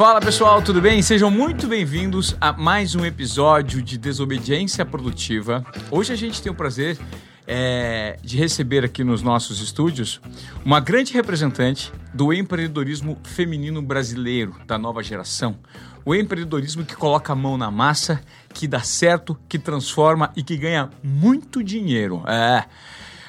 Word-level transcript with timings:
Fala 0.00 0.18
pessoal, 0.18 0.62
tudo 0.62 0.80
bem? 0.80 1.02
Sejam 1.02 1.30
muito 1.30 1.66
bem-vindos 1.66 2.34
a 2.40 2.54
mais 2.54 2.94
um 2.94 3.04
episódio 3.04 3.82
de 3.82 3.98
Desobediência 3.98 4.82
Produtiva. 4.82 5.62
Hoje 5.90 6.10
a 6.10 6.16
gente 6.16 6.40
tem 6.40 6.50
o 6.50 6.54
prazer 6.54 6.98
é, 7.46 8.18
de 8.22 8.38
receber 8.38 8.82
aqui 8.82 9.04
nos 9.04 9.20
nossos 9.20 9.60
estúdios 9.60 10.18
uma 10.64 10.80
grande 10.80 11.12
representante 11.12 11.92
do 12.14 12.32
empreendedorismo 12.32 13.18
feminino 13.24 13.82
brasileiro 13.82 14.56
da 14.66 14.78
nova 14.78 15.02
geração. 15.02 15.58
O 16.02 16.14
empreendedorismo 16.14 16.82
que 16.82 16.96
coloca 16.96 17.34
a 17.34 17.36
mão 17.36 17.58
na 17.58 17.70
massa, 17.70 18.22
que 18.54 18.66
dá 18.66 18.80
certo, 18.80 19.38
que 19.50 19.58
transforma 19.58 20.32
e 20.34 20.42
que 20.42 20.56
ganha 20.56 20.88
muito 21.04 21.62
dinheiro. 21.62 22.22
É. 22.26 22.64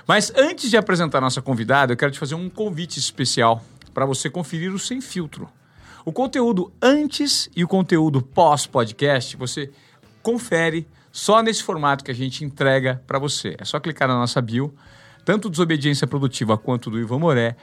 Mas 0.07 0.31
antes 0.37 0.69
de 0.69 0.77
apresentar 0.77 1.17
a 1.17 1.21
nossa 1.21 1.41
convidada, 1.41 1.91
eu 1.91 1.97
quero 1.97 2.13
te 2.13 2.19
fazer 2.19 2.35
um 2.35 2.49
convite 2.49 2.97
especial 2.97 3.61
para 3.93 4.05
você 4.05 4.29
conferir 4.29 4.73
o 4.73 4.79
Sem 4.79 5.01
Filtro. 5.01 5.49
O 6.03 6.11
conteúdo 6.11 6.71
antes 6.81 7.49
e 7.55 7.63
o 7.63 7.67
conteúdo 7.67 8.21
pós-podcast 8.21 9.37
você 9.37 9.71
confere 10.23 10.87
só 11.11 11.41
nesse 11.43 11.61
formato 11.61 12.03
que 12.03 12.11
a 12.11 12.15
gente 12.15 12.43
entrega 12.43 13.01
para 13.05 13.19
você. 13.19 13.55
É 13.59 13.65
só 13.65 13.79
clicar 13.79 14.07
na 14.07 14.15
nossa 14.15 14.41
bio, 14.41 14.73
tanto 15.23 15.49
Desobediência 15.49 16.07
Produtiva 16.07 16.57
quanto 16.57 16.89
do 16.89 16.99
Ivan 16.99 17.19
Moré, 17.19 17.55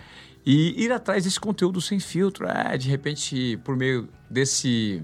e 0.46 0.82
ir 0.82 0.92
atrás 0.92 1.24
desse 1.24 1.40
conteúdo 1.40 1.80
sem 1.80 1.98
filtro. 1.98 2.46
É, 2.46 2.76
de 2.76 2.88
repente, 2.88 3.56
por 3.64 3.76
meio 3.76 4.08
desse, 4.30 5.02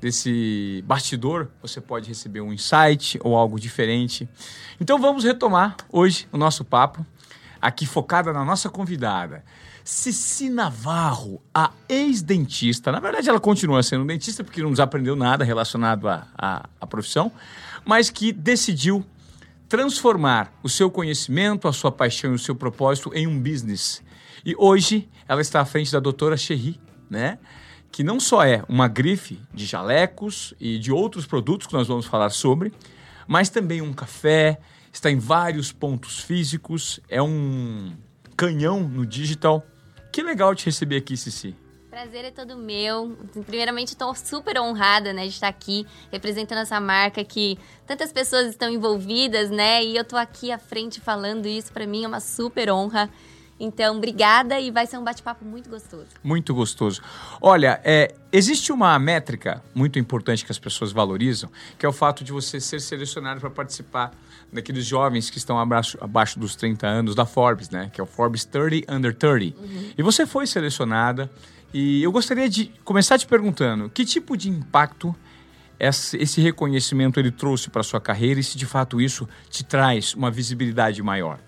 desse 0.00 0.82
bastidor, 0.86 1.48
você 1.62 1.80
pode 1.80 2.08
receber 2.08 2.40
um 2.40 2.52
insight 2.52 3.18
ou 3.22 3.36
algo 3.36 3.60
diferente. 3.60 4.28
Então 4.80 4.98
vamos 4.98 5.22
retomar 5.22 5.76
hoje 5.92 6.26
o 6.32 6.36
nosso 6.36 6.64
papo, 6.64 7.06
aqui 7.60 7.86
focada 7.86 8.32
na 8.32 8.44
nossa 8.44 8.68
convidada. 8.68 9.44
Cici 9.84 10.48
Navarro, 10.48 11.42
a 11.54 11.70
ex-dentista, 11.86 12.90
na 12.90 13.00
verdade 13.00 13.28
ela 13.28 13.38
continua 13.38 13.82
sendo 13.82 14.06
dentista 14.06 14.42
porque 14.42 14.62
não 14.62 14.72
aprendeu 14.82 15.14
nada 15.14 15.44
relacionado 15.44 16.08
à 16.08 16.86
profissão, 16.88 17.30
mas 17.84 18.08
que 18.08 18.32
decidiu 18.32 19.04
transformar 19.68 20.50
o 20.62 20.70
seu 20.70 20.90
conhecimento, 20.90 21.68
a 21.68 21.72
sua 21.72 21.92
paixão 21.92 22.32
e 22.32 22.34
o 22.34 22.38
seu 22.38 22.54
propósito 22.54 23.12
em 23.12 23.26
um 23.26 23.38
business. 23.38 24.02
E 24.42 24.54
hoje 24.56 25.06
ela 25.28 25.42
está 25.42 25.60
à 25.60 25.66
frente 25.66 25.92
da 25.92 26.00
doutora 26.00 26.36
Cherry, 26.36 26.80
né? 27.10 27.38
Que 27.92 28.02
não 28.02 28.18
só 28.18 28.42
é 28.42 28.64
uma 28.66 28.88
grife 28.88 29.38
de 29.52 29.66
jalecos 29.66 30.54
e 30.58 30.78
de 30.78 30.90
outros 30.90 31.26
produtos 31.26 31.66
que 31.66 31.74
nós 31.74 31.86
vamos 31.86 32.06
falar 32.06 32.30
sobre, 32.30 32.72
mas 33.28 33.50
também 33.50 33.82
um 33.82 33.92
café, 33.92 34.58
está 34.90 35.10
em 35.10 35.18
vários 35.18 35.72
pontos 35.72 36.20
físicos, 36.20 37.00
é 37.06 37.20
um 37.20 37.92
canhão 38.34 38.80
no 38.80 39.04
digital 39.04 39.64
que 40.14 40.22
legal 40.22 40.54
te 40.54 40.66
receber 40.66 40.98
aqui, 40.98 41.16
Cici. 41.16 41.56
Prazer 41.90 42.24
é 42.24 42.30
todo 42.30 42.56
meu. 42.56 43.16
Primeiramente, 43.46 43.88
estou 43.88 44.14
super 44.14 44.60
honrada, 44.60 45.12
né, 45.12 45.22
de 45.24 45.30
estar 45.30 45.48
aqui 45.48 45.84
representando 46.12 46.58
essa 46.58 46.78
marca 46.78 47.24
que 47.24 47.58
tantas 47.84 48.12
pessoas 48.12 48.46
estão 48.46 48.70
envolvidas, 48.70 49.50
né? 49.50 49.82
E 49.82 49.96
eu 49.96 50.02
estou 50.02 50.16
aqui 50.16 50.52
à 50.52 50.58
frente 50.58 51.00
falando 51.00 51.46
isso 51.46 51.72
para 51.72 51.84
mim 51.84 52.04
é 52.04 52.06
uma 52.06 52.20
super 52.20 52.70
honra. 52.70 53.10
Então, 53.58 53.96
obrigada 53.96 54.58
e 54.58 54.70
vai 54.70 54.86
ser 54.86 54.98
um 54.98 55.04
bate-papo 55.04 55.44
muito 55.44 55.70
gostoso. 55.70 56.06
Muito 56.22 56.52
gostoso. 56.54 57.00
Olha, 57.40 57.80
é, 57.84 58.14
existe 58.32 58.72
uma 58.72 58.98
métrica 58.98 59.62
muito 59.74 59.98
importante 59.98 60.44
que 60.44 60.50
as 60.50 60.58
pessoas 60.58 60.90
valorizam, 60.90 61.48
que 61.78 61.86
é 61.86 61.88
o 61.88 61.92
fato 61.92 62.24
de 62.24 62.32
você 62.32 62.60
ser 62.60 62.80
selecionado 62.80 63.40
para 63.40 63.50
participar 63.50 64.12
daqueles 64.52 64.84
jovens 64.84 65.30
que 65.30 65.38
estão 65.38 65.58
abaixo, 65.58 65.96
abaixo 66.00 66.38
dos 66.38 66.56
30 66.56 66.86
anos 66.86 67.14
da 67.14 67.24
Forbes, 67.24 67.70
né? 67.70 67.90
Que 67.92 68.00
é 68.00 68.04
o 68.04 68.06
Forbes 68.06 68.44
30 68.44 68.92
Under 68.92 69.14
30. 69.14 69.58
Uhum. 69.58 69.90
E 69.96 70.02
você 70.02 70.26
foi 70.26 70.46
selecionada. 70.46 71.30
E 71.72 72.02
eu 72.02 72.12
gostaria 72.12 72.48
de 72.48 72.66
começar 72.84 73.18
te 73.18 73.26
perguntando, 73.26 73.88
que 73.88 74.04
tipo 74.04 74.36
de 74.36 74.48
impacto 74.48 75.14
esse 75.78 76.40
reconhecimento 76.40 77.18
ele 77.18 77.30
trouxe 77.30 77.68
para 77.68 77.82
sua 77.82 78.00
carreira 78.00 78.38
e 78.38 78.44
se 78.44 78.56
de 78.56 78.64
fato 78.64 79.00
isso 79.00 79.28
te 79.50 79.64
traz 79.64 80.14
uma 80.14 80.30
visibilidade 80.30 81.02
maior? 81.02 81.40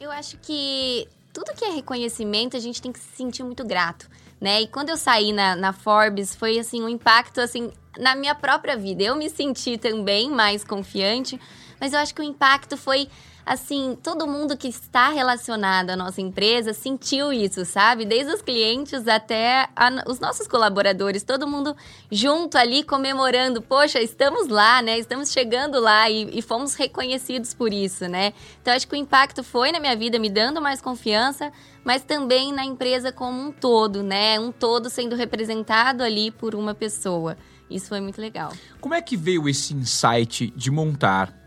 Eu 0.00 0.10
acho 0.10 0.36
que 0.38 1.08
tudo 1.32 1.54
que 1.54 1.64
é 1.64 1.70
reconhecimento 1.70 2.56
a 2.56 2.60
gente 2.60 2.82
tem 2.82 2.92
que 2.92 2.98
se 2.98 3.16
sentir 3.16 3.42
muito 3.42 3.64
grato, 3.64 4.08
né? 4.40 4.60
E 4.60 4.66
quando 4.66 4.90
eu 4.90 4.96
saí 4.96 5.32
na, 5.32 5.56
na 5.56 5.72
Forbes 5.72 6.34
foi 6.34 6.58
assim 6.58 6.82
um 6.82 6.88
impacto 6.88 7.40
assim 7.40 7.72
na 7.98 8.14
minha 8.14 8.34
própria 8.34 8.76
vida. 8.76 9.02
Eu 9.02 9.16
me 9.16 9.28
senti 9.28 9.78
também 9.78 10.30
mais 10.30 10.64
confiante, 10.64 11.40
mas 11.80 11.92
eu 11.92 11.98
acho 11.98 12.14
que 12.14 12.20
o 12.20 12.24
impacto 12.24 12.76
foi 12.76 13.08
assim, 13.44 13.96
todo 14.02 14.26
mundo 14.26 14.56
que 14.56 14.68
está 14.68 15.08
relacionado 15.08 15.90
à 15.90 15.96
nossa 15.96 16.20
empresa 16.20 16.72
sentiu 16.72 17.32
isso, 17.32 17.64
sabe? 17.64 18.04
Desde 18.04 18.32
os 18.32 18.42
clientes 18.42 19.06
até 19.08 19.68
a, 19.74 20.04
os 20.06 20.20
nossos 20.20 20.46
colaboradores, 20.46 21.22
todo 21.22 21.46
mundo 21.46 21.76
junto 22.10 22.56
ali 22.56 22.82
comemorando, 22.82 23.60
poxa, 23.60 24.00
estamos 24.00 24.48
lá, 24.48 24.80
né? 24.80 24.98
Estamos 24.98 25.30
chegando 25.30 25.80
lá 25.80 26.08
e, 26.08 26.38
e 26.38 26.42
fomos 26.42 26.74
reconhecidos 26.74 27.52
por 27.52 27.72
isso, 27.72 28.06
né? 28.08 28.32
Então 28.60 28.74
acho 28.74 28.86
que 28.86 28.94
o 28.94 28.98
impacto 28.98 29.42
foi 29.42 29.72
na 29.72 29.80
minha 29.80 29.96
vida 29.96 30.18
me 30.18 30.30
dando 30.30 30.60
mais 30.60 30.80
confiança, 30.80 31.52
mas 31.84 32.02
também 32.02 32.52
na 32.52 32.64
empresa 32.64 33.10
como 33.10 33.40
um 33.40 33.52
todo, 33.52 34.02
né? 34.02 34.38
Um 34.38 34.52
todo 34.52 34.88
sendo 34.88 35.16
representado 35.16 36.02
ali 36.02 36.30
por 36.30 36.54
uma 36.54 36.74
pessoa. 36.74 37.36
Isso 37.68 37.88
foi 37.88 38.00
muito 38.00 38.20
legal. 38.20 38.52
Como 38.80 38.94
é 38.94 39.00
que 39.00 39.16
veio 39.16 39.48
esse 39.48 39.72
insight 39.74 40.52
de 40.54 40.70
montar 40.70 41.42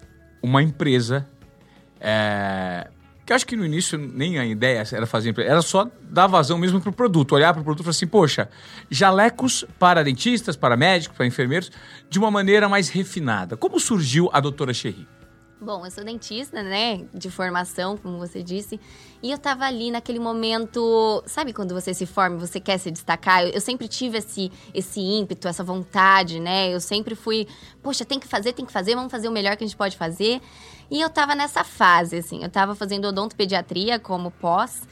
uma 0.46 0.62
empresa. 0.62 1.28
É, 2.08 2.88
que 3.26 3.34
eu 3.34 3.36
acho 3.36 3.48
que 3.48 3.56
no 3.56 3.66
início 3.66 3.98
nem 3.98 4.38
a 4.38 4.46
ideia 4.46 4.84
era 4.92 5.08
fazer 5.08 5.34
era 5.40 5.60
só 5.64 5.90
dar 6.04 6.28
vazão 6.28 6.60
mesmo 6.60 6.80
para 6.80 6.92
o 6.92 6.94
produto, 6.94 7.34
olhar 7.34 7.52
para 7.52 7.62
o 7.62 7.64
produto 7.64 7.82
e 7.82 7.84
falar 7.84 7.92
assim, 7.92 8.06
poxa, 8.06 8.48
jalecos 8.92 9.66
para 9.80 10.04
dentistas, 10.04 10.56
para 10.56 10.78
médicos, 10.78 11.18
para 11.18 11.26
enfermeiros, 11.26 11.72
de 12.08 12.20
uma 12.20 12.30
maneira 12.30 12.70
mais 12.70 12.90
refinada. 12.90 13.58
Como 13.58 13.80
surgiu 13.80 14.30
a 14.32 14.40
doutora 14.40 14.72
Cherry? 14.76 15.08
Bom, 15.66 15.84
eu 15.84 15.90
sou 15.90 16.04
dentista, 16.04 16.62
né, 16.62 17.08
de 17.12 17.32
formação, 17.32 17.98
como 17.98 18.20
você 18.20 18.44
disse, 18.44 18.80
e 19.24 19.32
eu 19.32 19.38
tava 19.40 19.66
ali 19.66 19.90
naquele 19.90 20.20
momento, 20.20 21.24
sabe 21.26 21.54
quando 21.54 21.74
você 21.74 21.92
se 21.92 22.06
forma, 22.06 22.38
você 22.38 22.60
quer 22.60 22.78
se 22.78 22.92
destacar? 22.92 23.42
Eu, 23.42 23.50
eu, 23.50 23.60
sempre 23.60 23.88
tive 23.88 24.20
esse 24.20 24.52
esse 24.76 25.00
ímpeto, 25.00 25.48
essa 25.48 25.64
vontade, 25.64 26.40
né? 26.40 26.72
Eu 26.72 26.80
sempre 26.80 27.16
fui, 27.16 27.48
poxa, 27.82 28.06
tem 28.06 28.20
que 28.20 28.28
fazer, 28.28 28.54
tem 28.54 28.64
que 28.64 28.72
fazer, 28.72 28.94
vamos 28.94 29.10
fazer 29.10 29.28
o 29.28 29.32
melhor 29.32 29.58
que 29.58 29.64
a 29.64 29.68
gente 29.68 29.76
pode 29.76 29.98
fazer. 29.98 30.40
E 30.92 31.02
eu 31.02 31.10
tava 31.10 31.34
nessa 31.34 31.64
fase, 31.64 32.18
assim, 32.18 32.44
eu 32.44 32.50
tava 32.50 32.76
fazendo 32.76 33.08
odontopediatria 33.08 33.98
como 33.98 34.30
pós, 34.30 34.84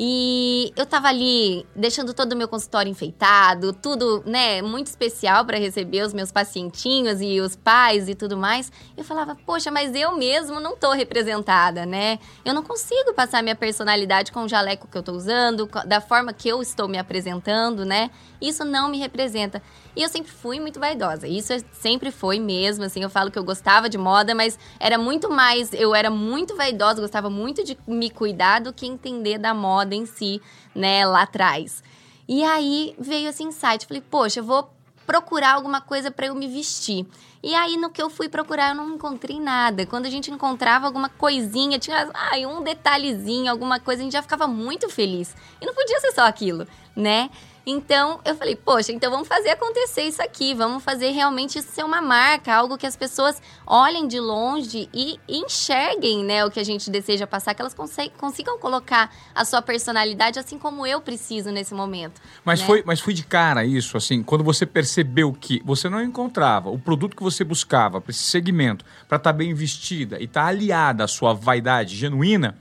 e 0.00 0.72
eu 0.76 0.86
tava 0.86 1.08
ali 1.08 1.66
deixando 1.74 2.14
todo 2.14 2.32
o 2.32 2.36
meu 2.36 2.46
consultório 2.46 2.88
enfeitado, 2.88 3.72
tudo, 3.72 4.22
né, 4.24 4.62
muito 4.62 4.86
especial 4.86 5.44
para 5.44 5.58
receber 5.58 6.02
os 6.02 6.14
meus 6.14 6.30
pacientinhos 6.30 7.20
e 7.20 7.40
os 7.40 7.56
pais 7.56 8.08
e 8.08 8.14
tudo 8.14 8.36
mais. 8.36 8.70
Eu 8.96 9.02
falava, 9.02 9.36
poxa, 9.44 9.72
mas 9.72 9.92
eu 9.96 10.16
mesmo 10.16 10.60
não 10.60 10.76
tô 10.76 10.92
representada, 10.92 11.84
né? 11.84 12.20
Eu 12.44 12.54
não 12.54 12.62
consigo 12.62 13.12
passar 13.12 13.42
minha 13.42 13.56
personalidade 13.56 14.30
com 14.30 14.44
o 14.44 14.48
jaleco 14.48 14.86
que 14.86 14.96
eu 14.96 15.02
tô 15.02 15.10
usando, 15.10 15.68
da 15.84 16.00
forma 16.00 16.32
que 16.32 16.48
eu 16.48 16.62
estou 16.62 16.86
me 16.86 16.96
apresentando, 16.96 17.84
né? 17.84 18.08
Isso 18.40 18.64
não 18.64 18.88
me 18.88 18.98
representa. 18.98 19.62
E 19.96 20.02
eu 20.02 20.08
sempre 20.08 20.30
fui 20.30 20.60
muito 20.60 20.78
vaidosa. 20.78 21.26
Isso 21.26 21.52
sempre 21.72 22.10
foi 22.10 22.38
mesmo, 22.38 22.84
assim, 22.84 23.02
eu 23.02 23.10
falo 23.10 23.30
que 23.30 23.38
eu 23.38 23.44
gostava 23.44 23.88
de 23.88 23.98
moda, 23.98 24.34
mas 24.34 24.58
era 24.78 24.96
muito 24.96 25.30
mais, 25.30 25.72
eu 25.72 25.94
era 25.94 26.10
muito 26.10 26.56
vaidosa, 26.56 27.00
gostava 27.00 27.28
muito 27.28 27.64
de 27.64 27.76
me 27.86 28.10
cuidar 28.10 28.60
do 28.60 28.72
que 28.72 28.86
entender 28.86 29.38
da 29.38 29.52
moda 29.52 29.94
em 29.94 30.06
si, 30.06 30.40
né, 30.74 31.04
lá 31.04 31.22
atrás. 31.22 31.82
E 32.28 32.44
aí 32.44 32.94
veio 32.98 33.28
esse 33.28 33.42
insight, 33.42 33.86
falei, 33.86 34.02
poxa, 34.02 34.40
eu 34.40 34.44
vou 34.44 34.70
procurar 35.06 35.54
alguma 35.54 35.80
coisa 35.80 36.10
para 36.10 36.26
eu 36.26 36.34
me 36.34 36.46
vestir. 36.46 37.06
E 37.42 37.54
aí, 37.54 37.78
no 37.78 37.88
que 37.88 38.02
eu 38.02 38.10
fui 38.10 38.28
procurar, 38.28 38.70
eu 38.70 38.74
não 38.74 38.96
encontrei 38.96 39.40
nada. 39.40 39.86
Quando 39.86 40.04
a 40.04 40.10
gente 40.10 40.30
encontrava 40.30 40.86
alguma 40.86 41.08
coisinha, 41.08 41.78
tinha 41.78 42.10
um 42.46 42.62
detalhezinho, 42.62 43.50
alguma 43.50 43.80
coisa, 43.80 44.02
a 44.02 44.04
gente 44.04 44.12
já 44.12 44.20
ficava 44.20 44.46
muito 44.46 44.90
feliz. 44.90 45.34
E 45.60 45.64
não 45.64 45.72
podia 45.72 45.98
ser 46.00 46.12
só 46.12 46.26
aquilo, 46.26 46.66
né? 46.94 47.30
Então 47.70 48.18
eu 48.24 48.34
falei, 48.34 48.56
poxa, 48.56 48.92
então 48.92 49.10
vamos 49.10 49.28
fazer 49.28 49.50
acontecer 49.50 50.00
isso 50.04 50.22
aqui, 50.22 50.54
vamos 50.54 50.82
fazer 50.82 51.10
realmente 51.10 51.58
isso 51.58 51.68
ser 51.70 51.84
uma 51.84 52.00
marca, 52.00 52.54
algo 52.54 52.78
que 52.78 52.86
as 52.86 52.96
pessoas 52.96 53.42
olhem 53.66 54.08
de 54.08 54.18
longe 54.18 54.88
e 54.90 55.20
enxerguem, 55.28 56.24
né, 56.24 56.42
o 56.46 56.50
que 56.50 56.58
a 56.58 56.64
gente 56.64 56.88
deseja 56.88 57.26
passar, 57.26 57.52
que 57.52 57.60
elas 57.60 57.76
consigam 58.16 58.58
colocar 58.58 59.14
a 59.34 59.44
sua 59.44 59.60
personalidade 59.60 60.38
assim 60.38 60.58
como 60.58 60.86
eu 60.86 61.02
preciso 61.02 61.50
nesse 61.50 61.74
momento. 61.74 62.22
Mas 62.42 62.60
né? 62.60 62.66
foi, 62.66 62.82
mas 62.86 63.00
foi 63.00 63.12
de 63.12 63.22
cara 63.22 63.66
isso, 63.66 63.98
assim, 63.98 64.22
quando 64.22 64.42
você 64.42 64.64
percebeu 64.64 65.30
que 65.38 65.60
você 65.62 65.90
não 65.90 66.02
encontrava 66.02 66.70
o 66.70 66.78
produto 66.78 67.14
que 67.14 67.22
você 67.22 67.44
buscava 67.44 68.00
para 68.00 68.12
esse 68.12 68.22
segmento, 68.22 68.82
para 69.06 69.18
estar 69.18 69.30
tá 69.30 69.36
bem 69.36 69.52
vestida 69.52 70.18
e 70.18 70.24
estar 70.24 70.44
tá 70.44 70.46
aliada 70.46 71.04
à 71.04 71.08
sua 71.08 71.34
vaidade 71.34 71.94
genuína, 71.94 72.56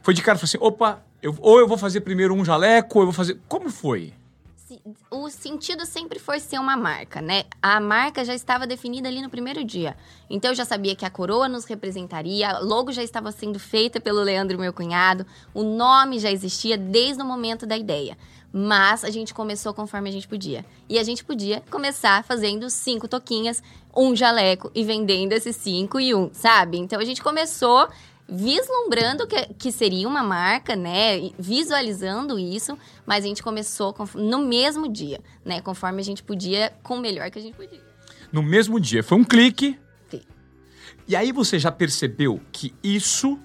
foi 0.00 0.14
de 0.14 0.22
cara, 0.22 0.38
foi 0.38 0.46
assim, 0.46 0.58
opa, 0.60 1.02
eu, 1.20 1.36
ou 1.40 1.58
eu 1.58 1.66
vou 1.66 1.76
fazer 1.76 2.02
primeiro 2.02 2.34
um 2.34 2.44
jaleco, 2.44 3.00
ou 3.00 3.02
eu 3.02 3.06
vou 3.06 3.12
fazer. 3.12 3.36
Como 3.48 3.68
foi? 3.68 4.14
O 5.10 5.30
sentido 5.30 5.86
sempre 5.86 6.18
foi 6.18 6.40
ser 6.40 6.58
uma 6.58 6.76
marca, 6.76 7.20
né? 7.20 7.44
A 7.62 7.80
marca 7.80 8.24
já 8.24 8.34
estava 8.34 8.66
definida 8.66 9.08
ali 9.08 9.22
no 9.22 9.30
primeiro 9.30 9.64
dia. 9.64 9.96
Então 10.28 10.50
eu 10.50 10.54
já 10.54 10.64
sabia 10.64 10.94
que 10.94 11.04
a 11.04 11.10
coroa 11.10 11.48
nos 11.48 11.64
representaria, 11.64 12.58
logo 12.58 12.92
já 12.92 13.02
estava 13.02 13.32
sendo 13.32 13.58
feita 13.58 14.00
pelo 14.00 14.22
Leandro, 14.22 14.58
meu 14.58 14.72
cunhado, 14.72 15.26
o 15.54 15.62
nome 15.62 16.18
já 16.18 16.30
existia 16.30 16.76
desde 16.76 17.22
o 17.22 17.26
momento 17.26 17.66
da 17.66 17.76
ideia. 17.76 18.16
Mas 18.52 19.04
a 19.04 19.10
gente 19.10 19.34
começou 19.34 19.74
conforme 19.74 20.08
a 20.08 20.12
gente 20.12 20.26
podia. 20.26 20.64
E 20.88 20.98
a 20.98 21.02
gente 21.02 21.24
podia 21.24 21.62
começar 21.70 22.24
fazendo 22.24 22.70
cinco 22.70 23.06
toquinhas, 23.06 23.62
um 23.94 24.16
jaleco 24.16 24.70
e 24.74 24.84
vendendo 24.84 25.32
esses 25.32 25.56
cinco 25.56 26.00
e 26.00 26.14
um, 26.14 26.30
sabe? 26.32 26.78
Então 26.78 26.98
a 26.98 27.04
gente 27.04 27.22
começou 27.22 27.88
vislumbrando 28.28 29.26
que, 29.26 29.46
que 29.54 29.72
seria 29.72 30.06
uma 30.06 30.22
marca, 30.22 30.76
né? 30.76 31.30
Visualizando 31.38 32.38
isso, 32.38 32.76
mas 33.06 33.24
a 33.24 33.28
gente 33.28 33.42
começou 33.42 33.94
no 34.14 34.40
mesmo 34.40 34.86
dia, 34.86 35.20
né? 35.44 35.62
Conforme 35.62 36.00
a 36.00 36.04
gente 36.04 36.22
podia, 36.22 36.72
com 36.82 36.96
o 36.96 37.00
melhor 37.00 37.30
que 37.30 37.38
a 37.38 37.42
gente 37.42 37.56
podia. 37.56 37.80
No 38.30 38.42
mesmo 38.42 38.78
dia. 38.78 39.02
Foi 39.02 39.16
um 39.16 39.24
clique. 39.24 39.78
Sim. 40.10 40.20
E 41.06 41.16
aí 41.16 41.32
você 41.32 41.58
já 41.58 41.72
percebeu 41.72 42.40
que 42.52 42.74
isso 42.82 43.38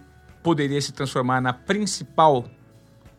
poderia 0.43 0.81
se 0.81 0.91
transformar 0.91 1.39
na 1.39 1.53
principal 1.53 2.45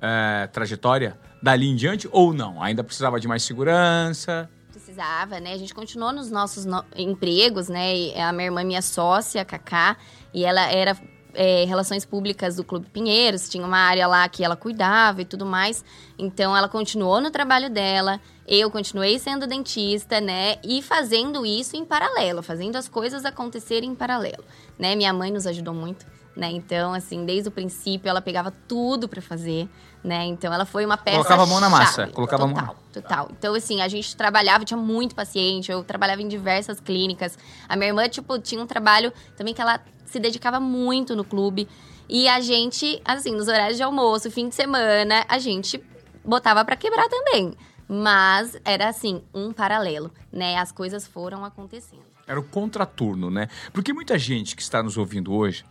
é, 0.03 0.47
trajetória 0.49 1.19
dali 1.43 1.67
em 1.67 1.77
diante 1.77 2.07
ou 2.13 2.35
não? 2.35 2.63
Ainda 2.63 2.85
precisava 2.85 3.19
de 3.19 3.27
mais 3.27 3.43
segurança? 3.43 4.51
Precisava, 4.71 5.41
né? 5.41 5.55
A 5.55 5.57
gente 5.57 5.73
continuou 5.73 6.13
nos 6.13 6.31
nossos 6.31 6.67
no 6.67 6.85
empregos, 6.95 7.69
né? 7.69 8.13
a 8.21 8.33
minha 8.33 8.47
irmã, 8.47 8.63
minha 8.63 8.83
sócia, 8.83 9.41
a 9.41 9.45
Cacá, 9.45 9.97
e 10.33 10.45
ela 10.45 10.71
era 10.71 10.95
é, 11.35 11.65
relações 11.65 12.05
públicas 12.05 12.57
do 12.57 12.65
Clube 12.65 12.87
Pinheiros, 12.93 13.49
tinha 13.49 13.65
uma 13.65 13.79
área 13.79 14.07
lá 14.07 14.29
que 14.29 14.45
ela 14.45 14.57
cuidava 14.57 15.23
e 15.23 15.25
tudo 15.25 15.45
mais. 15.45 15.85
Então 16.19 16.57
ela 16.57 16.69
continuou 16.69 17.21
no 17.21 17.31
trabalho 17.31 17.71
dela, 17.71 18.21
eu 18.47 18.71
continuei 18.71 19.19
sendo 19.19 19.47
dentista, 19.47 20.21
né? 20.21 20.57
E 20.63 20.83
fazendo 20.83 21.45
isso 21.45 21.77
em 21.77 21.85
paralelo, 21.85 22.43
fazendo 22.43 22.77
as 22.77 22.89
coisas 22.89 23.25
acontecerem 23.25 23.91
em 23.91 23.95
paralelo, 23.95 24.45
né? 24.79 24.95
Minha 24.95 25.13
mãe 25.13 25.31
nos 25.31 25.47
ajudou 25.47 25.75
muito, 25.75 26.07
né? 26.37 26.51
Então, 26.51 26.93
assim, 26.93 27.25
desde 27.25 27.49
o 27.49 27.53
princípio 27.53 28.09
ela 28.09 28.21
pegava 28.21 28.53
tudo 28.69 29.09
para 29.09 29.23
fazer, 29.23 29.69
né? 30.03 30.25
Então 30.27 30.53
ela 30.53 30.65
foi 30.65 30.85
uma 30.85 30.97
peça 30.97 31.17
Colocava 31.17 31.43
a 31.43 31.47
mão 31.47 31.61
na 31.61 31.71
massa, 31.71 32.03
chave, 32.03 32.13
colocava 32.13 32.47
total, 32.47 32.63
a 32.63 32.67
mão. 32.67 32.77
Total. 32.93 33.29
Então, 33.37 33.55
assim, 33.55 33.81
a 33.81 33.89
gente 33.89 34.15
trabalhava, 34.15 34.65
tinha 34.65 34.79
muito 34.79 35.15
paciente, 35.15 35.73
eu 35.73 35.83
trabalhava 35.83 36.23
em 36.23 36.29
diversas 36.29 36.79
clínicas. 36.79 37.39
A 37.69 37.75
minha 37.75 37.89
irmã, 37.89 38.09
tipo, 38.09 38.39
tinha 38.39 38.63
um 38.63 38.67
trabalho 38.67 39.13
também 39.37 39.55
que 39.55 39.61
ela 39.61 39.81
se 40.15 40.21
dedicava 40.21 40.61
muito 40.61 41.17
no 41.17 41.25
clube. 41.25 41.69
E 42.09 42.29
a 42.29 42.41
gente, 42.41 43.03
assim, 43.05 43.33
nos 43.33 43.49
horários 43.49 43.77
de 43.77 43.83
almoço, 43.83 44.31
fim 44.31 44.49
de 44.49 44.55
semana, 44.55 45.25
a 45.29 45.39
gente 45.39 45.83
botava 46.25 46.65
para 46.65 46.77
quebrar 46.77 47.09
também. 47.09 47.53
Mas 47.89 48.57
era 48.65 48.89
assim, 48.89 49.23
um 49.35 49.53
paralelo, 49.53 50.13
né? 50.33 50.57
As 50.57 50.71
coisas 50.71 51.05
foram 51.05 51.45
acontecendo. 51.45 52.05
Era 52.27 52.39
o 52.39 52.45
contraturno, 52.45 53.29
né? 53.29 53.49
Porque 53.73 53.93
muita 53.93 54.17
gente 54.17 54.55
que 54.55 54.63
está 54.63 54.83
nos 54.83 54.97
ouvindo 54.97 55.35
hoje, 55.35 55.65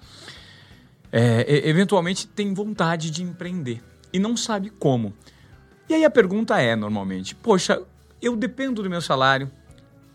é, 1.11 1.67
eventualmente 1.67 2.27
tem 2.27 2.53
vontade 2.53 3.09
de 3.09 3.23
empreender 3.23 3.81
e 4.11 4.19
não 4.19 4.35
sabe 4.35 4.69
como. 4.69 5.13
E 5.87 5.93
aí 5.93 6.03
a 6.03 6.09
pergunta 6.09 6.59
é, 6.59 6.75
normalmente, 6.75 7.33
poxa, 7.33 7.81
eu 8.21 8.35
dependo 8.35 8.83
do 8.83 8.89
meu 8.89 9.01
salário, 9.01 9.49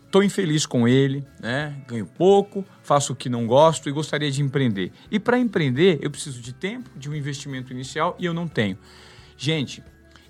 estou 0.09 0.23
infeliz 0.23 0.65
com 0.65 0.87
ele, 0.87 1.23
né? 1.39 1.75
ganho 1.87 2.05
pouco, 2.05 2.65
faço 2.81 3.13
o 3.13 3.15
que 3.15 3.29
não 3.29 3.45
gosto 3.45 3.87
e 3.87 3.91
gostaria 3.91 4.29
de 4.31 4.41
empreender. 4.41 4.91
E 5.11 5.19
para 5.19 5.37
empreender, 5.37 5.99
eu 6.01 6.09
preciso 6.09 6.41
de 6.41 6.51
tempo, 6.51 6.89
de 6.97 7.07
um 7.07 7.13
investimento 7.13 7.71
inicial 7.71 8.15
e 8.19 8.25
eu 8.25 8.33
não 8.33 8.47
tenho. 8.47 8.77
Gente, 9.37 9.83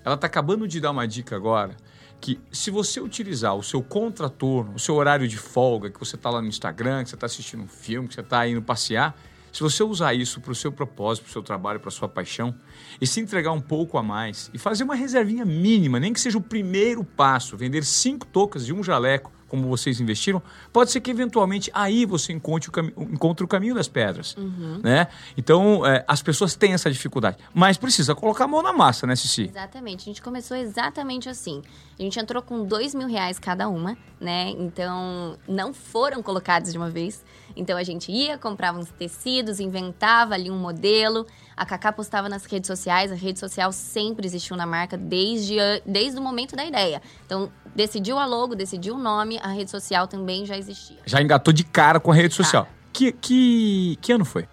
ela 0.04 0.16
está 0.16 0.26
acabando 0.26 0.68
de 0.68 0.80
dar 0.80 0.90
uma 0.90 1.08
dica 1.08 1.34
agora 1.34 1.74
que 2.20 2.38
se 2.52 2.70
você 2.70 3.00
utilizar 3.00 3.56
o 3.56 3.62
seu 3.62 3.82
contraturno, 3.82 4.74
o 4.74 4.78
seu 4.78 4.94
horário 4.96 5.26
de 5.26 5.38
folga, 5.38 5.90
que 5.90 5.98
você 5.98 6.16
está 6.16 6.28
lá 6.28 6.42
no 6.42 6.48
Instagram, 6.48 7.02
que 7.02 7.08
você 7.08 7.16
está 7.16 7.24
assistindo 7.24 7.62
um 7.62 7.68
filme, 7.68 8.06
que 8.06 8.14
você 8.14 8.20
está 8.20 8.46
indo 8.46 8.60
passear, 8.60 9.18
se 9.50 9.62
você 9.62 9.82
usar 9.82 10.12
isso 10.12 10.42
para 10.42 10.52
o 10.52 10.54
seu 10.54 10.70
propósito, 10.70 11.24
para 11.24 11.30
o 11.30 11.32
seu 11.32 11.42
trabalho, 11.42 11.80
para 11.80 11.88
a 11.88 11.92
sua 11.92 12.08
paixão, 12.08 12.54
e 13.00 13.06
se 13.06 13.18
entregar 13.18 13.52
um 13.52 13.60
pouco 13.60 13.96
a 13.96 14.02
mais, 14.02 14.50
e 14.52 14.58
fazer 14.58 14.84
uma 14.84 14.94
reservinha 14.94 15.46
mínima, 15.46 15.98
nem 15.98 16.12
que 16.12 16.20
seja 16.20 16.36
o 16.36 16.42
primeiro 16.42 17.02
passo, 17.02 17.56
vender 17.56 17.82
cinco 17.82 18.26
tocas 18.26 18.66
de 18.66 18.74
um 18.74 18.84
jaleco, 18.84 19.32
como 19.50 19.68
vocês 19.68 20.00
investiram, 20.00 20.40
pode 20.72 20.90
ser 20.92 21.00
que 21.00 21.10
eventualmente 21.10 21.70
aí 21.74 22.06
você 22.06 22.32
encontre 22.32 22.70
o, 22.70 23.02
encontre 23.02 23.44
o 23.44 23.48
caminho 23.48 23.74
das 23.74 23.88
pedras. 23.88 24.36
Uhum. 24.36 24.80
Né? 24.82 25.08
Então, 25.36 25.84
é, 25.84 26.04
as 26.06 26.22
pessoas 26.22 26.54
têm 26.54 26.72
essa 26.72 26.90
dificuldade. 26.90 27.36
Mas 27.52 27.76
precisa 27.76 28.14
colocar 28.14 28.44
a 28.44 28.48
mão 28.48 28.62
na 28.62 28.72
massa, 28.72 29.06
né, 29.06 29.16
Cici? 29.16 29.48
Exatamente. 29.50 30.02
A 30.02 30.04
gente 30.04 30.22
começou 30.22 30.56
exatamente 30.56 31.28
assim. 31.28 31.62
A 31.98 32.02
gente 32.02 32.18
entrou 32.18 32.40
com 32.40 32.64
dois 32.64 32.94
mil 32.94 33.08
reais 33.08 33.38
cada 33.38 33.68
uma, 33.68 33.98
né? 34.20 34.50
Então, 34.50 35.36
não 35.46 35.74
foram 35.74 36.22
colocados 36.22 36.72
de 36.72 36.78
uma 36.78 36.88
vez. 36.88 37.24
Então, 37.56 37.76
a 37.76 37.82
gente 37.82 38.12
ia, 38.12 38.38
comprava 38.38 38.78
uns 38.78 38.90
tecidos, 38.90 39.58
inventava 39.58 40.34
ali 40.34 40.50
um 40.50 40.58
modelo. 40.58 41.26
A 41.56 41.66
Cacá 41.66 41.92
postava 41.92 42.28
nas 42.28 42.44
redes 42.44 42.68
sociais. 42.68 43.10
A 43.10 43.14
rede 43.14 43.38
social 43.38 43.72
sempre 43.72 44.26
existiu 44.26 44.56
na 44.56 44.64
marca 44.64 44.96
desde, 44.96 45.56
desde 45.84 46.18
o 46.18 46.22
momento 46.22 46.54
da 46.54 46.64
ideia. 46.64 47.02
Então, 47.26 47.50
decidiu 47.74 48.18
a 48.18 48.26
logo, 48.26 48.54
decidiu 48.54 48.94
o 48.94 48.98
nome, 48.98 49.38
a 49.40 49.48
rede 49.48 49.70
social 49.70 50.06
também 50.06 50.44
já 50.46 50.56
existia. 50.56 50.98
Já 51.04 51.20
engatou 51.20 51.52
de 51.52 51.64
cara 51.64 51.98
com 51.98 52.10
a 52.10 52.14
rede 52.14 52.34
social. 52.34 52.68
Que, 52.92 53.12
que, 53.12 53.98
que 54.00 54.12
ano 54.12 54.24
foi? 54.24 54.48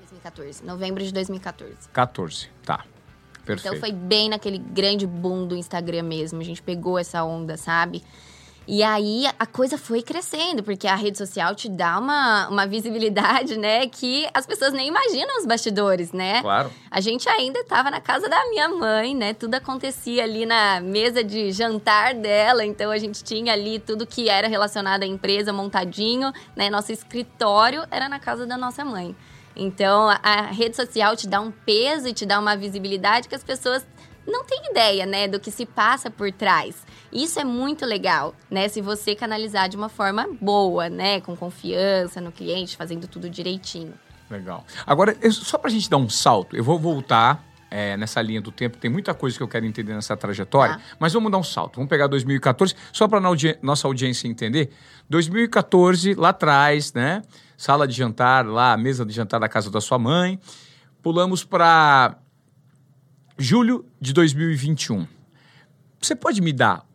2014, 0.00 0.64
novembro 0.64 1.02
de 1.02 1.12
2014. 1.12 1.88
14, 1.92 2.50
tá. 2.64 2.84
Perfeito. 3.44 3.74
Então 3.74 3.80
foi 3.80 3.92
bem 3.92 4.28
naquele 4.28 4.58
grande 4.58 5.06
boom 5.06 5.46
do 5.46 5.56
Instagram 5.56 6.02
mesmo. 6.02 6.40
A 6.40 6.44
gente 6.44 6.62
pegou 6.62 6.98
essa 6.98 7.24
onda, 7.24 7.56
sabe? 7.56 8.02
E 8.70 8.82
aí 8.82 9.24
a 9.38 9.46
coisa 9.46 9.78
foi 9.78 10.02
crescendo, 10.02 10.62
porque 10.62 10.86
a 10.86 10.94
rede 10.94 11.16
social 11.16 11.54
te 11.54 11.70
dá 11.70 11.98
uma, 11.98 12.48
uma 12.48 12.66
visibilidade, 12.66 13.56
né? 13.56 13.86
Que 13.86 14.28
as 14.34 14.44
pessoas 14.44 14.74
nem 14.74 14.88
imaginam 14.88 15.38
os 15.38 15.46
bastidores, 15.46 16.12
né? 16.12 16.42
Claro. 16.42 16.70
A 16.90 17.00
gente 17.00 17.26
ainda 17.30 17.60
estava 17.60 17.90
na 17.90 17.98
casa 17.98 18.28
da 18.28 18.46
minha 18.50 18.68
mãe, 18.68 19.14
né? 19.14 19.32
Tudo 19.32 19.54
acontecia 19.54 20.22
ali 20.22 20.44
na 20.44 20.82
mesa 20.82 21.24
de 21.24 21.50
jantar 21.50 22.12
dela, 22.12 22.62
então 22.62 22.90
a 22.90 22.98
gente 22.98 23.24
tinha 23.24 23.54
ali 23.54 23.78
tudo 23.78 24.06
que 24.06 24.28
era 24.28 24.46
relacionado 24.46 25.02
à 25.02 25.06
empresa 25.06 25.50
montadinho, 25.50 26.30
né? 26.54 26.68
Nosso 26.68 26.92
escritório 26.92 27.86
era 27.90 28.06
na 28.06 28.20
casa 28.20 28.46
da 28.46 28.58
nossa 28.58 28.84
mãe. 28.84 29.16
Então 29.56 30.10
a 30.22 30.42
rede 30.42 30.76
social 30.76 31.16
te 31.16 31.26
dá 31.26 31.40
um 31.40 31.50
peso 31.50 32.06
e 32.06 32.12
te 32.12 32.26
dá 32.26 32.38
uma 32.38 32.54
visibilidade 32.54 33.30
que 33.30 33.34
as 33.34 33.42
pessoas 33.42 33.82
não 34.28 34.44
têm 34.44 34.70
ideia, 34.70 35.06
né, 35.06 35.26
do 35.26 35.40
que 35.40 35.50
se 35.50 35.64
passa 35.64 36.10
por 36.10 36.30
trás. 36.30 36.76
Isso 37.12 37.40
é 37.40 37.44
muito 37.44 37.86
legal, 37.86 38.34
né? 38.50 38.68
Se 38.68 38.80
você 38.80 39.14
canalizar 39.14 39.68
de 39.68 39.76
uma 39.76 39.88
forma 39.88 40.28
boa, 40.40 40.88
né? 40.90 41.20
Com 41.20 41.34
confiança 41.34 42.20
no 42.20 42.30
cliente, 42.30 42.76
fazendo 42.76 43.08
tudo 43.08 43.30
direitinho. 43.30 43.94
Legal. 44.30 44.64
Agora, 44.86 45.16
só 45.30 45.56
para 45.56 45.68
a 45.68 45.72
gente 45.72 45.88
dar 45.88 45.96
um 45.96 46.08
salto, 46.08 46.54
eu 46.54 46.62
vou 46.62 46.78
voltar 46.78 47.42
é, 47.70 47.96
nessa 47.96 48.20
linha 48.20 48.40
do 48.40 48.50
tempo, 48.50 48.76
tem 48.76 48.90
muita 48.90 49.14
coisa 49.14 49.36
que 49.36 49.42
eu 49.42 49.48
quero 49.48 49.64
entender 49.64 49.94
nessa 49.94 50.16
trajetória, 50.16 50.76
ah. 50.76 50.96
mas 50.98 51.12
vamos 51.12 51.30
dar 51.32 51.38
um 51.38 51.42
salto. 51.42 51.76
Vamos 51.76 51.88
pegar 51.88 52.06
2014, 52.06 52.74
só 52.92 53.08
para 53.08 53.26
audi 53.26 53.56
nossa 53.62 53.86
audiência 53.86 54.28
entender. 54.28 54.70
2014, 55.08 56.14
lá 56.14 56.30
atrás, 56.30 56.92
né? 56.92 57.22
Sala 57.56 57.88
de 57.88 57.94
jantar, 57.94 58.46
lá, 58.46 58.76
mesa 58.76 59.04
de 59.04 59.12
jantar 59.12 59.40
da 59.40 59.48
casa 59.48 59.70
da 59.70 59.80
sua 59.80 59.98
mãe. 59.98 60.38
Pulamos 61.02 61.44
para 61.44 62.16
julho 63.38 63.86
de 64.00 64.12
2021. 64.12 65.06
Você 66.00 66.14
pode 66.14 66.40
me 66.40 66.52
dar 66.52 66.88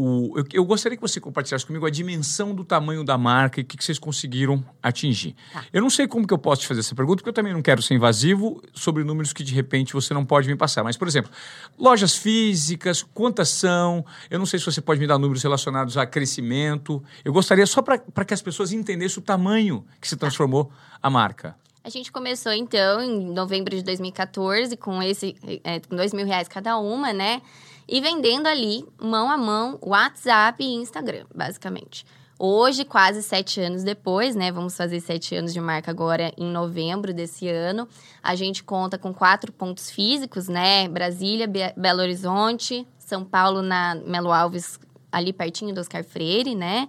o, 0.00 0.38
eu, 0.38 0.44
eu, 0.52 0.64
gostaria 0.64 0.96
que 0.96 1.02
você 1.02 1.18
compartilhasse 1.18 1.66
comigo 1.66 1.84
a 1.84 1.90
dimensão 1.90 2.54
do 2.54 2.62
tamanho 2.62 3.02
da 3.02 3.18
marca 3.18 3.58
e 3.58 3.64
o 3.64 3.66
que, 3.66 3.76
que 3.76 3.82
vocês 3.82 3.98
conseguiram 3.98 4.64
atingir. 4.80 5.34
Tá. 5.52 5.64
Eu 5.72 5.82
não 5.82 5.90
sei 5.90 6.06
como 6.06 6.24
que 6.24 6.32
eu 6.32 6.38
posso 6.38 6.62
te 6.62 6.68
fazer 6.68 6.80
essa 6.80 6.94
pergunta, 6.94 7.16
porque 7.16 7.30
eu 7.30 7.32
também 7.32 7.52
não 7.52 7.60
quero 7.60 7.82
ser 7.82 7.94
invasivo 7.94 8.62
sobre 8.72 9.02
números 9.02 9.32
que 9.32 9.42
de 9.42 9.52
repente 9.52 9.92
você 9.92 10.14
não 10.14 10.24
pode 10.24 10.46
me 10.46 10.54
passar. 10.54 10.84
Mas, 10.84 10.96
por 10.96 11.08
exemplo, 11.08 11.32
lojas 11.76 12.14
físicas, 12.14 13.02
quantas 13.12 13.48
são? 13.48 14.06
Eu 14.30 14.38
não 14.38 14.46
sei 14.46 14.60
se 14.60 14.66
você 14.66 14.80
pode 14.80 15.00
me 15.00 15.06
dar 15.08 15.18
números 15.18 15.42
relacionados 15.42 15.96
a 15.96 16.06
crescimento. 16.06 17.02
Eu 17.24 17.32
gostaria 17.32 17.66
só 17.66 17.82
para 17.82 18.24
que 18.24 18.32
as 18.32 18.40
pessoas 18.40 18.70
entendessem 18.70 19.18
o 19.18 19.22
tamanho 19.22 19.84
que 20.00 20.08
se 20.08 20.14
tá. 20.14 20.26
transformou 20.26 20.70
a 21.02 21.10
marca. 21.10 21.56
A 21.88 21.90
gente 21.90 22.12
começou, 22.12 22.52
então, 22.52 23.00
em 23.00 23.32
novembro 23.32 23.74
de 23.74 23.82
2014, 23.82 24.76
com 24.76 25.02
esse 25.02 25.34
é, 25.64 25.80
com 25.80 25.96
dois 25.96 26.12
mil 26.12 26.26
reais 26.26 26.46
cada 26.46 26.76
uma, 26.78 27.14
né? 27.14 27.40
e 27.88 27.98
vendendo 27.98 28.46
ali, 28.46 28.84
mão 29.00 29.30
a 29.30 29.38
mão, 29.38 29.78
WhatsApp 29.80 30.62
e 30.62 30.74
Instagram, 30.74 31.24
basicamente. 31.34 32.04
Hoje, 32.38 32.84
quase 32.84 33.22
sete 33.22 33.58
anos 33.58 33.82
depois, 33.82 34.36
né? 34.36 34.52
Vamos 34.52 34.76
fazer 34.76 35.00
sete 35.00 35.34
anos 35.34 35.54
de 35.54 35.60
marca 35.62 35.90
agora 35.90 36.30
em 36.36 36.44
novembro 36.44 37.14
desse 37.14 37.48
ano. 37.48 37.88
A 38.22 38.34
gente 38.34 38.62
conta 38.62 38.98
com 38.98 39.14
quatro 39.14 39.50
pontos 39.50 39.90
físicos, 39.90 40.46
né? 40.46 40.86
Brasília, 40.88 41.48
Be 41.48 41.72
Belo 41.74 42.02
Horizonte, 42.02 42.86
São 42.98 43.24
Paulo 43.24 43.62
na 43.62 43.94
Melo 43.94 44.30
Alves, 44.30 44.78
ali 45.10 45.32
pertinho 45.32 45.74
do 45.74 45.80
Oscar 45.80 46.04
Freire, 46.04 46.54
né? 46.54 46.86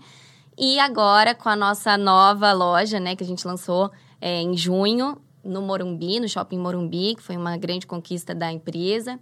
E 0.57 0.77
agora 0.77 1.33
com 1.33 1.47
a 1.47 1.55
nossa 1.55 1.97
nova 1.97 2.51
loja, 2.51 2.99
né? 2.99 3.15
Que 3.15 3.23
a 3.23 3.27
gente 3.27 3.47
lançou 3.47 3.89
é, 4.21 4.41
em 4.41 4.55
junho, 4.55 5.17
no 5.43 5.61
Morumbi, 5.61 6.19
no 6.19 6.27
Shopping 6.27 6.57
Morumbi, 6.57 7.15
que 7.15 7.23
foi 7.23 7.37
uma 7.37 7.57
grande 7.57 7.87
conquista 7.87 8.35
da 8.35 8.51
empresa. 8.51 9.19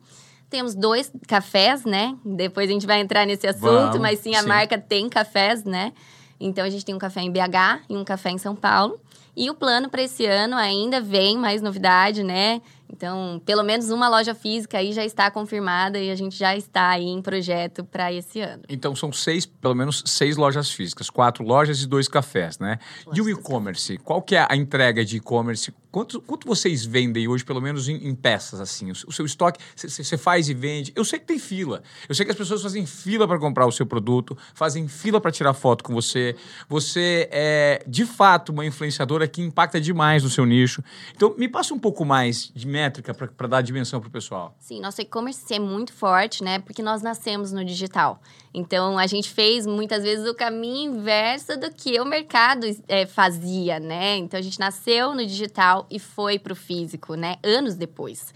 Temos 0.49 0.73
dois 0.73 1.11
cafés, 1.27 1.83
né? 1.85 2.15
Depois 2.25 2.69
a 2.69 2.73
gente 2.73 2.87
vai 2.87 3.01
entrar 3.01 3.25
nesse 3.25 3.45
assunto, 3.47 3.67
Vamos, 3.67 3.99
mas 3.99 4.19
sim, 4.19 4.33
a 4.35 4.41
sim. 4.41 4.47
marca 4.47 4.77
tem 4.77 5.09
cafés, 5.09 5.63
né? 5.63 5.93
Então 6.39 6.63
a 6.63 6.69
gente 6.69 6.85
tem 6.85 6.95
um 6.95 6.99
café 6.99 7.21
em 7.21 7.31
BH 7.31 7.83
e 7.89 7.95
um 7.95 8.03
café 8.03 8.29
em 8.29 8.37
São 8.37 8.55
Paulo. 8.55 8.99
E 9.35 9.49
o 9.49 9.53
plano 9.53 9.89
para 9.89 10.01
esse 10.01 10.25
ano 10.25 10.55
ainda 10.55 10.99
vem 10.99 11.37
mais 11.37 11.61
novidade, 11.61 12.23
né? 12.23 12.61
Então, 12.91 13.41
pelo 13.45 13.63
menos 13.63 13.89
uma 13.89 14.07
loja 14.07 14.33
física 14.33 14.77
aí 14.77 14.93
já 14.93 15.05
está 15.05 15.29
confirmada 15.29 15.99
e 15.99 16.09
a 16.09 16.15
gente 16.15 16.37
já 16.37 16.55
está 16.55 16.89
aí 16.89 17.05
em 17.05 17.21
projeto 17.21 17.83
para 17.83 18.11
esse 18.11 18.39
ano. 18.39 18.63
Então, 18.69 18.95
são 18.95 19.11
seis, 19.11 19.45
pelo 19.45 19.75
menos 19.75 20.03
seis 20.05 20.37
lojas 20.37 20.71
físicas, 20.71 21.09
quatro 21.09 21.43
lojas 21.43 21.81
e 21.81 21.87
dois 21.87 22.07
cafés, 22.07 22.57
né? 22.59 22.79
e 23.13 23.21
o 23.21 23.29
e-commerce? 23.29 23.97
Qual 23.97 24.21
que 24.21 24.35
é 24.35 24.45
a 24.49 24.55
entrega 24.55 25.03
de 25.03 25.17
e-commerce? 25.17 25.73
Quanto, 25.91 26.21
quanto 26.21 26.47
vocês 26.47 26.85
vendem 26.85 27.27
hoje, 27.27 27.43
pelo 27.43 27.61
menos 27.61 27.89
em, 27.89 28.07
em 28.07 28.13
peças, 28.13 28.59
assim? 28.59 28.89
O, 28.89 28.93
o 29.07 29.11
seu 29.11 29.25
estoque, 29.25 29.59
você 29.75 30.17
faz 30.17 30.47
e 30.49 30.53
vende? 30.53 30.93
Eu 30.95 31.03
sei 31.03 31.17
que 31.19 31.25
tem 31.25 31.39
fila. 31.39 31.81
Eu 32.07 32.13
sei 32.13 32.25
que 32.25 32.31
as 32.31 32.37
pessoas 32.37 32.61
fazem 32.61 32.85
fila 32.85 33.27
para 33.27 33.39
comprar 33.39 33.65
o 33.65 33.71
seu 33.71 33.85
produto, 33.85 34.37
fazem 34.53 34.87
fila 34.87 35.19
para 35.19 35.31
tirar 35.31 35.53
foto 35.53 35.83
com 35.83 35.93
você. 35.93 36.35
Você 36.69 37.27
é, 37.31 37.83
de 37.87 38.05
fato, 38.05 38.51
uma 38.51 38.65
influenciadora 38.65 39.27
que 39.27 39.41
impacta 39.41 39.79
demais 39.79 40.23
no 40.23 40.29
seu 40.29 40.45
nicho. 40.45 40.83
Então, 41.15 41.33
me 41.37 41.47
passa 41.47 41.73
um 41.73 41.79
pouco 41.79 42.05
mais 42.05 42.51
de 42.53 42.67
métrica 42.77 43.11
para 43.11 43.47
dar 43.47 43.61
dimensão 43.61 43.99
para 43.99 44.07
o 44.07 44.11
pessoal. 44.11 44.55
Sim, 44.59 44.79
nosso 44.79 45.01
e-commerce 45.01 45.51
é 45.51 45.57
muito 45.57 45.91
forte, 45.91 46.43
né? 46.43 46.59
Porque 46.59 46.83
nós 46.83 47.01
nascemos 47.01 47.51
no 47.51 47.65
digital. 47.65 48.21
Então, 48.53 48.99
a 48.99 49.07
gente 49.07 49.31
fez 49.31 49.65
muitas 49.65 50.03
vezes 50.03 50.27
o 50.27 50.35
caminho 50.35 50.93
inverso 50.93 51.57
do 51.59 51.71
que 51.71 51.99
o 51.99 52.05
mercado 52.05 52.67
é, 52.87 53.07
fazia, 53.07 53.79
né? 53.79 54.17
Então, 54.17 54.39
a 54.39 54.43
gente 54.43 54.59
nasceu 54.59 55.15
no 55.15 55.25
digital 55.25 55.87
e 55.89 55.97
foi 55.97 56.37
para 56.37 56.53
o 56.53 56.55
físico, 56.55 57.15
né? 57.15 57.37
Anos 57.43 57.75
depois. 57.75 58.31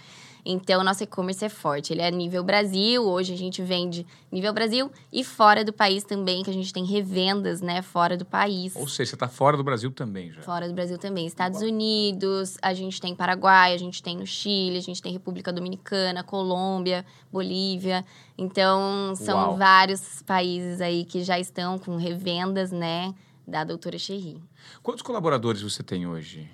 Então, 0.45 0.83
nosso 0.83 1.03
e-commerce 1.03 1.45
é 1.45 1.49
forte. 1.49 1.93
Ele 1.93 2.01
é 2.01 2.09
nível 2.09 2.43
Brasil. 2.43 3.03
Hoje 3.03 3.33
a 3.33 3.37
gente 3.37 3.61
vende 3.61 4.05
nível 4.31 4.53
Brasil 4.53 4.91
e 5.11 5.23
fora 5.23 5.63
do 5.63 5.71
país 5.71 6.03
também, 6.03 6.43
que 6.43 6.49
a 6.49 6.53
gente 6.53 6.73
tem 6.73 6.83
revendas, 6.83 7.61
né? 7.61 7.81
Fora 7.81 8.17
do 8.17 8.25
país. 8.25 8.75
Ou 8.75 8.87
seja, 8.87 9.11
você 9.11 9.15
está 9.15 9.27
fora 9.27 9.55
do 9.55 9.63
Brasil 9.63 9.91
também 9.91 10.31
já. 10.31 10.41
Fora 10.41 10.67
do 10.67 10.73
Brasil 10.73 10.97
também. 10.97 11.27
Estados 11.27 11.61
Unidos, 11.61 12.57
a 12.61 12.73
gente 12.73 12.99
tem 12.99 13.15
Paraguai, 13.15 13.73
a 13.73 13.77
gente 13.77 14.01
tem 14.01 14.17
no 14.17 14.25
Chile, 14.25 14.77
a 14.77 14.81
gente 14.81 15.01
tem 15.01 15.11
República 15.11 15.53
Dominicana, 15.53 16.23
Colômbia, 16.23 17.05
Bolívia. 17.31 18.03
Então, 18.37 19.13
são 19.15 19.37
Uau. 19.37 19.57
vários 19.57 20.21
países 20.23 20.81
aí 20.81 21.05
que 21.05 21.23
já 21.23 21.39
estão 21.39 21.77
com 21.77 21.97
revendas, 21.97 22.71
né? 22.71 23.13
Da 23.47 23.63
doutora 23.63 23.97
Cherry. 23.97 24.41
Quantos 24.81 25.01
colaboradores 25.01 25.61
você 25.61 25.83
tem 25.83 26.07
hoje? 26.07 26.49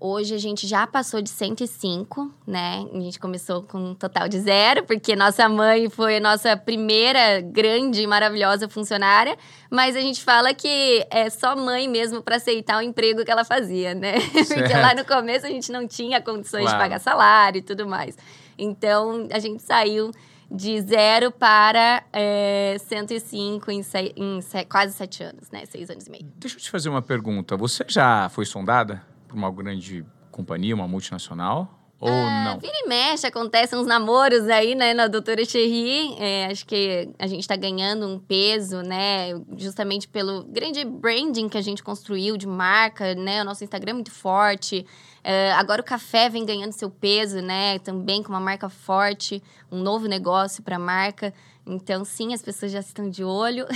Hoje 0.00 0.34
a 0.34 0.38
gente 0.38 0.66
já 0.66 0.84
passou 0.84 1.22
de 1.22 1.30
105, 1.30 2.34
né? 2.44 2.84
A 2.92 3.00
gente 3.00 3.20
começou 3.20 3.62
com 3.62 3.78
um 3.78 3.94
total 3.94 4.28
de 4.28 4.40
zero, 4.40 4.84
porque 4.84 5.14
nossa 5.14 5.48
mãe 5.48 5.88
foi 5.88 6.16
a 6.16 6.20
nossa 6.20 6.56
primeira 6.56 7.40
grande 7.40 8.02
e 8.02 8.06
maravilhosa 8.06 8.68
funcionária, 8.68 9.38
mas 9.70 9.94
a 9.94 10.00
gente 10.00 10.24
fala 10.24 10.52
que 10.52 11.06
é 11.08 11.30
só 11.30 11.54
mãe 11.54 11.88
mesmo 11.88 12.20
para 12.20 12.36
aceitar 12.36 12.78
o 12.78 12.82
emprego 12.82 13.24
que 13.24 13.30
ela 13.30 13.44
fazia, 13.44 13.94
né? 13.94 14.14
Porque 14.48 14.74
lá 14.74 14.94
no 14.94 15.04
começo 15.04 15.46
a 15.46 15.50
gente 15.50 15.70
não 15.70 15.86
tinha 15.86 16.20
condições 16.20 16.62
claro. 16.62 16.76
de 16.76 16.84
pagar 16.84 16.98
salário 16.98 17.60
e 17.60 17.62
tudo 17.62 17.86
mais. 17.86 18.16
Então 18.58 19.28
a 19.32 19.38
gente 19.38 19.62
saiu 19.62 20.10
de 20.50 20.80
zero 20.80 21.30
para 21.30 22.02
é, 22.12 22.76
105 22.78 23.70
em, 23.70 23.82
em 24.16 24.40
quase 24.68 24.94
sete 24.94 25.22
anos, 25.22 25.50
né? 25.50 25.64
Seis 25.66 25.90
anos 25.90 26.06
e 26.06 26.10
meio. 26.10 26.26
Deixa 26.36 26.56
eu 26.56 26.60
te 26.60 26.70
fazer 26.70 26.88
uma 26.88 27.02
pergunta. 27.02 27.56
Você 27.56 27.84
já 27.86 28.28
foi 28.30 28.44
sondada? 28.44 29.02
Para 29.28 29.36
uma 29.36 29.50
grande 29.52 30.04
companhia, 30.32 30.74
uma 30.74 30.88
multinacional? 30.88 31.78
Ou 32.00 32.08
é, 32.08 32.44
não? 32.44 32.58
Vira 32.60 32.72
e 32.76 32.88
mexe, 32.88 33.26
acontecem 33.26 33.76
uns 33.76 33.86
namoros 33.86 34.48
aí, 34.48 34.76
né, 34.76 34.94
na 34.94 35.08
doutora 35.08 35.44
Cherry. 35.44 36.14
É, 36.18 36.46
acho 36.46 36.64
que 36.64 37.08
a 37.18 37.26
gente 37.26 37.40
está 37.40 37.56
ganhando 37.56 38.06
um 38.06 38.20
peso, 38.20 38.82
né, 38.82 39.30
justamente 39.56 40.06
pelo 40.06 40.44
grande 40.44 40.84
branding 40.84 41.48
que 41.48 41.58
a 41.58 41.60
gente 41.60 41.82
construiu 41.82 42.36
de 42.36 42.46
marca, 42.46 43.14
né? 43.16 43.42
O 43.42 43.44
nosso 43.44 43.64
Instagram 43.64 43.90
é 43.90 43.94
muito 43.94 44.12
forte. 44.12 44.86
É, 45.24 45.52
agora 45.52 45.82
o 45.82 45.84
café 45.84 46.28
vem 46.28 46.46
ganhando 46.46 46.72
seu 46.72 46.88
peso, 46.88 47.42
né? 47.42 47.80
Também 47.80 48.22
com 48.22 48.28
uma 48.28 48.40
marca 48.40 48.68
forte, 48.68 49.42
um 49.70 49.82
novo 49.82 50.06
negócio 50.06 50.62
para 50.62 50.76
a 50.76 50.78
marca. 50.78 51.34
Então, 51.66 52.04
sim, 52.04 52.32
as 52.32 52.40
pessoas 52.40 52.72
já 52.72 52.80
estão 52.80 53.10
de 53.10 53.22
olho. 53.22 53.66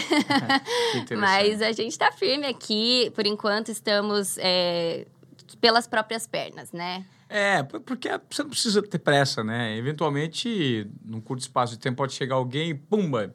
Mas 1.19 1.61
a 1.61 1.73
gente 1.73 1.91
está 1.91 2.11
firme 2.11 2.47
aqui. 2.47 3.13
Por 3.15 3.27
enquanto, 3.27 3.69
estamos 3.69 4.39
é, 4.39 5.07
pelas 5.55 5.87
próprias 5.87 6.27
pernas, 6.27 6.73
né? 6.73 7.05
É, 7.29 7.63
porque 7.63 8.09
você 8.31 8.43
não 8.43 8.51
precisa 8.51 8.83
ter 8.83 8.99
pressa, 8.99 9.43
né? 9.43 9.77
Eventualmente, 9.77 10.87
num 11.05 11.21
curto 11.21 11.41
espaço 11.41 11.73
de 11.73 11.79
tempo, 11.79 11.97
pode 11.97 12.13
chegar 12.13 12.35
alguém 12.35 12.71
e, 12.71 12.75
pumba, 12.75 13.33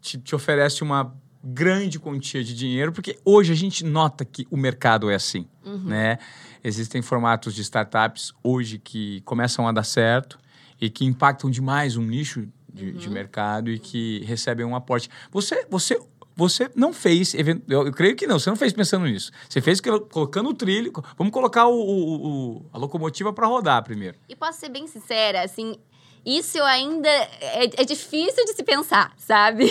te, 0.00 0.18
te 0.18 0.34
oferece 0.34 0.82
uma 0.82 1.14
grande 1.42 1.98
quantia 1.98 2.44
de 2.44 2.54
dinheiro, 2.54 2.92
porque 2.92 3.18
hoje 3.24 3.52
a 3.52 3.56
gente 3.56 3.84
nota 3.84 4.24
que 4.24 4.46
o 4.50 4.56
mercado 4.56 5.10
é 5.10 5.16
assim, 5.16 5.48
uhum. 5.64 5.84
né? 5.84 6.18
Existem 6.62 7.02
formatos 7.02 7.54
de 7.54 7.62
startups 7.62 8.32
hoje 8.42 8.78
que 8.78 9.20
começam 9.22 9.66
a 9.66 9.72
dar 9.72 9.82
certo 9.82 10.38
e 10.80 10.88
que 10.88 11.04
impactam 11.04 11.50
demais 11.50 11.96
um 11.96 12.04
nicho 12.04 12.46
de, 12.72 12.90
uhum. 12.90 12.92
de 12.92 13.10
mercado 13.10 13.70
e 13.70 13.78
que 13.78 14.24
recebem 14.24 14.64
um 14.64 14.76
aporte. 14.76 15.08
Você, 15.32 15.66
você 15.68 15.98
você 16.34 16.70
não 16.74 16.92
fez, 16.92 17.34
eu, 17.34 17.60
eu, 17.68 17.92
creio 17.92 18.16
que 18.16 18.26
não, 18.26 18.38
você 18.38 18.50
não 18.50 18.56
fez 18.56 18.72
pensando 18.72 19.06
nisso. 19.06 19.30
Você 19.48 19.60
fez 19.60 19.80
colocando 19.80 20.48
o 20.48 20.54
trilho. 20.54 20.92
Vamos 21.16 21.32
colocar 21.32 21.66
o, 21.66 21.74
o, 21.74 22.26
o 22.56 22.66
a 22.72 22.78
locomotiva 22.78 23.32
para 23.32 23.46
rodar 23.46 23.82
primeiro. 23.82 24.16
E 24.28 24.36
posso 24.36 24.60
ser 24.60 24.68
bem 24.68 24.86
sincera, 24.86 25.42
assim, 25.42 25.76
isso 26.24 26.62
ainda 26.62 27.08
é, 27.08 27.64
é, 27.64 27.84
difícil 27.84 28.44
de 28.44 28.52
se 28.52 28.62
pensar, 28.62 29.12
sabe? 29.16 29.66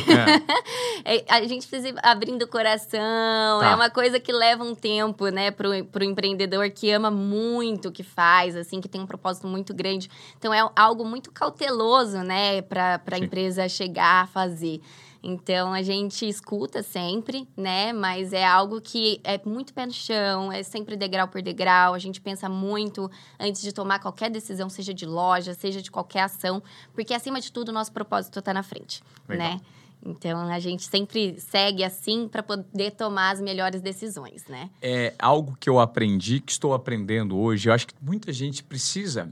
É. 1.06 1.16
é, 1.16 1.26
a 1.30 1.48
gente 1.48 1.66
precisa 1.66 1.90
ir 1.90 1.96
abrindo 2.04 2.44
o 2.44 2.48
coração, 2.48 3.60
tá. 3.62 3.72
é 3.72 3.76
uma 3.76 3.90
coisa 3.90 4.20
que 4.20 4.34
leva 4.34 4.62
um 4.62 4.76
tempo, 4.76 5.30
né, 5.30 5.50
pro, 5.50 5.70
pro 5.86 6.04
empreendedor 6.04 6.70
que 6.70 6.92
ama 6.92 7.10
muito 7.10 7.88
o 7.88 7.92
que 7.92 8.04
faz, 8.04 8.58
assim, 8.58 8.82
que 8.82 8.90
tem 8.90 9.00
um 9.00 9.06
propósito 9.06 9.48
muito 9.48 9.74
grande. 9.74 10.10
Então, 10.38 10.54
é 10.54 10.60
algo 10.76 11.06
muito 11.06 11.32
cauteloso, 11.32 12.18
né, 12.18 12.62
para 12.62 13.02
a 13.10 13.18
empresa 13.18 13.70
chegar 13.70 14.24
a 14.24 14.28
fazer. 14.28 14.82
Então 15.24 15.72
a 15.72 15.82
gente 15.84 16.28
escuta 16.28 16.82
sempre, 16.82 17.48
né? 17.56 17.94
Mas 17.94 18.34
é 18.34 18.46
algo 18.46 18.82
que 18.82 19.22
é 19.24 19.40
muito 19.46 19.74
pé 19.74 19.86
no 19.86 19.94
chão, 19.94 20.52
é 20.52 20.64
sempre 20.64 20.96
degrau 20.96 21.28
por 21.28 21.42
degrau. 21.42 21.94
A 21.94 22.00
gente 22.00 22.20
pensa 22.20 22.50
muito 22.50 23.10
antes 23.40 23.62
de 23.62 23.72
tomar 23.72 24.00
qualquer 24.00 24.32
decisão, 24.32 24.70
seja 24.70 24.94
de 24.94 25.06
loja, 25.06 25.54
seja 25.54 25.82
de 25.82 25.92
qualquer 25.92 26.22
ação, 26.22 26.62
porque 26.94 27.14
acima 27.14 27.40
de 27.40 27.52
tudo 27.52 27.70
o 27.70 27.72
nosso 27.72 27.92
propósito 27.92 28.40
está 28.40 28.54
na 28.54 28.64
frente, 28.64 29.04
Legal. 29.28 29.48
né? 29.48 29.62
Então 30.04 30.40
a 30.48 30.60
gente 30.60 30.84
sempre 30.84 31.40
segue 31.40 31.84
assim 31.84 32.28
para 32.28 32.42
poder 32.42 32.92
tomar 32.92 33.32
as 33.32 33.40
melhores 33.40 33.82
decisões, 33.82 34.46
né? 34.48 34.72
É 34.82 35.14
algo 35.20 35.56
que 35.60 35.70
eu 35.70 35.80
aprendi, 35.80 36.40
que 36.40 36.52
estou 36.52 36.74
aprendendo 36.74 37.38
hoje. 37.38 37.70
Eu 37.70 37.74
acho 37.74 37.86
que 37.86 37.94
muita 38.02 38.34
gente 38.34 38.64
precisa. 38.64 39.32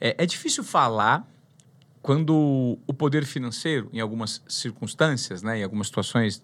É, 0.00 0.14
é 0.22 0.26
difícil 0.26 0.62
falar 0.62 1.26
quando 2.02 2.78
o 2.86 2.94
poder 2.94 3.24
financeiro, 3.24 3.88
em 3.92 4.00
algumas 4.00 4.42
circunstâncias, 4.48 5.42
né, 5.42 5.58
em 5.58 5.62
algumas 5.62 5.88
situações, 5.88 6.42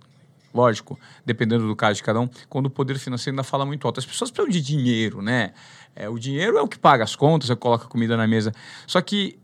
lógico, 0.52 0.98
dependendo 1.24 1.66
do 1.66 1.76
caso 1.76 1.96
de 1.96 2.02
cada 2.02 2.20
um, 2.20 2.28
quando 2.48 2.66
o 2.66 2.70
poder 2.70 2.98
financeiro 2.98 3.34
ainda 3.34 3.42
fala 3.42 3.64
muito 3.64 3.86
alto. 3.86 4.00
As 4.00 4.06
pessoas 4.06 4.30
precisam 4.30 4.50
de 4.50 4.60
dinheiro, 4.60 5.20
né? 5.20 5.52
É, 5.94 6.08
o 6.08 6.18
dinheiro 6.18 6.58
é 6.58 6.62
o 6.62 6.68
que 6.68 6.78
paga 6.78 7.04
as 7.04 7.16
contas, 7.16 7.50
é 7.50 7.52
o 7.52 7.56
que 7.56 7.62
coloca 7.62 7.86
comida 7.86 8.16
na 8.16 8.26
mesa. 8.26 8.52
Só 8.86 9.00
que 9.00 9.38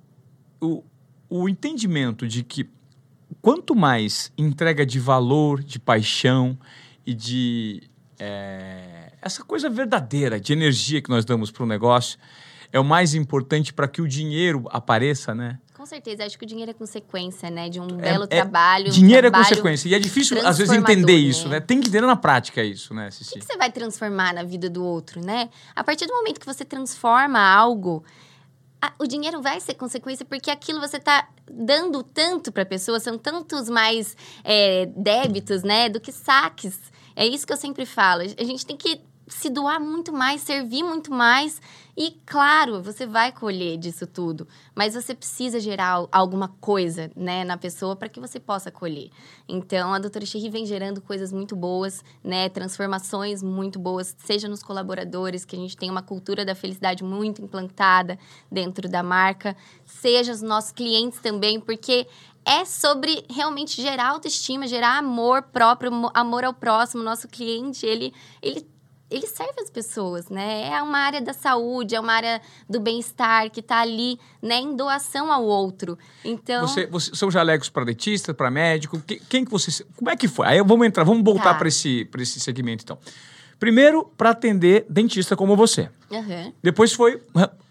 o, 0.61 0.83
o 1.29 1.49
entendimento 1.49 2.27
de 2.27 2.43
que 2.43 2.69
quanto 3.41 3.75
mais 3.75 4.33
entrega 4.37 4.85
de 4.85 4.99
valor, 4.99 5.63
de 5.63 5.79
paixão 5.79 6.59
e 7.07 7.15
de 7.15 7.83
é, 8.19 9.13
essa 9.21 9.43
coisa 9.43 9.69
verdadeira, 9.71 10.39
de 10.39 10.53
energia 10.53 11.01
que 11.01 11.11
nós 11.11 11.25
damos 11.25 11.51
para 11.51 11.63
o 11.63 11.67
negócio, 11.67 12.19
é 12.71 12.79
o 12.79 12.85
mais 12.85 13.15
importante 13.15 13.73
para 13.73 13.89
que 13.89 14.01
o 14.01 14.09
dinheiro 14.09 14.67
apareça, 14.71 15.35
né? 15.35 15.59
Com 15.83 15.87
certeza, 15.87 16.25
acho 16.25 16.39
que 16.39 16.45
o 16.45 16.47
dinheiro 16.47 16.71
é 16.71 16.75
consequência, 16.75 17.51
né? 17.51 17.69
De 17.69 17.81
um 17.81 17.99
é, 17.99 18.03
belo 18.03 18.23
é, 18.23 18.27
trabalho. 18.29 18.89
Dinheiro 18.89 19.27
um 19.27 19.31
trabalho 19.33 19.47
é 19.47 19.49
consequência. 19.49 19.89
E 19.89 19.95
é 19.95 19.99
difícil, 19.99 20.39
às 20.47 20.57
vezes, 20.57 20.73
entender 20.73 21.17
isso, 21.17 21.49
né? 21.49 21.57
né? 21.57 21.61
Tem 21.61 21.81
que 21.81 21.89
entender 21.89 22.07
na 22.07 22.15
prática 22.15 22.63
isso, 22.63 22.95
né, 22.95 23.11
Cici? 23.11 23.35
O 23.35 23.41
que 23.41 23.45
você 23.45 23.57
vai 23.57 23.69
transformar 23.69 24.33
na 24.33 24.45
vida 24.45 24.71
do 24.71 24.85
outro, 24.85 25.21
né? 25.21 25.51
A 25.75 25.83
partir 25.83 26.07
do 26.07 26.15
momento 26.15 26.39
que 26.39 26.47
você 26.47 26.65
transforma 26.65 27.41
algo, 27.41 28.05
o 28.97 29.09
dinheiro 29.09 29.43
vai 29.43 29.59
ser 29.59 29.75
consequência 29.75 30.25
porque 30.25 30.53
aquilo 30.53 30.79
você 30.79 30.99
está 30.99 31.29
dando 31.51 32.01
tanto 32.05 32.53
para 32.53 32.63
a 32.63 32.67
pessoa, 32.67 33.01
são 33.01 33.19
tantos 33.19 33.69
mais 33.69 34.17
é, 34.45 34.87
débitos, 34.87 35.65
né? 35.65 35.89
Do 35.89 35.99
que 35.99 36.13
saques. 36.13 36.79
É 37.17 37.27
isso 37.27 37.45
que 37.45 37.53
eu 37.53 37.57
sempre 37.57 37.85
falo. 37.85 38.23
A 38.23 38.45
gente 38.45 38.65
tem 38.65 38.77
que 38.77 39.01
se 39.27 39.49
doar 39.49 39.81
muito 39.81 40.13
mais, 40.13 40.43
servir 40.43 40.83
muito 40.83 41.13
mais. 41.13 41.61
E, 41.97 42.13
claro, 42.25 42.83
você 42.83 43.07
vai 43.07 43.31
colher 43.31 43.77
disso 43.77 44.07
tudo. 44.07 44.49
Mas 44.75 44.95
você 44.95 45.15
precisa 45.15 45.61
gerar 45.61 46.07
alguma 46.11 46.49
coisa 46.61 47.11
né, 47.15 47.45
na 47.45 47.57
pessoa 47.57 47.95
para 47.95 48.09
que 48.09 48.19
você 48.19 48.41
possa 48.41 48.71
colher. 48.71 49.11
Então, 49.47 49.93
a 49.93 49.99
doutora 49.99 50.25
Cherry 50.25 50.49
vem 50.49 50.65
gerando 50.65 51.03
coisas 51.03 51.33
muito 51.33 51.55
boas, 51.55 52.03
né? 52.25 52.49
Transformações 52.49 53.43
muito 53.43 53.79
boas, 53.79 54.17
seja 54.19 54.49
nos 54.49 54.63
colaboradores, 54.63 55.45
que 55.45 55.55
a 55.55 55.59
gente 55.59 55.77
tem 55.77 55.91
uma 55.91 56.03
cultura 56.03 56.45
da 56.45 56.55
felicidade 56.55 57.05
muito 57.05 57.43
implantada 57.43 58.19
dentro 58.51 58.89
da 58.89 59.03
marca, 59.03 59.55
seja 59.85 60.33
os 60.33 60.41
nossos 60.41 60.73
clientes 60.73 61.21
também, 61.21 61.61
porque 61.61 62.07
é 62.45 62.65
sobre 62.65 63.25
realmente 63.31 63.81
gerar 63.81 64.11
autoestima, 64.11 64.67
gerar 64.67 64.99
amor 64.99 65.43
próprio, 65.43 65.93
amor 66.15 66.45
ao 66.45 66.53
próximo. 66.53 67.03
Nosso 67.03 67.29
cliente, 67.29 67.87
ele, 67.87 68.13
ele 68.41 68.67
ele 69.13 69.27
serve 69.27 69.61
as 69.61 69.71
pessoas, 69.71 70.29
né? 70.29 70.69
É 70.69 70.83
uma 70.83 70.99
área 70.99 71.21
da 71.21 71.33
saúde, 71.33 71.95
é 71.95 72.01
uma 72.01 72.13
área 72.13 72.41
do 72.69 72.81
bem-estar 72.81 73.51
que 73.51 73.61
está 73.61 73.81
ali, 73.81 74.19
né, 74.41 74.57
em 74.57 74.75
doação 74.75 75.31
ao 75.31 75.45
outro. 75.45 75.99
Então, 76.25 76.67
você, 76.67 76.87
você 76.87 77.15
são 77.15 77.31
jalecos 77.31 77.69
para 77.69 77.85
dentista, 77.85 78.33
para 78.33 78.51
médico, 78.51 79.01
quem, 79.07 79.21
quem, 79.29 79.45
que 79.45 79.51
você, 79.51 79.85
como 79.97 80.11
é 80.11 80.17
que 80.17 80.27
foi? 80.27 80.47
Aí 80.47 80.63
vamos 80.63 80.87
entrar, 80.87 81.05
vamos 81.05 81.23
voltar 81.23 81.53
tá. 81.53 81.55
para 81.55 81.69
esse 81.69 82.07
para 82.07 82.23
esse 82.23 82.41
segmento 82.41 82.85
então. 82.85 82.99
Primeiro, 83.63 84.11
para 84.17 84.31
atender 84.31 84.85
dentista 84.91 85.37
como 85.37 85.55
você. 85.55 85.89
Uhum. 86.11 86.53
Depois 86.61 86.93
foi 86.93 87.23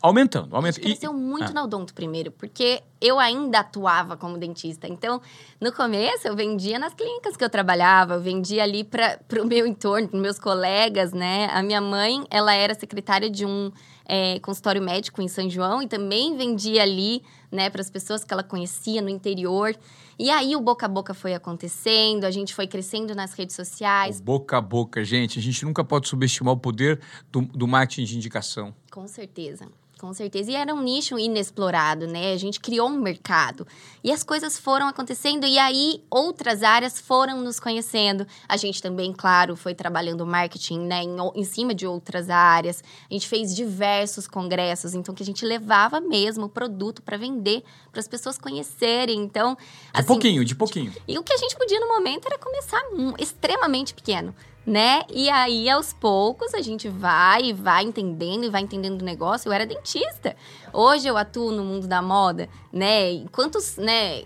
aumentando. 0.01 0.55
aumentando. 0.55 0.79
A 0.79 0.81
cresceu 0.81 1.12
e... 1.12 1.13
muito 1.13 1.50
ah. 1.50 1.53
na 1.53 1.63
Odonto 1.65 1.93
primeiro, 1.93 2.31
porque 2.31 2.81
eu 3.01 3.19
ainda 3.19 3.60
atuava 3.60 4.15
como 4.15 4.38
dentista. 4.38 4.88
Então, 4.88 5.21
no 5.60 5.69
começo, 5.74 6.29
eu 6.29 6.33
vendia 6.33 6.79
nas 6.79 6.93
clínicas 6.93 7.36
que 7.36 7.43
eu 7.43 7.50
trabalhava, 7.50 8.13
eu 8.13 8.21
vendia 8.21 8.63
ali 8.63 8.86
para 8.86 9.19
o 9.41 9.45
meu 9.45 9.67
entorno, 9.67 10.07
para 10.07 10.17
meus 10.17 10.39
colegas, 10.39 11.12
né? 11.12 11.50
A 11.51 11.62
minha 11.62 11.81
mãe, 11.81 12.25
ela 12.29 12.53
era 12.53 12.74
secretária 12.74 13.29
de 13.29 13.45
um 13.45 13.69
é, 14.05 14.39
consultório 14.39 14.81
médico 14.81 15.21
em 15.21 15.27
São 15.27 15.50
João 15.50 15.81
e 15.81 15.89
também 15.89 16.38
vendia 16.38 16.83
ali, 16.83 17.21
né, 17.51 17.69
para 17.69 17.81
as 17.81 17.89
pessoas 17.89 18.24
que 18.24 18.33
ela 18.33 18.43
conhecia 18.43 19.01
no 19.01 19.10
interior. 19.10 19.75
E 20.22 20.30
aí 20.30 20.56
o 20.56 20.62
boca 20.62 20.86
a 20.86 20.90
boca 20.90 21.16
foi 21.16 21.34
acontecendo, 21.34 22.25
a 22.25 22.30
gente 22.30 22.54
foi 22.54 22.68
crescendo 22.68 23.16
nas 23.16 23.34
redes 23.34 23.56
sociais. 23.56 24.20
O 24.20 24.24
boca 24.24 24.56
a 24.56 24.62
boca, 24.62 25.04
gente, 25.04 25.40
a 25.40 25.42
gente 25.42 25.66
nunca 25.66 25.84
pode 25.84 26.08
subestimar 26.08 26.54
o 26.54 26.58
poder 26.58 27.01
do, 27.32 27.42
do 27.42 27.68
marketing 27.68 28.04
de 28.04 28.18
indicação. 28.18 28.72
Com 28.92 29.08
certeza. 29.08 29.68
Com 30.01 30.15
certeza. 30.15 30.50
E 30.50 30.55
era 30.55 30.74
um 30.74 30.81
nicho 30.81 31.20
inexplorado, 31.20 32.08
né? 32.08 32.34
A 32.34 32.38
gente 32.38 32.60
criou 32.60 32.89
um 32.89 33.00
mercado. 33.00 33.67
E 34.03 34.12
as 34.12 34.24
coisas 34.24 34.58
foram 34.58 34.88
acontecendo 34.88 35.46
e 35.46 35.60
aí 35.60 36.03
outras 36.10 36.63
áreas 36.63 37.00
foram 37.00 37.39
nos 37.41 37.60
conhecendo. 37.60 38.25
A 38.50 38.58
gente 38.58 38.81
também, 38.81 39.13
claro, 39.13 39.55
foi 39.55 39.75
trabalhando 39.75 40.25
marketing, 40.25 40.79
né, 40.79 41.03
em, 41.03 41.15
em 41.36 41.43
cima 41.43 41.75
de 41.75 41.86
outras 41.86 42.31
áreas. 42.31 42.84
A 43.12 43.13
gente 43.13 43.27
fez 43.27 43.55
diversos 43.55 44.25
congressos, 44.27 44.96
então 44.96 45.13
que 45.13 45.22
a 45.22 45.25
gente 45.25 45.46
levava 45.46 46.01
mesmo 46.01 46.46
o 46.46 46.50
produto 46.50 47.03
para 47.03 47.15
vender, 47.15 47.63
para 47.91 48.00
as 48.00 48.08
pessoas 48.08 48.39
conhecerem. 48.39 49.20
Então, 49.20 49.53
de 49.53 49.62
assim, 49.93 50.08
pouquinho, 50.08 50.43
de 50.43 50.55
pouquinho. 50.55 50.91
E 51.08 51.20
o 51.20 51.22
que 51.22 51.31
a 51.31 51.38
gente 51.38 51.55
podia 51.55 51.79
no 51.79 51.88
momento 51.88 52.25
era 52.25 52.39
começar 52.39 52.81
extremamente 53.20 53.93
pequeno 53.93 54.34
né? 54.65 55.01
E 55.10 55.30
aí, 55.30 55.70
aos 55.70 55.91
poucos, 55.94 56.53
a 56.53 56.62
gente 56.62 56.88
vai 56.88 57.46
e 57.46 57.53
vai 57.53 57.84
entendendo 57.84 58.44
e 58.44 58.50
vai 58.50 58.62
entendendo 58.62 59.01
o 59.01 59.06
negócio. 59.06 59.50
Eu 59.50 59.53
era 59.53 59.65
dentista. 59.65 60.36
Hoje 60.72 61.08
eu 61.08 61.18
atuo 61.18 61.51
no 61.51 61.63
mundo 61.63 61.88
da 61.88 62.01
moda, 62.01 62.48
né? 62.72 63.12
E 63.12 63.27
quantos, 63.30 63.77
né? 63.77 64.24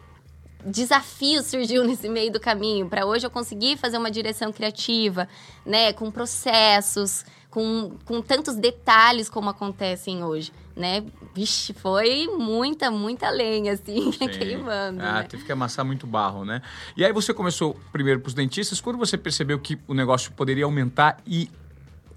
Desafios 0.65 1.45
surgiu 1.45 1.83
nesse 1.87 2.09
meio 2.09 2.31
do 2.31 2.39
caminho 2.39 2.89
para 2.89 3.05
hoje 3.05 3.25
eu 3.25 3.31
conseguir 3.31 3.77
fazer 3.77 3.97
uma 3.97 4.11
direção 4.11 4.51
criativa, 4.51 5.27
né? 5.65 5.93
Com 5.93 6.11
processos, 6.11 7.25
com, 7.49 7.91
com 8.03 8.21
tantos 8.21 8.55
detalhes 8.55 9.29
como 9.29 9.49
acontecem 9.49 10.23
hoje 10.23 10.51
né? 10.75 11.03
Vixe, 11.33 11.73
foi 11.73 12.27
muita, 12.27 12.91
muita 12.91 13.29
lenha, 13.29 13.73
assim, 13.73 14.11
Sim. 14.13 14.27
queimando. 14.27 15.01
Ah, 15.01 15.21
né? 15.21 15.23
teve 15.23 15.43
que 15.43 15.51
amassar 15.51 15.85
muito 15.85 16.05
barro, 16.05 16.43
né? 16.43 16.61
E 16.97 17.05
aí 17.05 17.13
você 17.13 17.33
começou 17.33 17.79
primeiro 17.91 18.19
para 18.19 18.27
os 18.27 18.33
dentistas, 18.33 18.81
quando 18.81 18.97
você 18.97 19.17
percebeu 19.17 19.59
que 19.59 19.77
o 19.87 19.93
negócio 19.93 20.31
poderia 20.33 20.65
aumentar 20.65 21.17
e 21.25 21.49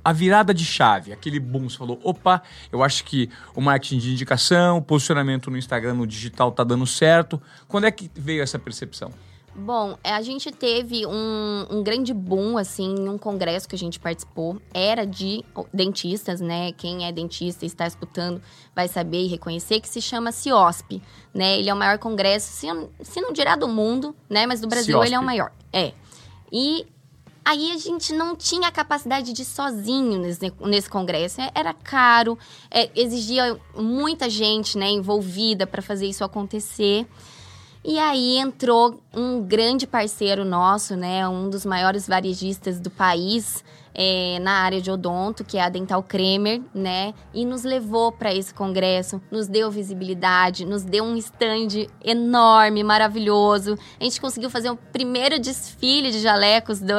a 0.04 0.12
virada 0.12 0.54
de 0.54 0.64
chave, 0.64 1.12
aquele 1.12 1.38
boom, 1.38 1.68
você 1.68 1.76
falou, 1.76 2.00
opa, 2.02 2.42
eu 2.72 2.82
acho 2.82 3.04
que 3.04 3.28
o 3.54 3.60
marketing 3.60 3.98
de 3.98 4.12
indicação, 4.12 4.78
o 4.78 4.82
posicionamento 4.82 5.50
no 5.50 5.58
Instagram, 5.58 5.94
no 5.94 6.06
digital 6.06 6.50
tá 6.50 6.64
dando 6.64 6.86
certo. 6.86 7.40
Quando 7.66 7.84
é 7.84 7.90
que 7.90 8.10
veio 8.14 8.42
essa 8.42 8.58
percepção? 8.58 9.12
Bom, 9.58 9.98
é, 10.04 10.12
a 10.12 10.22
gente 10.22 10.52
teve 10.52 11.04
um, 11.04 11.66
um, 11.68 11.82
grande 11.82 12.14
boom, 12.14 12.56
assim, 12.56 12.94
em 12.94 13.08
um 13.08 13.18
congresso 13.18 13.68
que 13.68 13.74
a 13.74 13.78
gente 13.78 13.98
participou. 13.98 14.62
Era 14.72 15.04
de 15.04 15.44
dentistas, 15.74 16.40
né? 16.40 16.70
Quem 16.72 17.04
é 17.04 17.10
dentista 17.10 17.64
e 17.64 17.66
está 17.66 17.84
escutando 17.84 18.40
vai 18.72 18.86
saber 18.86 19.24
e 19.24 19.26
reconhecer 19.26 19.80
que 19.80 19.88
se 19.88 20.00
chama 20.00 20.30
CIOSP, 20.30 21.02
né? 21.34 21.58
Ele 21.58 21.68
é 21.68 21.74
o 21.74 21.76
maior 21.76 21.98
congresso, 21.98 22.52
se, 22.52 22.68
se 23.02 23.20
não 23.20 23.32
dirá 23.32 23.56
do 23.56 23.66
mundo, 23.66 24.14
né? 24.30 24.46
Mas 24.46 24.60
do 24.60 24.68
Brasil 24.68 24.92
CIOSP. 24.92 25.08
ele 25.08 25.14
é 25.16 25.18
o 25.18 25.24
maior. 25.24 25.50
É. 25.72 25.92
E 26.52 26.86
aí 27.44 27.72
a 27.72 27.78
gente 27.78 28.12
não 28.12 28.36
tinha 28.36 28.68
a 28.68 28.72
capacidade 28.72 29.32
de 29.32 29.42
ir 29.42 29.44
sozinho 29.44 30.20
nesse, 30.20 30.52
nesse 30.60 30.88
congresso. 30.88 31.40
Era 31.52 31.74
caro, 31.74 32.38
é, 32.70 32.88
exigia 32.94 33.58
muita 33.74 34.30
gente, 34.30 34.78
né, 34.78 34.88
envolvida 34.88 35.66
para 35.66 35.82
fazer 35.82 36.06
isso 36.06 36.22
acontecer. 36.22 37.08
E 37.84 37.98
aí 37.98 38.38
entrou 38.38 39.00
um 39.14 39.42
grande 39.42 39.86
parceiro 39.86 40.44
nosso, 40.44 40.96
né, 40.96 41.26
um 41.28 41.48
dos 41.48 41.64
maiores 41.64 42.06
varejistas 42.06 42.78
do 42.80 42.90
país, 42.90 43.64
é, 44.00 44.38
na 44.38 44.52
área 44.62 44.80
de 44.80 44.92
odonto, 44.92 45.44
que 45.44 45.58
é 45.58 45.60
a 45.60 45.68
Dental 45.68 46.00
Kremer, 46.04 46.62
né? 46.72 47.12
E 47.34 47.44
nos 47.44 47.64
levou 47.64 48.12
para 48.12 48.32
esse 48.32 48.54
congresso, 48.54 49.20
nos 49.28 49.48
deu 49.48 49.72
visibilidade, 49.72 50.64
nos 50.64 50.84
deu 50.84 51.02
um 51.02 51.16
stand 51.16 51.88
enorme, 52.04 52.84
maravilhoso. 52.84 53.76
A 53.98 54.04
gente 54.04 54.20
conseguiu 54.20 54.48
fazer 54.50 54.70
o 54.70 54.76
primeiro 54.76 55.40
desfile 55.40 56.12
de 56.12 56.20
jalecos 56.20 56.78
do, 56.78 56.94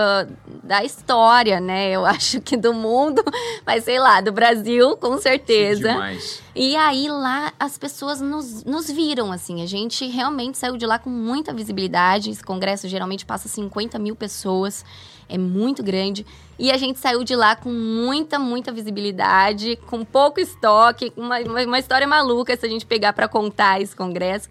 da 0.62 0.84
história, 0.84 1.62
né? 1.62 1.90
Eu 1.90 2.04
acho 2.06 2.42
que 2.42 2.58
do 2.58 2.74
mundo, 2.74 3.24
mas 3.66 3.86
sei 3.86 3.98
lá, 3.98 4.20
do 4.20 4.34
Brasil, 4.34 4.98
com 4.98 5.18
certeza. 5.20 5.94
Demais. 5.94 6.44
E 6.54 6.76
aí 6.76 7.08
lá 7.08 7.54
as 7.58 7.78
pessoas 7.78 8.20
nos, 8.20 8.66
nos 8.66 8.92
viram, 8.92 9.32
assim. 9.32 9.62
A 9.62 9.66
gente 9.66 10.06
realmente 10.08 10.58
saiu 10.58 10.76
de 10.76 10.86
lá 10.86 11.00
com 11.00 11.10
muita 11.10 11.54
visibilidade. 11.54 12.30
Esse 12.30 12.44
congresso 12.44 12.90
geralmente 12.90 13.26
passa 13.26 13.48
50 13.48 13.98
mil 13.98 14.18
pessoas 14.18 14.84
é 15.30 15.38
muito 15.38 15.84
grande. 15.84 16.26
E 16.58 16.72
a 16.72 16.78
gente 16.78 17.00
saiu 17.00 17.24
de 17.24 17.36
lá 17.36 17.56
com 17.56 17.70
muita, 17.70 18.38
muita 18.38 18.72
visibilidade, 18.72 19.78
com 19.88 20.04
pouco 20.04 20.40
estoque, 20.40 21.14
uma, 21.16 21.40
uma 21.40 21.80
história 21.80 22.08
maluca 22.08 22.56
se 22.58 22.66
a 22.66 22.70
gente 22.70 22.86
pegar 22.86 23.14
para 23.14 23.28
contar 23.28 23.82
esse 23.82 23.96
congresso. 23.96 24.50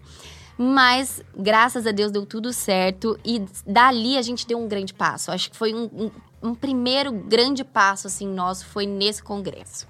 Mas, 0.57 1.21
graças 1.37 1.85
a 1.85 1.91
Deus, 1.91 2.11
deu 2.11 2.25
tudo 2.25 2.51
certo. 2.51 3.17
E 3.23 3.41
dali 3.65 4.17
a 4.17 4.21
gente 4.21 4.47
deu 4.47 4.57
um 4.57 4.67
grande 4.67 4.93
passo. 4.93 5.31
Acho 5.31 5.51
que 5.51 5.55
foi 5.55 5.73
um, 5.73 5.89
um, 5.93 6.11
um 6.49 6.55
primeiro 6.55 7.11
grande 7.11 7.63
passo, 7.63 8.07
assim, 8.07 8.27
nosso, 8.27 8.65
foi 8.65 8.85
nesse 8.85 9.21
congresso. 9.21 9.87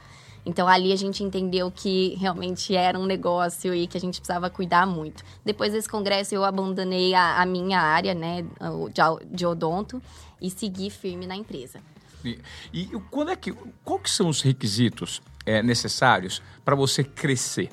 Então 0.49 0.67
ali 0.67 0.91
a 0.91 0.95
gente 0.95 1.23
entendeu 1.23 1.69
que 1.69 2.15
realmente 2.15 2.75
era 2.75 2.97
um 2.97 3.05
negócio 3.05 3.71
e 3.71 3.85
que 3.85 3.95
a 3.95 4.01
gente 4.01 4.19
precisava 4.19 4.49
cuidar 4.49 4.88
muito. 4.88 5.23
Depois 5.45 5.71
desse 5.71 5.88
congresso 5.88 6.33
eu 6.33 6.43
abandonei 6.43 7.13
a, 7.13 7.39
a 7.39 7.45
minha 7.45 7.79
área, 7.79 8.15
né, 8.15 8.41
de, 8.41 9.27
de 9.27 9.45
odonto 9.45 10.01
e 10.41 10.49
segui 10.49 10.89
firme 10.89 11.27
na 11.27 11.35
empresa. 11.35 11.79
E, 12.25 12.39
e 12.73 12.85
quando 13.12 13.29
é 13.29 13.35
que, 13.35 13.53
qual 13.83 13.99
que 13.99 14.09
são 14.09 14.27
os 14.27 14.41
requisitos 14.41 15.21
é, 15.45 15.62
necessários 15.62 16.41
para 16.65 16.75
você 16.75 17.03
crescer? 17.03 17.69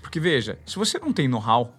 Porque 0.00 0.20
veja, 0.20 0.60
se 0.64 0.76
você 0.76 1.00
não 1.00 1.12
tem 1.12 1.26
know-how 1.26 1.74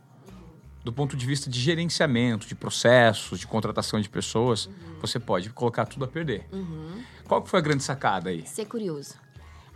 do 0.83 0.91
ponto 0.91 1.15
de 1.15 1.25
vista 1.25 1.49
de 1.49 1.59
gerenciamento, 1.59 2.45
de 2.47 2.53
processos, 2.53 3.39
de 3.39 3.47
contratação 3.47 4.01
de 4.01 4.09
pessoas, 4.09 4.65
uhum. 4.65 4.73
você 4.99 5.19
pode 5.19 5.49
colocar 5.51 5.85
tudo 5.85 6.03
a 6.03 6.07
perder. 6.07 6.45
Uhum. 6.51 7.01
Qual 7.25 7.41
que 7.41 7.49
foi 7.49 7.59
a 7.59 7.61
grande 7.61 7.83
sacada 7.83 8.29
aí? 8.29 8.45
Ser 8.45 8.65
curioso. 8.65 9.15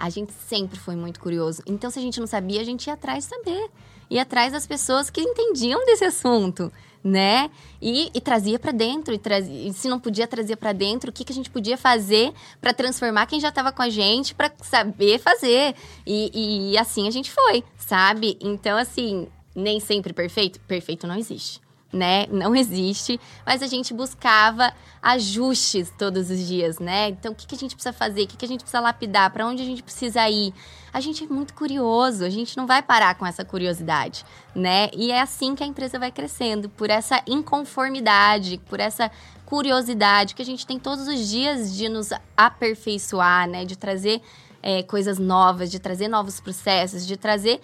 A 0.01 0.09
gente 0.09 0.33
sempre 0.33 0.79
foi 0.79 0.95
muito 0.95 1.19
curioso. 1.19 1.61
Então, 1.63 1.91
se 1.91 1.99
a 1.99 2.01
gente 2.01 2.19
não 2.19 2.25
sabia, 2.25 2.59
a 2.59 2.63
gente 2.63 2.87
ia 2.87 2.93
atrás 2.93 3.23
saber. 3.23 3.69
Ia 4.09 4.23
atrás 4.23 4.51
das 4.51 4.65
pessoas 4.65 5.11
que 5.11 5.21
entendiam 5.21 5.85
desse 5.85 6.03
assunto, 6.03 6.73
né? 7.03 7.51
E, 7.79 8.09
e 8.11 8.19
trazia 8.19 8.57
para 8.57 8.71
dentro. 8.71 9.13
E, 9.13 9.19
trazia, 9.19 9.69
e, 9.69 9.71
se 9.71 9.87
não 9.87 9.99
podia, 9.99 10.25
trazia 10.25 10.57
para 10.57 10.73
dentro. 10.73 11.11
O 11.11 11.13
que, 11.13 11.23
que 11.23 11.31
a 11.31 11.35
gente 11.35 11.51
podia 11.51 11.77
fazer 11.77 12.33
para 12.59 12.73
transformar 12.73 13.27
quem 13.27 13.39
já 13.39 13.49
estava 13.49 13.71
com 13.71 13.83
a 13.83 13.91
gente 13.91 14.33
para 14.33 14.51
saber 14.63 15.19
fazer. 15.19 15.75
E, 16.03 16.71
e 16.71 16.77
assim 16.79 17.07
a 17.07 17.11
gente 17.11 17.29
foi, 17.31 17.63
sabe? 17.77 18.39
Então, 18.41 18.79
assim, 18.79 19.27
nem 19.55 19.79
sempre 19.79 20.13
perfeito. 20.13 20.59
Perfeito 20.61 21.05
não 21.05 21.15
existe 21.15 21.61
né? 21.91 22.25
Não 22.27 22.56
existe, 22.56 23.19
mas 23.45 23.62
a 23.62 23.67
gente 23.67 23.93
buscava 23.93 24.73
ajustes 25.01 25.91
todos 25.97 26.30
os 26.30 26.47
dias, 26.47 26.80
né? 26.80 27.10
Então, 27.10 27.34
o 27.34 27.36
que, 27.36 27.45
que 27.45 27.56
a 27.56 27.58
gente 27.58 27.75
precisa 27.75 27.91
fazer? 27.91 28.23
O 28.23 28.27
que, 28.27 28.38
que 28.38 28.45
a 28.45 28.47
gente 28.47 28.62
precisa 28.62 28.80
lapidar? 28.80 29.32
Para 29.32 29.45
onde 29.45 29.62
a 29.62 29.65
gente 29.65 29.84
precisa 29.84 30.27
ir? 30.30 30.54
A 30.93 31.01
gente 31.01 31.23
é 31.23 31.27
muito 31.27 31.54
curioso, 31.54 32.23
a 32.23 32.30
gente 32.30 32.56
não 32.56 32.65
vai 32.67 32.82
parar 32.82 33.15
com 33.15 33.25
essa 33.25 33.43
curiosidade, 33.43 34.23
né? 34.56 34.89
E 34.93 35.12
é 35.12 35.21
assim 35.21 35.56
que 35.56 35.63
a 35.63 35.67
empresa 35.67 35.99
vai 35.99 36.12
crescendo, 36.12 36.69
por 36.69 36.89
essa 36.89 37.21
inconformidade, 37.27 38.62
por 38.69 38.80
essa 38.80 39.12
curiosidade 39.45 40.34
que 40.34 40.41
a 40.41 40.45
gente 40.45 40.65
tem 40.65 40.80
todos 40.80 41.08
os 41.08 41.27
dias 41.27 41.75
de 41.75 41.89
nos 41.89 42.10
aperfeiçoar, 42.38 43.49
né? 43.49 43.65
De 43.65 43.77
trazer 43.77 44.21
é, 44.63 44.84
coisas 44.84 45.17
novas, 45.17 45.69
de 45.71 45.80
trazer 45.80 46.08
novos 46.08 46.39
processos, 46.39 47.06
de 47.06 47.17
trazer 47.17 47.60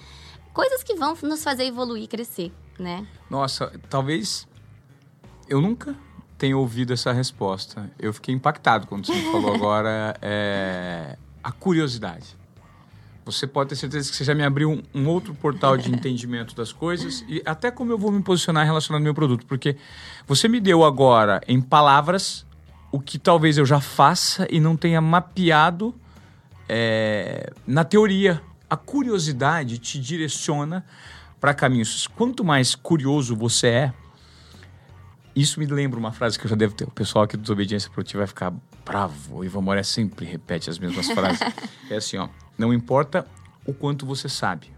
coisas 0.54 0.84
que 0.84 0.96
vão 0.96 1.16
nos 1.22 1.44
fazer 1.44 1.66
evoluir 1.66 2.04
e 2.04 2.08
crescer 2.08 2.52
né? 2.78 3.06
Nossa, 3.30 3.72
talvez 3.90 4.48
eu 5.50 5.62
nunca 5.62 5.96
tenha 6.38 6.58
ouvido 6.58 6.94
essa 6.94 7.12
resposta. 7.12 7.90
Eu 7.98 8.13
fiquei 8.13 8.34
impactado 8.34 8.88
quando 8.88 9.06
você 9.06 9.20
falou 9.32 9.54
agora 9.54 10.16
é, 10.22 11.18
a 11.44 11.52
curiosidade. 11.52 12.36
Você 13.26 13.46
pode 13.46 13.70
ter 13.70 13.76
certeza 13.76 14.10
que 14.10 14.16
você 14.16 14.24
já 14.24 14.34
me 14.34 14.44
abriu 14.44 14.72
um, 14.72 14.82
um, 14.94 15.08
outro 15.08 15.34
portal 15.34 15.76
de 15.76 15.92
entendimento 15.92 16.56
das 16.56 16.72
coisas 16.72 17.26
e 17.28 17.42
até 17.46 17.70
como 17.70 17.92
eu 17.92 17.98
vou 17.98 18.12
me 18.12 18.22
posicionar 18.22 18.66
relacionado 18.66 19.02
ao 19.02 19.04
meu 19.04 19.13
produto, 19.13 19.46
porque 19.46 19.76
você 20.26 20.48
me 20.48 20.62
deu 20.62 20.86
agora 20.86 21.42
em 21.48 21.60
palavras 21.60 22.46
o 22.90 23.02
que 23.02 23.20
talvez 23.20 23.58
eu 23.58 23.66
já 23.66 23.82
faça 23.82 24.48
e 24.50 24.62
não 24.62 24.78
tenha 24.78 25.02
mapeado 25.02 25.94
é, 26.70 27.52
na 27.66 27.84
teoria. 27.84 28.42
A 28.70 28.76
curiosidade 28.76 29.78
te 29.78 30.00
direciona 30.00 30.86
para 31.39 31.54
caminhos. 31.54 32.08
Quanto 32.08 32.43
mais 32.43 32.76
curioso 32.76 33.36
você 33.36 33.67
é, 33.67 33.93
isso 35.36 35.60
me 35.60 35.65
lembra 35.67 36.00
uma 36.00 36.12
frase 36.12 36.39
que 36.39 36.45
eu 36.45 36.50
já 36.50 36.56
devo 36.56 36.73
ter. 36.73 36.86
O 36.86 36.91
pessoal 36.91 37.26
aqui 37.26 37.38
do 37.38 37.41
Desobediência 37.41 37.89
Produtiva 37.91 38.21
vai 38.21 38.28
ficar 38.28 38.54
bravo. 38.84 39.38
O 39.38 39.45
Ivan 39.45 39.62
Moré 39.62 39.84
sempre 39.84 40.26
repete 40.26 40.69
as 40.69 40.80
mesmas 40.80 41.08
frases. 41.12 41.39
É 41.89 41.95
assim, 41.95 42.17
ó. 42.17 42.28
Não 42.58 42.73
importa 42.73 43.26
o 43.65 43.73
quanto 43.73 44.06
você 44.06 44.28
sabe. 44.28 44.69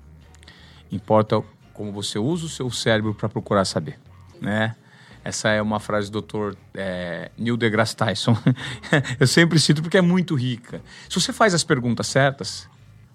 Importa 0.91 1.41
como 1.73 1.91
você 1.91 2.19
usa 2.19 2.45
o 2.45 2.49
seu 2.49 2.69
cérebro 2.69 3.15
para 3.15 3.29
procurar 3.29 3.65
saber, 3.65 3.97
né? 4.39 4.75
Essa 5.23 5.49
é 5.49 5.61
uma 5.61 5.79
frase 5.79 6.11
do 6.11 6.21
Dr. 6.21 6.55
É, 6.73 7.31
Neil 7.37 7.57
deGrasse 7.57 7.95
Tyson. 7.95 8.37
eu 9.19 9.25
sempre 9.25 9.59
cito 9.59 9.81
porque 9.81 9.97
é 9.97 10.01
muito 10.01 10.35
rica. 10.35 10.81
Se 11.09 11.19
você 11.19 11.33
faz 11.33 11.53
as 11.53 11.63
perguntas 11.63 12.07
certas, 12.07 12.69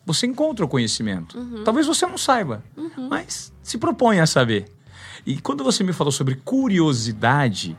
você 0.04 0.26
encontra 0.26 0.64
o 0.64 0.68
conhecimento. 0.68 1.38
Uhum. 1.38 1.64
Talvez 1.64 1.86
você 1.86 2.06
não 2.06 2.18
saiba, 2.18 2.62
uhum. 2.76 3.08
mas 3.08 3.52
se 3.62 3.78
propõe 3.78 4.20
a 4.20 4.26
saber. 4.26 4.66
E 5.26 5.40
quando 5.40 5.64
você 5.64 5.82
me 5.82 5.92
falou 5.92 6.12
sobre 6.12 6.34
curiosidade, 6.36 7.76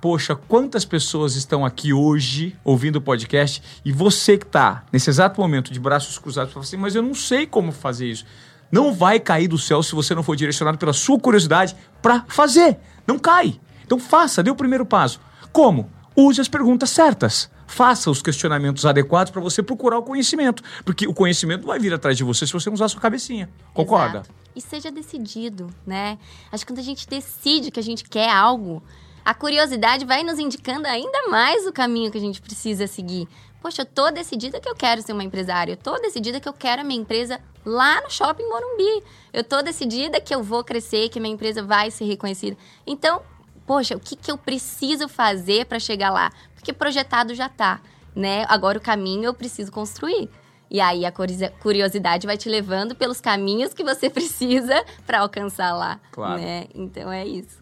poxa, 0.00 0.34
quantas 0.34 0.84
pessoas 0.84 1.36
estão 1.36 1.64
aqui 1.64 1.92
hoje 1.92 2.56
ouvindo 2.64 2.96
o 2.96 3.00
podcast 3.00 3.62
e 3.84 3.92
você 3.92 4.38
que 4.38 4.46
está 4.46 4.84
nesse 4.92 5.10
exato 5.10 5.40
momento 5.40 5.72
de 5.72 5.78
braços 5.80 6.18
cruzados, 6.18 6.52
fala 6.52 6.64
assim, 6.64 6.76
mas 6.76 6.94
eu 6.94 7.02
não 7.02 7.14
sei 7.14 7.46
como 7.46 7.72
fazer 7.72 8.06
isso. 8.06 8.24
Não 8.70 8.92
vai 8.92 9.20
cair 9.20 9.48
do 9.48 9.58
céu 9.58 9.82
se 9.82 9.94
você 9.94 10.14
não 10.14 10.22
for 10.22 10.34
direcionado 10.34 10.78
pela 10.78 10.92
sua 10.92 11.18
curiosidade 11.18 11.76
para 12.00 12.24
fazer. 12.28 12.78
Não 13.06 13.18
cai. 13.18 13.60
Então 13.84 13.98
faça, 13.98 14.42
dê 14.42 14.50
o 14.50 14.56
primeiro 14.56 14.84
passo. 14.84 15.20
Como? 15.52 15.90
Use 16.16 16.40
as 16.40 16.48
perguntas 16.48 16.90
certas. 16.90 17.50
Faça 17.66 18.10
os 18.10 18.22
questionamentos 18.22 18.86
adequados 18.86 19.30
para 19.30 19.40
você 19.40 19.62
procurar 19.62 19.98
o 19.98 20.02
conhecimento. 20.02 20.62
Porque 20.84 21.06
o 21.06 21.14
conhecimento 21.14 21.66
vai 21.66 21.78
vir 21.78 21.92
atrás 21.92 22.16
de 22.16 22.24
você 22.24 22.46
se 22.46 22.52
você 22.52 22.70
usar 22.70 22.86
a 22.86 22.88
sua 22.88 23.00
cabecinha. 23.00 23.48
Concorda? 23.74 24.18
Exato. 24.18 24.34
E 24.54 24.60
seja 24.60 24.90
decidido, 24.90 25.68
né? 25.86 26.18
Acho 26.50 26.64
que 26.64 26.72
quando 26.72 26.78
a 26.78 26.82
gente 26.82 27.06
decide 27.06 27.70
que 27.70 27.78
a 27.78 27.82
gente 27.82 28.04
quer 28.04 28.30
algo, 28.30 28.82
a 29.24 29.34
curiosidade 29.34 30.04
vai 30.04 30.22
nos 30.22 30.38
indicando 30.38 30.86
ainda 30.86 31.28
mais 31.28 31.66
o 31.66 31.72
caminho 31.72 32.10
que 32.10 32.16
a 32.16 32.20
gente 32.20 32.40
precisa 32.40 32.86
seguir. 32.86 33.28
Poxa, 33.60 33.82
eu 33.82 33.86
tô 33.86 34.10
decidida 34.10 34.60
que 34.60 34.68
eu 34.68 34.74
quero 34.74 35.02
ser 35.02 35.12
uma 35.12 35.24
empresária. 35.24 35.72
Eu 35.72 35.76
tô 35.76 35.98
decidida 35.98 36.38
que 36.38 36.48
eu 36.48 36.52
quero 36.52 36.82
a 36.82 36.84
minha 36.84 37.00
empresa 37.00 37.40
lá 37.64 38.00
no 38.00 38.08
Shopping 38.08 38.44
Morumbi. 38.48 39.02
Eu 39.32 39.42
tô 39.42 39.60
decidida 39.60 40.20
que 40.20 40.32
eu 40.32 40.42
vou 40.42 40.62
crescer, 40.62 41.08
que 41.08 41.18
minha 41.18 41.34
empresa 41.34 41.62
vai 41.62 41.90
ser 41.90 42.04
reconhecida. 42.04 42.56
Então, 42.86 43.20
poxa, 43.66 43.96
o 43.96 44.00
que, 44.00 44.16
que 44.16 44.30
eu 44.30 44.38
preciso 44.38 45.08
fazer 45.08 45.66
para 45.66 45.78
chegar 45.78 46.10
lá? 46.10 46.30
Porque 46.54 46.72
projetado 46.72 47.34
já 47.34 47.48
tá, 47.48 47.80
né? 48.14 48.44
Agora 48.48 48.78
o 48.78 48.80
caminho 48.80 49.24
eu 49.24 49.34
preciso 49.34 49.72
construir. 49.72 50.28
E 50.70 50.80
aí 50.80 51.04
a 51.04 51.12
curiosidade 51.12 52.26
vai 52.26 52.36
te 52.36 52.48
levando 52.48 52.94
pelos 52.94 53.20
caminhos 53.20 53.72
que 53.72 53.84
você 53.84 54.08
precisa 54.10 54.84
para 55.06 55.20
alcançar 55.20 55.72
lá. 55.74 56.00
Claro. 56.10 56.40
Né? 56.40 56.66
Então 56.74 57.10
é 57.10 57.26
isso. 57.26 57.58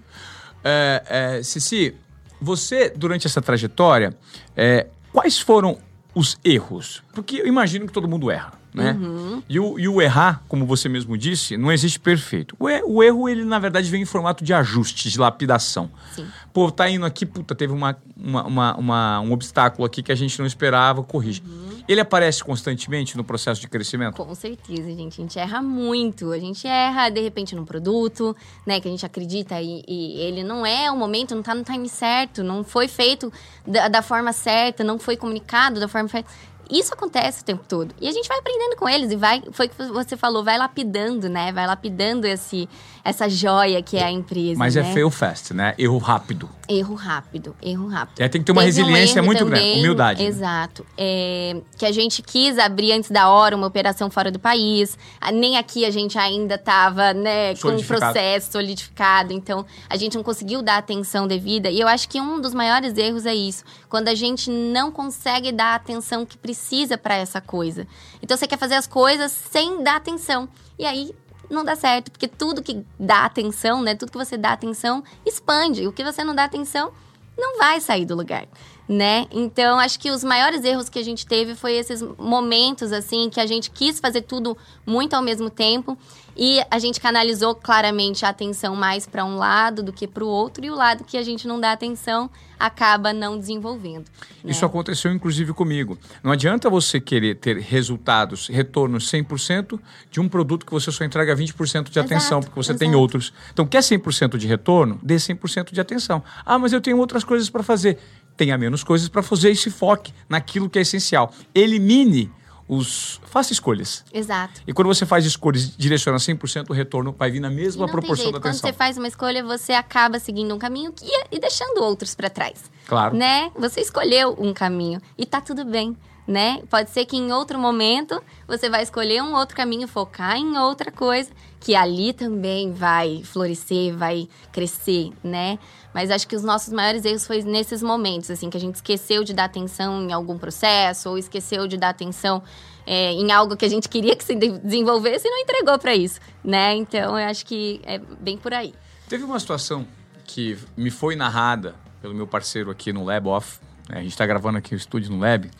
É, 0.63 1.03
é, 1.39 1.43
Cici, 1.43 1.95
você, 2.41 2.91
durante 2.91 3.27
essa 3.27 3.43
trajetória, 3.43 4.17
é, 4.57 4.87
quais 5.13 5.39
foram 5.39 5.79
os 6.15 6.39
erros? 6.43 7.03
Porque 7.13 7.37
eu 7.37 7.47
imagino 7.47 7.87
que 7.87 7.93
todo 7.93 8.09
mundo 8.09 8.31
erra 8.31 8.64
né? 8.75 8.99
Uhum. 9.01 9.41
E, 9.49 9.61
o, 9.61 9.79
e 9.79 9.87
o 9.87 10.03
errar, 10.03 10.43
como 10.49 10.67
você 10.67 10.89
mesmo 10.89 11.17
disse, 11.17 11.57
não 11.57 11.71
existe 11.71 12.01
perfeito. 12.01 12.57
O, 12.59 12.67
o, 12.67 13.03
erro, 13.05 13.29
ele 13.29 13.45
na 13.45 13.61
verdade 13.61 13.89
vem 13.89 14.03
em 14.03 14.05
formato 14.05 14.43
de 14.43 14.53
ajuste, 14.53 15.09
de 15.09 15.17
lapidação. 15.17 15.89
Sim. 16.13 16.27
Pô, 16.53 16.71
tá 16.73 16.91
indo 16.91 17.07
aqui, 17.07 17.25
puta, 17.25 17.55
teve 17.55 17.73
uma, 17.73 17.97
uma, 18.17 18.45
uma, 18.45 18.77
uma, 18.77 19.21
um 19.21 19.33
obstáculo 19.33 19.87
aqui 19.87 20.03
que 20.03 20.11
a 20.11 20.15
gente 20.17 20.37
não 20.41 20.47
esperava, 20.47 21.05
corrige. 21.05 21.41
Uhum. 21.47 21.85
Ele 21.87 22.01
aparece 22.01 22.43
constantemente 22.43 23.17
no 23.17 23.23
processo 23.23 23.61
de 23.61 23.69
crescimento? 23.69 24.17
Com 24.17 24.35
certeza, 24.35 24.89
gente. 24.89 25.21
A 25.21 25.23
gente 25.23 25.39
erra 25.39 25.63
muito. 25.63 26.33
A 26.33 26.39
gente 26.39 26.67
erra, 26.67 27.11
de 27.11 27.21
repente, 27.21 27.55
num 27.55 27.65
produto, 27.65 28.35
né? 28.67 28.81
Que 28.81 28.89
a 28.89 28.91
gente 28.91 29.05
acredita 29.05 29.61
e, 29.61 29.85
e 29.87 30.21
ele 30.21 30.43
não 30.43 30.65
é 30.65 30.91
o 30.91 30.97
momento, 30.97 31.35
não 31.35 31.43
tá 31.43 31.55
no 31.55 31.63
time 31.63 31.89
certo, 31.89 32.43
não 32.43 32.65
foi 32.65 32.89
feito 32.89 33.33
da, 33.67 33.89
da 33.89 34.03
forma 34.03 34.33
certa, 34.33 34.83
não 34.83 34.99
foi 34.99 35.17
comunicado 35.17 35.79
da 35.79 35.87
forma 35.87 36.09
certa 36.09 36.31
isso 36.71 36.95
acontece 36.95 37.43
o 37.43 37.45
tempo 37.45 37.65
todo. 37.69 37.95
E 38.01 38.09
a 38.09 38.13
gente 38.13 38.27
vai 38.29 38.39
aprendendo 38.39 38.77
com 38.77 38.89
eles 38.89 39.11
e 39.11 39.17
vai, 39.17 39.43
foi 39.53 39.67
o 39.67 39.69
que 39.69 39.85
você 39.85 40.17
falou, 40.17 40.43
vai 40.43 40.57
lapidando, 40.57 41.29
né? 41.29 41.53
Vai 41.53 41.67
lapidando 41.67 42.27
esse, 42.27 42.69
essa 43.05 43.29
joia 43.29 43.83
que 43.83 43.97
é 43.97 44.05
a 44.05 44.11
empresa. 44.11 44.59
Mas 44.59 44.77
é 44.77 44.83
né? 44.83 44.91
é 44.91 44.93
fail 44.93 45.11
fast, 45.11 45.53
né? 45.53 45.75
Erro 45.79 45.99
rápido. 45.99 46.49
Erro 46.67 46.95
rápido, 46.95 47.55
erro 47.61 47.87
rápido. 47.89 48.21
É, 48.21 48.29
tem 48.29 48.41
que 48.41 48.47
ter 48.47 48.53
uma 48.53 48.63
Teve 48.63 48.81
resiliência 48.81 49.21
um 49.21 49.27
muito 49.27 49.45
também, 49.45 49.61
grande, 49.61 49.81
humildade. 49.81 50.23
Né? 50.23 50.29
Exato. 50.29 50.83
Né? 50.83 50.89
É, 50.97 51.57
que 51.77 51.85
a 51.85 51.93
gente 51.93 52.23
quis 52.23 52.59
abrir 52.59 52.93
antes 52.93 53.11
da 53.11 53.29
hora 53.29 53.55
uma 53.55 53.67
operação 53.67 54.09
fora 54.09 54.31
do 54.31 54.39
país. 54.39 54.97
Nem 55.35 55.59
aqui 55.59 55.85
a 55.85 55.91
gente 55.91 56.19
ainda 56.19 56.55
estava, 56.55 57.13
né, 57.13 57.55
com 57.57 57.69
o 57.69 57.85
processo 57.85 58.53
solidificado. 58.53 59.35
Então, 59.35 59.67
a 59.91 59.97
gente 59.97 60.17
não 60.17 60.25
conseguiu 60.25 60.63
dar 60.63 60.79
atenção 60.79 61.27
devida. 61.27 61.69
E 61.69 61.79
eu 61.79 61.87
acho 61.87 62.09
que 62.09 62.19
um 62.19 62.41
dos 62.41 62.55
maiores 62.55 62.97
erros 62.97 63.27
é 63.27 63.35
isso. 63.35 63.63
Quando 63.89 64.09
a 64.09 64.15
gente 64.15 64.51
não 64.51 64.91
consegue 64.91 65.53
dar 65.53 65.73
a 65.73 65.75
atenção 65.75 66.25
que 66.25 66.39
precisa 66.39 66.54
para 66.97 67.15
essa 67.17 67.41
coisa. 67.41 67.87
Então, 68.23 68.37
você 68.37 68.47
quer 68.47 68.59
fazer 68.59 68.75
as 68.75 68.87
coisas 68.87 69.33
sem 69.33 69.83
dar 69.83 69.97
atenção. 69.97 70.49
E 70.79 70.85
aí 70.85 71.15
não 71.51 71.65
dá 71.65 71.77
certo, 71.77 72.11
porque 72.11 72.29
tudo 72.29 72.63
que 72.63 72.85
dá 72.99 73.25
atenção, 73.25 73.83
né? 73.83 73.95
Tudo 73.95 74.13
que 74.13 74.19
você 74.19 74.37
dá 74.37 74.53
atenção 74.53 75.03
expande. 75.25 75.87
O 75.87 75.93
que 75.93 76.05
você 76.05 76.25
não 76.25 76.35
dá 76.35 76.45
atenção 76.45 76.93
não 77.37 77.59
vai 77.59 77.81
sair 77.81 78.05
do 78.05 78.15
lugar, 78.15 78.47
né? 78.89 79.27
Então, 79.31 79.79
acho 79.79 79.99
que 79.99 80.11
os 80.11 80.23
maiores 80.23 80.65
erros 80.65 80.89
que 80.89 80.99
a 80.99 81.03
gente 81.03 81.27
teve 81.27 81.55
foi 81.55 81.73
esses 81.75 82.03
momentos 82.19 82.93
assim 82.93 83.29
que 83.29 83.41
a 83.41 83.47
gente 83.47 83.71
quis 83.71 83.99
fazer 83.99 84.23
tudo 84.23 84.57
muito 84.87 85.15
ao 85.15 85.23
mesmo 85.23 85.51
tempo 85.51 85.99
e 86.37 86.61
a 86.71 86.79
gente 86.79 87.01
canalizou 87.01 87.55
claramente 87.55 88.25
a 88.25 88.29
atenção 88.29 88.75
mais 88.75 89.07
para 89.07 89.25
um 89.25 89.37
lado 89.37 89.83
do 89.83 89.93
que 89.93 90.07
para 90.07 90.25
o 90.25 90.29
outro, 90.29 90.65
e 90.65 90.71
o 90.71 90.75
lado 90.75 91.05
que 91.05 91.17
a 91.17 91.23
gente 91.23 91.47
não 91.47 91.61
dá 91.61 91.73
atenção 91.73 92.31
acaba 92.59 93.13
não 93.13 93.39
desenvolvendo. 93.39 94.07
Né? 94.43 94.51
Isso 94.51 94.65
aconteceu 94.65 95.13
inclusive 95.13 95.53
comigo. 95.53 95.99
Não 96.23 96.33
adianta 96.33 96.71
você 96.71 97.01
querer 97.01 97.37
ter 97.37 97.59
resultados, 97.59 98.49
retornos 98.49 99.11
100% 99.11 99.79
de 100.11 100.21
um 100.21 100.29
produto 100.29 100.65
que 100.65 100.73
você 100.73 100.91
só 100.91 101.05
entrega 101.05 101.37
20% 101.37 101.91
de 101.91 101.99
atenção, 101.99 102.39
exato, 102.39 102.47
porque 102.47 102.63
você 102.63 102.73
exato. 102.73 102.79
tem 102.79 102.95
outros. 102.95 103.33
Então, 103.53 103.67
quer 103.67 103.81
100% 103.81 104.37
de 104.37 104.47
retorno? 104.47 104.99
Dê 105.03 105.17
100% 105.17 105.73
de 105.73 105.81
atenção. 105.81 106.23
Ah, 106.45 106.59
mas 106.59 106.73
eu 106.73 106.81
tenho 106.81 106.99
outras 106.99 107.25
coisas 107.25 107.51
para 107.51 107.63
fazer. 107.63 107.99
Tenha 108.37 108.59
menos 108.59 108.83
coisas 108.83 109.09
para 109.09 109.23
fazer 109.23 109.51
e 109.51 109.57
se 109.57 109.71
foque 109.71 110.13
naquilo 110.29 110.69
que 110.69 110.79
é 110.79 110.83
essencial. 110.83 111.33
Elimine 111.55 112.33
os. 112.69 113.21
Faça 113.25 113.53
escolhas. 113.53 114.05
Exato. 114.13 114.63
E 114.67 114.73
quando 114.73 114.89
você 114.89 115.05
faz 115.05 115.25
escolhas 115.25 115.65
e 115.65 115.77
direciona 115.77 116.19
100%, 116.19 116.71
o 116.71 116.73
retorno 116.73 117.15
vai 117.17 117.31
vir 117.31 117.41
na 117.41 117.51
mesma 117.51 117.87
proporção 117.87 118.31
da 118.33 118.39
atenção. 118.39 118.61
Quando 118.63 118.73
você 118.73 118.73
faz 118.73 118.97
uma 118.97 119.09
escolha, 119.09 119.45
você 119.45 119.73
acaba 119.73 120.19
seguindo 120.19 120.55
um 120.55 120.59
caminho 120.59 120.93
que, 120.93 121.05
e 121.31 121.39
deixando 121.39 121.83
outros 121.83 122.15
para 122.15 122.31
trás. 122.31 122.71
Claro. 122.87 123.17
Né? 123.17 123.51
Você 123.57 123.81
escolheu 123.81 124.37
um 124.39 124.53
caminho 124.53 125.01
e 125.17 125.27
tá 125.27 125.41
tudo 125.41 125.65
bem. 125.65 125.97
Né? 126.27 126.63
Pode 126.71 126.89
ser 126.89 127.05
que 127.05 127.19
em 127.19 127.33
outro 127.33 127.59
momento 127.59 128.23
você 128.49 128.71
vai 128.71 128.83
escolher 128.83 129.23
um 129.23 129.35
outro 129.35 129.55
caminho, 129.55 129.87
focar 129.87 130.37
em 130.39 130.57
outra 130.57 130.91
coisa, 130.91 131.31
que 131.61 131.75
ali 131.75 132.13
também 132.15 132.73
vai 132.73 133.23
florescer, 133.25 133.95
vai 133.95 134.29
crescer, 134.51 135.13
né? 135.23 135.59
Mas 135.95 136.11
acho 136.11 136.27
que 136.27 136.35
os 136.35 136.43
nossos 136.43 136.73
maiores 136.73 137.05
erros 137.05 137.27
foi 137.27 137.43
nesses 137.43 137.83
momentos, 137.83 138.31
assim, 138.31 138.51
que 138.51 138.57
a 138.57 138.61
gente 138.61 138.75
esqueceu 138.77 139.23
de 139.23 139.33
dar 139.33 139.45
atenção 139.45 140.03
em 140.03 140.13
algum 140.13 140.37
processo, 140.37 141.11
ou 141.11 141.19
esqueceu 141.19 141.67
de 141.67 141.77
dar 141.77 141.91
atenção 141.91 142.43
é, 142.87 143.13
em 143.13 143.31
algo 143.33 143.57
que 143.57 143.65
a 143.65 143.69
gente 143.69 143.89
queria 143.89 144.15
que 144.17 144.25
se 144.25 144.35
desenvolvesse 144.35 145.27
e 145.27 145.31
não 145.31 145.39
entregou 145.39 145.79
para 145.79 145.95
isso, 145.95 146.21
né? 146.43 146.75
Então, 146.75 147.19
eu 147.19 147.27
acho 147.27 147.47
que 147.47 147.81
é 147.85 147.99
bem 147.99 148.37
por 148.37 148.53
aí. 148.53 148.75
Teve 149.09 149.25
uma 149.25 149.39
situação 149.39 149.87
que 150.25 150.59
me 150.77 150.91
foi 150.91 151.17
narrada 151.17 151.75
pelo 152.03 152.15
meu 152.15 152.27
parceiro 152.27 152.71
aqui 152.71 152.93
no 152.93 153.05
Lab 153.05 153.29
Off. 153.29 153.59
Né? 153.89 153.99
A 153.99 154.03
gente 154.03 154.13
está 154.13 154.27
gravando 154.27 154.59
aqui 154.59 154.75
o 154.75 154.77
estúdio 154.77 155.13
no 155.13 155.19
Lab, 155.19 155.51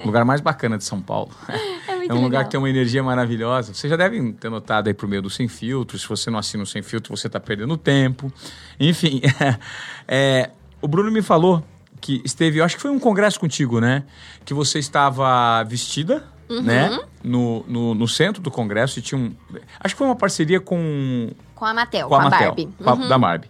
o 0.00 0.06
lugar 0.06 0.24
mais 0.24 0.40
bacana 0.40 0.78
de 0.78 0.84
São 0.84 1.00
Paulo. 1.00 1.30
É, 1.48 2.06
é 2.08 2.14
um 2.14 2.22
lugar 2.22 2.44
que 2.44 2.50
tem 2.50 2.58
uma 2.58 2.70
energia 2.70 3.02
maravilhosa. 3.02 3.74
Vocês 3.74 3.90
já 3.90 3.96
devem 3.96 4.32
ter 4.32 4.50
notado 4.50 4.88
aí 4.88 4.94
por 4.94 5.08
meio 5.08 5.22
do 5.22 5.30
Sem 5.30 5.48
Filtro. 5.48 5.98
Se 5.98 6.08
você 6.08 6.30
não 6.30 6.38
assina 6.38 6.62
o 6.62 6.66
Sem 6.66 6.82
Filtro, 6.82 7.16
você 7.16 7.26
está 7.26 7.40
perdendo 7.40 7.76
tempo. 7.76 8.32
Enfim, 8.78 9.20
é, 10.08 10.50
o 10.80 10.88
Bruno 10.88 11.10
me 11.10 11.22
falou 11.22 11.62
que 12.00 12.20
esteve, 12.24 12.58
eu 12.58 12.64
acho 12.64 12.76
que 12.76 12.82
foi 12.82 12.90
um 12.90 12.98
congresso 12.98 13.40
contigo, 13.40 13.80
né? 13.80 14.04
Que 14.44 14.52
você 14.52 14.78
estava 14.78 15.62
vestida, 15.64 16.22
uhum. 16.50 16.60
né? 16.60 17.00
No, 17.22 17.64
no, 17.66 17.94
no, 17.94 18.06
centro 18.06 18.42
do 18.42 18.50
congresso 18.50 18.98
e 18.98 19.02
tinha 19.02 19.18
um. 19.18 19.34
Acho 19.80 19.94
que 19.94 19.98
foi 19.98 20.06
uma 20.06 20.16
parceria 20.16 20.60
com. 20.60 21.30
Com 21.54 21.64
a 21.64 21.72
Matel, 21.72 22.08
com 22.08 22.14
a, 22.14 22.20
com 22.20 22.26
a 22.26 22.30
Mattel, 22.30 22.54
Barbie. 22.78 23.02
Uhum. 23.02 23.08
Da 23.08 23.18
Barbie. 23.18 23.48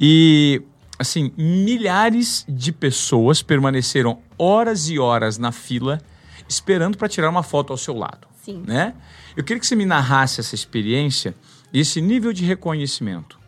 E, 0.00 0.62
assim, 0.98 1.32
milhares 1.36 2.44
de 2.48 2.72
pessoas 2.72 3.42
permaneceram 3.42 4.20
horas 4.36 4.88
e 4.88 4.98
horas 4.98 5.38
na 5.38 5.52
fila 5.52 6.00
esperando 6.48 6.96
para 6.96 7.08
tirar 7.08 7.28
uma 7.28 7.42
foto 7.42 7.72
ao 7.72 7.76
seu 7.76 7.94
lado. 7.94 8.26
Sim. 8.42 8.64
Né? 8.66 8.94
Eu 9.36 9.44
queria 9.44 9.60
que 9.60 9.66
você 9.66 9.76
me 9.76 9.86
narrasse 9.86 10.40
essa 10.40 10.54
experiência 10.54 11.34
e 11.72 11.80
esse 11.80 12.00
nível 12.00 12.32
de 12.32 12.44
reconhecimento. 12.44 13.38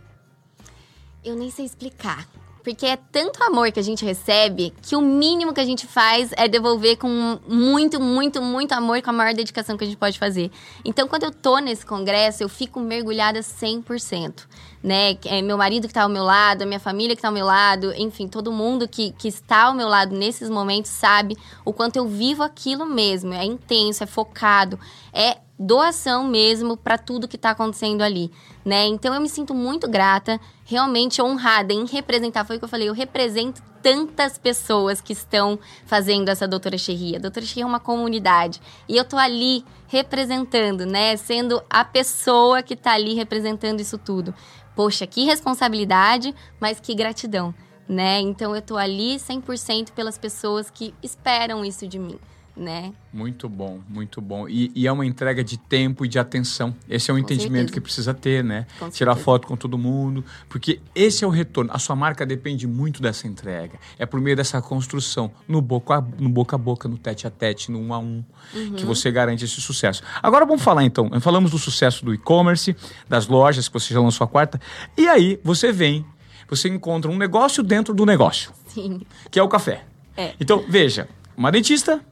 Eu 1.25 1.37
nem 1.37 1.51
sei 1.51 1.65
explicar, 1.65 2.27
Porque 2.63 2.85
é 2.85 2.97
tanto 2.97 3.43
amor 3.43 3.73
que 3.73 3.81
a 3.81 3.83
gente 3.83 4.05
recebe 4.05 4.73
que 4.83 4.95
o 4.95 5.01
mínimo 5.01 5.55
que 5.55 5.61
a 5.61 5.65
gente 5.65 5.87
faz 5.87 6.31
é 6.37 6.47
devolver 6.47 6.99
com 6.99 7.39
muito, 7.49 7.99
muito, 7.99 8.43
muito 8.43 8.73
amor 8.73 8.99
e 8.99 9.03
com 9.03 9.11
a 9.11 9.13
maior 9.15 9.35
dedicação 9.35 9.79
que 9.79 9.85
a 9.85 9.87
gente 9.87 9.97
pode 9.97 10.19
fazer. 10.19 10.51
Então, 10.85 11.09
quando 11.09 11.25
eu 11.25 11.31
tô 11.31 11.59
nesse 11.59 11.87
congresso, 11.87 12.43
eu 12.43 12.49
fico 12.49 12.79
mergulhada 12.79 13.41
100%. 13.41 14.47
Né? 14.83 15.19
É 15.27 15.43
meu 15.43 15.59
marido 15.59 15.87
que 15.87 15.93
tá 15.93 16.05
ao 16.05 16.09
meu 16.09 16.25
lado, 16.25 16.63
a 16.63 16.67
minha 16.67 16.81
família 16.81 17.15
que 17.15 17.21
tá 17.21 17.29
ao 17.29 17.35
meu 17.35 17.45
lado, 17.45 17.93
enfim, 17.97 18.27
todo 18.27 18.51
mundo 18.51 18.89
que, 18.89 19.13
que 19.13 19.29
está 19.29 19.65
ao 19.65 19.75
meu 19.75 19.89
lado 19.89 20.17
nesses 20.17 20.49
momentos 20.49 20.91
sabe 20.91 21.37
o 21.65 21.73
quanto 21.73 21.97
eu 21.97 22.09
vivo 22.09 22.43
aquilo 22.43 22.87
mesmo. 22.87 23.35
É 23.35 23.45
intenso, 23.45 24.03
é 24.03 24.07
focado, 24.07 24.79
é 25.13 25.37
doação 25.61 26.25
mesmo 26.25 26.75
para 26.75 26.97
tudo 26.97 27.29
que 27.29 27.37
está 27.37 27.51
acontecendo 27.51 28.01
ali, 28.01 28.33
né? 28.65 28.87
Então 28.87 29.15
eu 29.15 29.21
me 29.21 29.29
sinto 29.29 29.55
muito 29.55 29.87
grata, 29.87 30.41
realmente 30.65 31.21
honrada 31.21 31.75
em 31.75 31.85
representar. 31.85 32.47
Foi 32.47 32.57
o 32.57 32.59
que 32.59 32.65
eu 32.65 32.69
falei, 32.69 32.89
eu 32.89 32.95
represento 32.95 33.63
tantas 33.83 34.39
pessoas 34.39 35.03
que 35.03 35.13
estão 35.13 35.59
fazendo 35.85 36.31
essa 36.31 36.49
doutora 36.49 36.79
Xerria. 36.79 37.19
A 37.19 37.21
doutora 37.21 37.45
Xerria 37.45 37.65
é 37.65 37.67
uma 37.67 37.79
comunidade 37.79 38.59
e 38.89 38.97
eu 38.97 39.05
tô 39.05 39.19
ali 39.19 39.63
representando, 39.87 40.87
né? 40.87 41.15
Sendo 41.19 41.63
a 41.69 41.85
pessoa 41.85 42.63
que 42.63 42.73
está 42.73 42.93
ali 42.93 43.13
representando 43.13 43.81
isso 43.81 43.99
tudo. 43.99 44.35
Poxa, 44.75 45.07
que 45.07 45.25
responsabilidade, 45.25 46.35
mas 46.59 46.81
que 46.81 46.95
gratidão, 46.95 47.55
né? 47.87 48.19
Então 48.19 48.57
eu 48.57 48.63
tô 48.63 48.79
ali 48.79 49.17
100% 49.17 49.91
pelas 49.91 50.17
pessoas 50.17 50.71
que 50.71 50.95
esperam 51.03 51.63
isso 51.63 51.87
de 51.87 51.99
mim 51.99 52.19
né? 52.57 52.93
Muito 53.13 53.49
bom, 53.49 53.81
muito 53.89 54.21
bom. 54.21 54.49
E, 54.49 54.71
e, 54.75 54.87
é 54.87 54.93
uma 54.93 55.07
entrega 55.07 55.43
de 55.43 55.57
tempo 55.57 56.05
e 56.05 56.09
de 56.09 56.19
atenção. 56.19 56.75
Esse 56.89 57.11
é 57.11 57.15
um 57.15 57.17
com 57.17 57.23
entendimento 57.23 57.69
certeza. 57.69 57.73
que 57.73 57.81
precisa 57.81 58.15
ter, 58.15 58.45
né? 58.45 58.67
Com 58.79 58.91
Tirar 58.91 59.13
certeza. 59.13 59.25
foto 59.25 59.47
com 59.47 59.57
todo 59.57 59.79
mundo, 59.79 60.25
porque 60.49 60.81
esse 60.95 61.25
é 61.25 61.27
o 61.27 61.31
retorno. 61.31 61.71
A 61.73 61.79
sua 61.79 61.97
marca 61.97 62.27
depende 62.27 62.67
muito 62.67 63.01
dessa 63.01 63.27
entrega. 63.27 63.79
É 63.99 64.05
por 64.05 64.21
meio 64.21 64.37
dessa 64.37 64.61
construção, 64.61 65.31
no 65.49 65.61
boca 65.61 65.95
a, 65.95 66.01
no 66.01 66.29
boca 66.29 66.57
a 66.57 66.59
boca, 66.59 66.89
no 66.89 66.99
tete 66.99 67.27
a 67.27 67.31
tete, 67.31 67.71
no 67.71 67.79
um 67.79 67.95
a 67.95 67.99
um, 67.99 68.25
uhum. 68.55 68.75
que 68.75 68.85
você 68.85 69.11
garante 69.11 69.45
esse 69.45 69.61
sucesso. 69.61 70.03
Agora 70.23 70.45
vamos 70.45 70.63
falar 70.63 70.85
então. 70.85 71.11
Falamos 71.21 71.51
do 71.51 71.59
sucesso 71.59 72.05
do 72.05 72.13
e-commerce, 72.13 72.77
das 73.09 73.27
lojas 73.27 73.69
que 73.69 73.75
você 73.75 73.95
já 73.95 74.01
lançou 74.01 74.25
a 74.25 74.29
quarta. 74.29 74.61
E 74.97 75.09
aí 75.09 75.41
você 75.43 75.73
vem, 75.73 76.05
você 76.49 76.69
encontra 76.69 77.11
um 77.11 77.17
negócio 77.17 77.63
dentro 77.63 77.95
do 77.95 78.05
negócio. 78.05 78.53
Sim. 78.67 79.01
Que 79.31 79.39
é 79.39 79.43
o 79.43 79.49
café. 79.49 79.85
É. 80.17 80.35
Então, 80.39 80.65
veja, 80.69 81.09
uma 81.37 81.51
dentista 81.51 82.05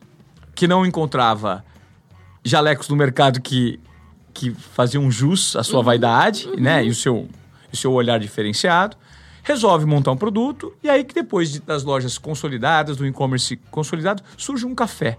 que 0.59 0.67
não 0.67 0.85
encontrava 0.85 1.65
jalecos 2.43 2.89
no 2.89 2.97
mercado 2.97 3.41
que, 3.41 3.79
que 4.35 4.51
faziam 4.51 5.09
jus 5.09 5.55
à 5.55 5.63
sua 5.63 5.79
uhum, 5.79 5.85
vaidade, 5.85 6.49
uhum. 6.49 6.57
né? 6.59 6.85
E 6.85 6.91
o 6.91 6.95
seu, 6.97 7.29
o 7.73 7.77
seu 7.77 7.93
olhar 7.93 8.19
diferenciado. 8.19 8.97
Resolve 9.45 9.87
montar 9.87 10.11
um 10.11 10.17
produto 10.17 10.75
e 10.83 10.91
aí 10.91 11.05
que 11.05 11.15
depois 11.15 11.53
de, 11.53 11.61
das 11.61 11.85
lojas 11.85 12.19
consolidadas, 12.19 12.97
do 12.97 13.07
e-commerce 13.07 13.57
consolidado, 13.71 14.21
surge 14.37 14.67
um 14.67 14.75
café. 14.75 15.17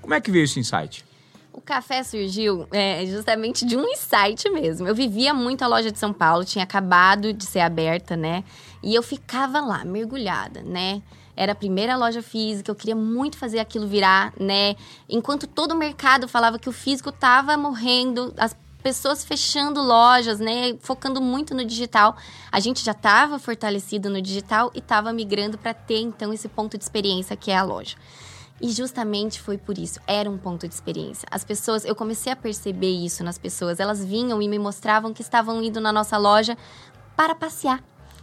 Como 0.00 0.14
é 0.14 0.20
que 0.20 0.32
veio 0.32 0.42
esse 0.42 0.58
insight? 0.58 1.04
O 1.52 1.60
café 1.60 2.02
surgiu 2.02 2.66
é, 2.72 3.06
justamente 3.06 3.64
de 3.64 3.76
um 3.76 3.84
insight 3.84 4.50
mesmo. 4.50 4.88
Eu 4.88 4.96
vivia 4.96 5.32
muito 5.32 5.62
a 5.62 5.68
loja 5.68 5.92
de 5.92 5.98
São 6.00 6.12
Paulo, 6.12 6.44
tinha 6.44 6.64
acabado 6.64 7.32
de 7.32 7.44
ser 7.44 7.60
aberta, 7.60 8.16
né? 8.16 8.42
E 8.82 8.96
eu 8.96 9.02
ficava 9.02 9.60
lá, 9.60 9.84
mergulhada, 9.84 10.60
né? 10.60 11.00
Era 11.36 11.52
a 11.52 11.54
primeira 11.54 11.96
loja 11.96 12.22
física, 12.22 12.70
eu 12.70 12.74
queria 12.74 12.96
muito 12.96 13.38
fazer 13.38 13.58
aquilo 13.58 13.86
virar, 13.86 14.32
né? 14.38 14.76
Enquanto 15.08 15.46
todo 15.46 15.72
o 15.72 15.76
mercado 15.76 16.28
falava 16.28 16.58
que 16.58 16.68
o 16.68 16.72
físico 16.72 17.08
estava 17.08 17.56
morrendo, 17.56 18.34
as 18.36 18.54
pessoas 18.82 19.24
fechando 19.24 19.80
lojas, 19.80 20.40
né, 20.40 20.76
focando 20.80 21.20
muito 21.20 21.54
no 21.54 21.64
digital. 21.64 22.16
A 22.50 22.60
gente 22.60 22.84
já 22.84 22.92
estava 22.92 23.38
fortalecido 23.38 24.10
no 24.10 24.20
digital 24.20 24.70
e 24.74 24.80
estava 24.80 25.12
migrando 25.12 25.56
para 25.56 25.72
ter 25.72 26.00
então 26.00 26.32
esse 26.32 26.48
ponto 26.48 26.76
de 26.76 26.84
experiência 26.84 27.36
que 27.36 27.50
é 27.50 27.56
a 27.56 27.62
loja. 27.62 27.96
E 28.60 28.70
justamente 28.70 29.40
foi 29.40 29.56
por 29.56 29.78
isso, 29.78 29.98
era 30.06 30.30
um 30.30 30.38
ponto 30.38 30.68
de 30.68 30.74
experiência. 30.74 31.26
As 31.30 31.44
pessoas, 31.44 31.84
eu 31.84 31.94
comecei 31.94 32.32
a 32.32 32.36
perceber 32.36 32.90
isso 32.90 33.24
nas 33.24 33.38
pessoas, 33.38 33.80
elas 33.80 34.04
vinham 34.04 34.42
e 34.42 34.48
me 34.48 34.58
mostravam 34.58 35.12
que 35.12 35.22
estavam 35.22 35.62
indo 35.62 35.80
na 35.80 35.92
nossa 35.92 36.16
loja 36.18 36.56
para 37.16 37.34
passear 37.34 37.82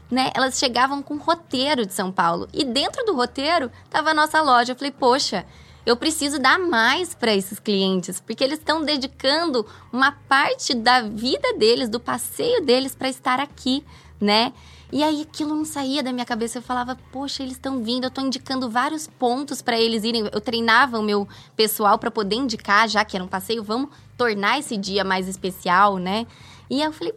né? 0.10 0.32
Elas 0.34 0.58
chegavam 0.58 1.02
com 1.02 1.18
roteiro 1.18 1.86
de 1.86 1.94
São 1.94 2.12
Paulo. 2.12 2.48
E 2.54 2.64
dentro 2.64 3.06
do 3.06 3.16
roteiro 3.16 3.72
estava 3.86 4.12
a 4.12 4.14
nossa 4.14 4.42
loja. 4.42 4.72
Eu 4.72 4.76
falei, 4.76 4.92
poxa, 4.92 5.46
eu 5.86 5.96
preciso 5.96 6.40
dar 6.40 6.60
mais 6.60 7.14
para 7.14 7.36
esses 7.36 7.60
clientes, 7.60 8.20
porque 8.20 8.44
eles 8.44 8.60
estão 8.60 8.84
dedicando 8.84 9.66
uma 9.92 10.12
parte 10.12 10.74
da 10.74 11.02
vida 11.02 11.54
deles, 11.58 11.90
do 11.90 12.00
passeio 12.00 12.64
deles 12.66 12.96
para 12.96 13.10
estar 13.10 13.40
aqui, 13.40 13.84
né? 14.20 14.54
E 14.92 15.04
aí 15.04 15.22
aquilo 15.22 15.56
não 15.56 15.66
saía 15.66 16.02
da 16.02 16.12
minha 16.12 16.26
cabeça. 16.26 16.58
Eu 16.58 16.64
falava, 16.64 16.98
poxa, 17.12 17.44
eles 17.44 17.54
estão 17.54 17.84
vindo, 17.84 18.06
eu 18.06 18.08
estou 18.08 18.24
indicando 18.24 18.70
vários 18.70 19.06
pontos 19.06 19.62
para 19.62 19.80
eles 19.80 20.04
irem. 20.04 20.28
Eu 20.32 20.42
treinava 20.42 20.98
o 20.98 21.04
meu 21.04 21.28
pessoal 21.56 22.00
para 22.00 22.10
poder 22.10 22.36
indicar, 22.36 22.88
já 22.90 23.06
que 23.06 23.16
era 23.16 23.24
um 23.24 23.28
passeio, 23.28 23.64
vamos 23.64 23.90
tornar 24.18 24.58
esse 24.58 24.76
dia 24.76 25.04
mais 25.04 25.28
especial, 25.28 25.98
né? 25.98 26.26
E 26.70 26.82
eu 26.82 26.94
falei, 26.94 27.14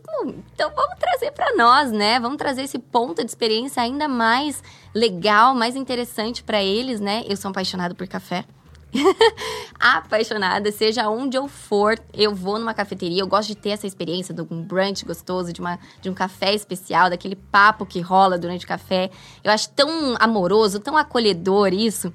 então 0.54 0.72
vamos 0.74 0.98
trazer 0.98 1.30
para 1.32 1.54
nós, 1.54 1.92
né? 1.92 2.18
Vamos 2.18 2.38
trazer 2.38 2.62
esse 2.62 2.78
ponto 2.78 3.22
de 3.22 3.30
experiência 3.30 3.82
ainda 3.82 4.08
mais 4.08 4.62
legal, 4.94 5.54
mais 5.54 5.76
interessante 5.76 6.42
para 6.42 6.62
eles, 6.62 7.00
né? 7.00 7.22
Eu 7.28 7.36
sou 7.36 7.50
apaixonada 7.50 7.94
por 7.94 8.08
café. 8.08 8.46
apaixonada, 9.78 10.70
seja 10.70 11.08
onde 11.08 11.36
eu 11.36 11.48
for, 11.48 11.98
eu 12.12 12.34
vou 12.34 12.58
numa 12.58 12.74
cafeteria, 12.74 13.22
eu 13.22 13.26
gosto 13.26 13.48
de 13.48 13.54
ter 13.54 13.70
essa 13.70 13.86
experiência 13.86 14.34
de 14.34 14.42
um 14.42 14.62
brunch 14.62 15.04
gostoso, 15.04 15.52
de, 15.52 15.60
uma, 15.60 15.78
de 16.00 16.10
um 16.10 16.14
café 16.14 16.54
especial, 16.54 17.08
daquele 17.08 17.36
papo 17.36 17.86
que 17.86 18.00
rola 18.00 18.38
durante 18.38 18.64
o 18.64 18.68
café. 18.68 19.10
Eu 19.42 19.50
acho 19.50 19.70
tão 19.70 20.14
amoroso, 20.18 20.78
tão 20.78 20.96
acolhedor 20.96 21.72
isso. 21.72 22.12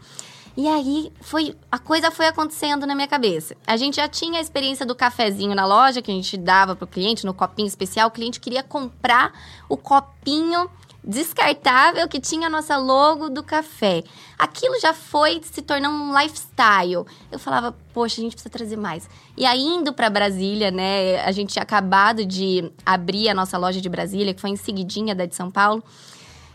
E 0.57 0.67
aí 0.67 1.13
foi 1.21 1.55
a 1.71 1.77
coisa 1.77 2.09
foi 2.09 2.25
acontecendo 2.25 2.87
na 2.87 2.95
minha 2.95 3.07
cabeça. 3.07 3.55
A 3.67 3.77
gente 3.77 3.97
já 3.97 4.07
tinha 4.07 4.39
a 4.39 4.41
experiência 4.41 4.87
do 4.87 4.95
cafezinho 4.95 5.53
na 5.53 5.67
loja 5.67 6.01
que 6.01 6.09
a 6.09 6.13
gente 6.13 6.35
dava 6.35 6.75
pro 6.75 6.87
cliente 6.87 7.27
no 7.27 7.33
copinho 7.33 7.67
especial. 7.67 8.07
O 8.07 8.11
cliente 8.11 8.39
queria 8.39 8.63
comprar 8.63 9.31
o 9.69 9.77
copinho 9.77 10.67
descartável 11.03 12.07
que 12.07 12.19
tinha 12.19 12.47
a 12.47 12.49
nossa 12.49 12.75
logo 12.75 13.29
do 13.29 13.43
café. 13.43 14.03
Aquilo 14.35 14.79
já 14.79 14.95
foi 14.95 15.39
se 15.43 15.61
tornando 15.61 15.95
um 15.95 16.19
lifestyle. 16.19 17.05
Eu 17.31 17.37
falava, 17.37 17.75
poxa, 17.93 18.19
a 18.19 18.23
gente 18.23 18.33
precisa 18.33 18.49
trazer 18.49 18.77
mais. 18.77 19.07
E 19.37 19.45
aí, 19.45 19.61
indo 19.61 19.93
para 19.93 20.09
Brasília, 20.09 20.71
né? 20.71 21.21
A 21.21 21.31
gente 21.31 21.53
tinha 21.53 21.63
acabado 21.63 22.25
de 22.25 22.71
abrir 22.83 23.29
a 23.29 23.33
nossa 23.35 23.59
loja 23.59 23.79
de 23.79 23.87
Brasília, 23.87 24.33
que 24.33 24.41
foi 24.41 24.49
em 24.49 24.55
seguidinha 24.57 25.13
da 25.13 25.27
de 25.27 25.35
São 25.35 25.51
Paulo. 25.51 25.83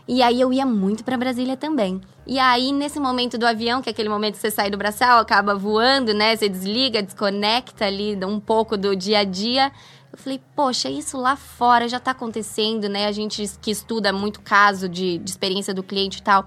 E 0.07 0.21
aí 0.21 0.41
eu 0.41 0.51
ia 0.51 0.65
muito 0.65 1.03
para 1.03 1.17
Brasília 1.17 1.55
também. 1.55 2.01
E 2.27 2.39
aí, 2.39 2.71
nesse 2.71 2.99
momento 2.99 3.37
do 3.37 3.45
avião, 3.45 3.81
que 3.81 3.89
é 3.89 3.91
aquele 3.91 4.09
momento 4.09 4.35
que 4.35 4.41
você 4.41 4.51
sai 4.51 4.69
do 4.69 4.77
braçal, 4.77 5.19
acaba 5.19 5.55
voando, 5.55 6.13
né? 6.13 6.35
Você 6.35 6.49
desliga, 6.49 7.01
desconecta 7.01 7.85
ali 7.85 8.17
um 8.25 8.39
pouco 8.39 8.77
do 8.77 8.95
dia 8.95 9.19
a 9.19 9.23
dia. 9.23 9.71
Eu 10.11 10.17
falei, 10.17 10.41
poxa, 10.55 10.89
isso 10.89 11.17
lá 11.17 11.35
fora 11.35 11.87
já 11.87 11.99
tá 11.99 12.11
acontecendo, 12.11 12.87
né? 12.87 13.07
A 13.07 13.11
gente 13.11 13.43
que 13.61 13.71
estuda 13.71 14.13
muito 14.13 14.41
caso 14.41 14.87
de, 14.87 15.17
de 15.17 15.29
experiência 15.29 15.73
do 15.73 15.83
cliente 15.83 16.19
e 16.19 16.23
tal. 16.23 16.45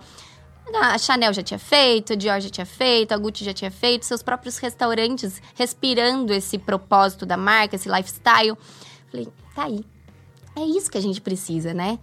A 0.74 0.98
Chanel 0.98 1.32
já 1.32 1.42
tinha 1.42 1.58
feito, 1.58 2.12
a 2.12 2.16
Dior 2.16 2.40
já 2.40 2.50
tinha 2.50 2.66
feito, 2.66 3.12
a 3.12 3.16
Gucci 3.16 3.44
já 3.44 3.52
tinha 3.52 3.70
feito, 3.70 4.04
seus 4.04 4.22
próprios 4.22 4.58
restaurantes 4.58 5.40
respirando 5.54 6.32
esse 6.32 6.58
propósito 6.58 7.24
da 7.24 7.36
marca, 7.36 7.76
esse 7.76 7.88
lifestyle. 7.88 8.56
Falei, 9.10 9.28
tá 9.54 9.64
aí. 9.64 9.84
É 10.56 10.64
isso 10.64 10.90
que 10.90 10.98
a 10.98 11.02
gente 11.02 11.20
precisa, 11.20 11.72
né? 11.72 11.98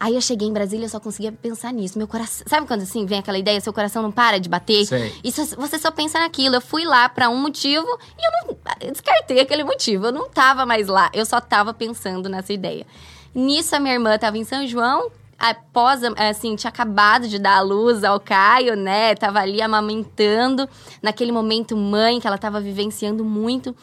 Aí 0.00 0.14
eu 0.14 0.20
cheguei 0.20 0.46
em 0.46 0.52
Brasília 0.52 0.86
e 0.86 0.88
só 0.88 1.00
conseguia 1.00 1.32
pensar 1.32 1.72
nisso. 1.72 1.98
Meu 1.98 2.06
coração. 2.06 2.46
Sabe 2.46 2.68
quando 2.68 2.82
assim 2.82 3.04
vem 3.04 3.18
aquela 3.18 3.36
ideia, 3.36 3.60
seu 3.60 3.72
coração 3.72 4.00
não 4.00 4.12
para 4.12 4.38
de 4.38 4.48
bater? 4.48 4.86
Sei. 4.86 5.12
E 5.24 5.32
só, 5.32 5.44
você 5.56 5.76
só 5.76 5.90
pensa 5.90 6.20
naquilo. 6.20 6.54
Eu 6.54 6.60
fui 6.60 6.84
lá 6.84 7.08
para 7.08 7.28
um 7.28 7.36
motivo 7.36 7.84
e 8.16 8.24
eu 8.24 8.46
não. 8.46 8.58
Eu 8.80 8.92
descartei 8.92 9.40
aquele 9.40 9.64
motivo. 9.64 10.06
Eu 10.06 10.12
não 10.12 10.30
tava 10.30 10.64
mais 10.64 10.86
lá. 10.86 11.10
Eu 11.12 11.26
só 11.26 11.40
tava 11.40 11.74
pensando 11.74 12.28
nessa 12.28 12.52
ideia. 12.52 12.86
Nisso, 13.34 13.74
a 13.74 13.80
minha 13.80 13.94
irmã 13.94 14.16
tava 14.16 14.38
em 14.38 14.44
São 14.44 14.66
João, 14.66 15.10
após, 15.38 16.00
assim, 16.16 16.56
tinha 16.56 16.70
acabado 16.70 17.28
de 17.28 17.38
dar 17.38 17.58
a 17.58 17.60
luz 17.60 18.02
ao 18.02 18.18
Caio, 18.18 18.76
né? 18.76 19.14
Tava 19.14 19.40
ali 19.40 19.60
amamentando, 19.60 20.68
naquele 21.02 21.30
momento 21.30 21.76
mãe 21.76 22.20
que 22.20 22.26
ela 22.26 22.38
tava 22.38 22.60
vivenciando 22.60 23.24
muito. 23.24 23.74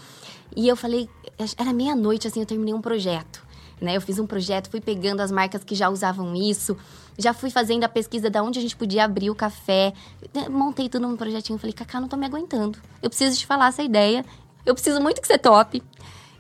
E 0.56 0.67
eu 0.67 0.75
falei, 0.75 1.10
era 1.58 1.71
meia-noite, 1.73 2.28
assim, 2.28 2.39
eu 2.39 2.45
terminei 2.45 2.73
um 2.73 2.82
projeto. 2.82 3.44
Né? 3.81 3.97
Eu 3.97 4.01
fiz 4.01 4.19
um 4.19 4.25
projeto, 4.25 4.69
fui 4.69 4.79
pegando 4.79 5.21
as 5.21 5.31
marcas 5.31 5.63
que 5.63 5.75
já 5.75 5.89
usavam 5.89 6.33
isso, 6.35 6.77
já 7.17 7.33
fui 7.33 7.49
fazendo 7.49 7.83
a 7.83 7.89
pesquisa 7.89 8.29
de 8.29 8.39
onde 8.39 8.59
a 8.59 8.61
gente 8.61 8.75
podia 8.75 9.05
abrir 9.05 9.29
o 9.29 9.35
café. 9.35 9.93
Montei 10.49 10.89
tudo 10.89 11.07
num 11.07 11.15
projetinho. 11.15 11.57
Falei, 11.57 11.73
Cacá, 11.73 11.99
não 11.99 12.07
tô 12.07 12.17
me 12.17 12.25
aguentando. 12.25 12.79
Eu 13.01 13.09
preciso 13.09 13.38
te 13.38 13.45
falar 13.45 13.67
essa 13.67 13.83
ideia. 13.83 14.25
Eu 14.65 14.73
preciso 14.73 14.99
muito 15.01 15.21
que 15.21 15.27
você 15.27 15.38
tope. 15.38 15.83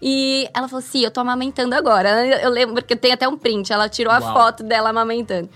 E 0.01 0.49
ela 0.53 0.67
falou, 0.67 0.81
sim, 0.81 1.01
eu 1.01 1.11
tô 1.11 1.19
amamentando 1.19 1.73
agora. 1.75 2.25
Eu 2.41 2.49
lembro 2.49 2.83
que 2.83 2.95
tem 2.95 3.11
até 3.11 3.27
um 3.27 3.37
print. 3.37 3.71
Ela 3.71 3.87
tirou 3.87 4.13
Uau. 4.13 4.23
a 4.23 4.33
foto 4.33 4.63
dela 4.63 4.89
amamentando. 4.89 5.49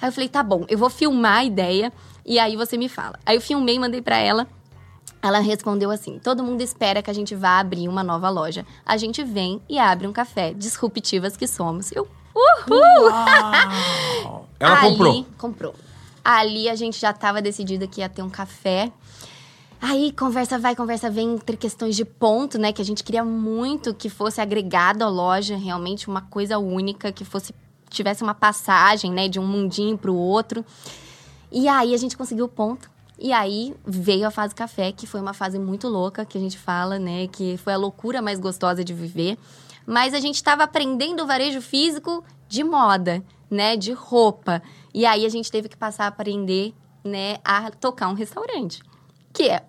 Aí 0.00 0.08
eu 0.08 0.12
falei, 0.12 0.28
tá 0.28 0.42
bom, 0.42 0.64
eu 0.68 0.76
vou 0.76 0.90
filmar 0.90 1.38
a 1.38 1.44
ideia 1.44 1.92
e 2.24 2.38
aí 2.38 2.56
você 2.56 2.76
me 2.76 2.88
fala. 2.88 3.18
Aí 3.24 3.36
eu 3.36 3.40
filmei, 3.40 3.78
mandei 3.78 4.00
para 4.00 4.16
ela. 4.16 4.48
Ela 5.22 5.38
respondeu 5.38 5.90
assim: 5.90 6.18
todo 6.18 6.42
mundo 6.42 6.60
espera 6.60 7.00
que 7.00 7.10
a 7.10 7.14
gente 7.14 7.34
vá 7.34 7.60
abrir 7.60 7.88
uma 7.88 8.02
nova 8.02 8.28
loja. 8.28 8.66
A 8.84 8.96
gente 8.96 9.22
vem 9.22 9.62
e 9.68 9.78
abre 9.78 10.06
um 10.06 10.12
café, 10.12 10.52
disruptivas 10.52 11.36
que 11.36 11.46
somos. 11.46 11.92
Eu, 11.92 12.08
Uhul! 12.34 13.08
Ela 14.58 14.80
Ali, 14.80 14.90
comprou. 14.90 15.26
Comprou. 15.38 15.74
Ali 16.24 16.68
a 16.68 16.74
gente 16.74 16.98
já 16.98 17.10
estava 17.10 17.40
decidida 17.40 17.86
que 17.86 18.00
ia 18.00 18.08
ter 18.08 18.22
um 18.22 18.30
café. 18.30 18.90
Aí 19.80 20.12
conversa 20.12 20.58
vai, 20.58 20.76
conversa 20.76 21.10
vem 21.10 21.34
entre 21.34 21.56
questões 21.56 21.96
de 21.96 22.04
ponto, 22.04 22.58
né? 22.58 22.72
Que 22.72 22.80
a 22.80 22.84
gente 22.84 23.02
queria 23.02 23.24
muito 23.24 23.92
que 23.92 24.08
fosse 24.08 24.40
agregado 24.40 25.02
à 25.02 25.08
loja, 25.08 25.56
realmente 25.56 26.08
uma 26.08 26.22
coisa 26.22 26.58
única, 26.58 27.10
que 27.10 27.24
fosse 27.24 27.52
tivesse 27.92 28.22
uma 28.22 28.34
passagem, 28.34 29.12
né, 29.12 29.28
de 29.28 29.38
um 29.38 29.46
mundinho 29.46 29.98
para 29.98 30.10
o 30.10 30.16
outro. 30.16 30.64
E 31.50 31.68
aí 31.68 31.94
a 31.94 31.96
gente 31.98 32.16
conseguiu 32.16 32.46
o 32.46 32.48
ponto. 32.48 32.90
E 33.18 33.32
aí 33.32 33.74
veio 33.84 34.26
a 34.26 34.30
fase 34.30 34.54
café, 34.54 34.90
que 34.92 35.06
foi 35.06 35.20
uma 35.20 35.34
fase 35.34 35.58
muito 35.58 35.88
louca, 35.88 36.24
que 36.24 36.36
a 36.36 36.40
gente 36.40 36.58
fala, 36.58 36.98
né, 36.98 37.26
que 37.28 37.56
foi 37.56 37.72
a 37.72 37.76
loucura 37.76 38.20
mais 38.20 38.40
gostosa 38.40 38.82
de 38.82 38.92
viver. 38.92 39.38
Mas 39.86 40.14
a 40.14 40.20
gente 40.20 40.36
estava 40.36 40.64
aprendendo 40.64 41.22
o 41.22 41.26
varejo 41.26 41.60
físico 41.60 42.24
de 42.48 42.64
moda, 42.64 43.22
né, 43.50 43.76
de 43.76 43.92
roupa. 43.92 44.62
E 44.92 45.06
aí 45.06 45.24
a 45.24 45.28
gente 45.28 45.50
teve 45.50 45.68
que 45.68 45.76
passar 45.76 46.04
a 46.04 46.08
aprender, 46.08 46.74
né, 47.04 47.36
a 47.44 47.70
tocar 47.70 48.08
um 48.08 48.14
restaurante, 48.14 48.82
que 49.32 49.44
é 49.44 49.64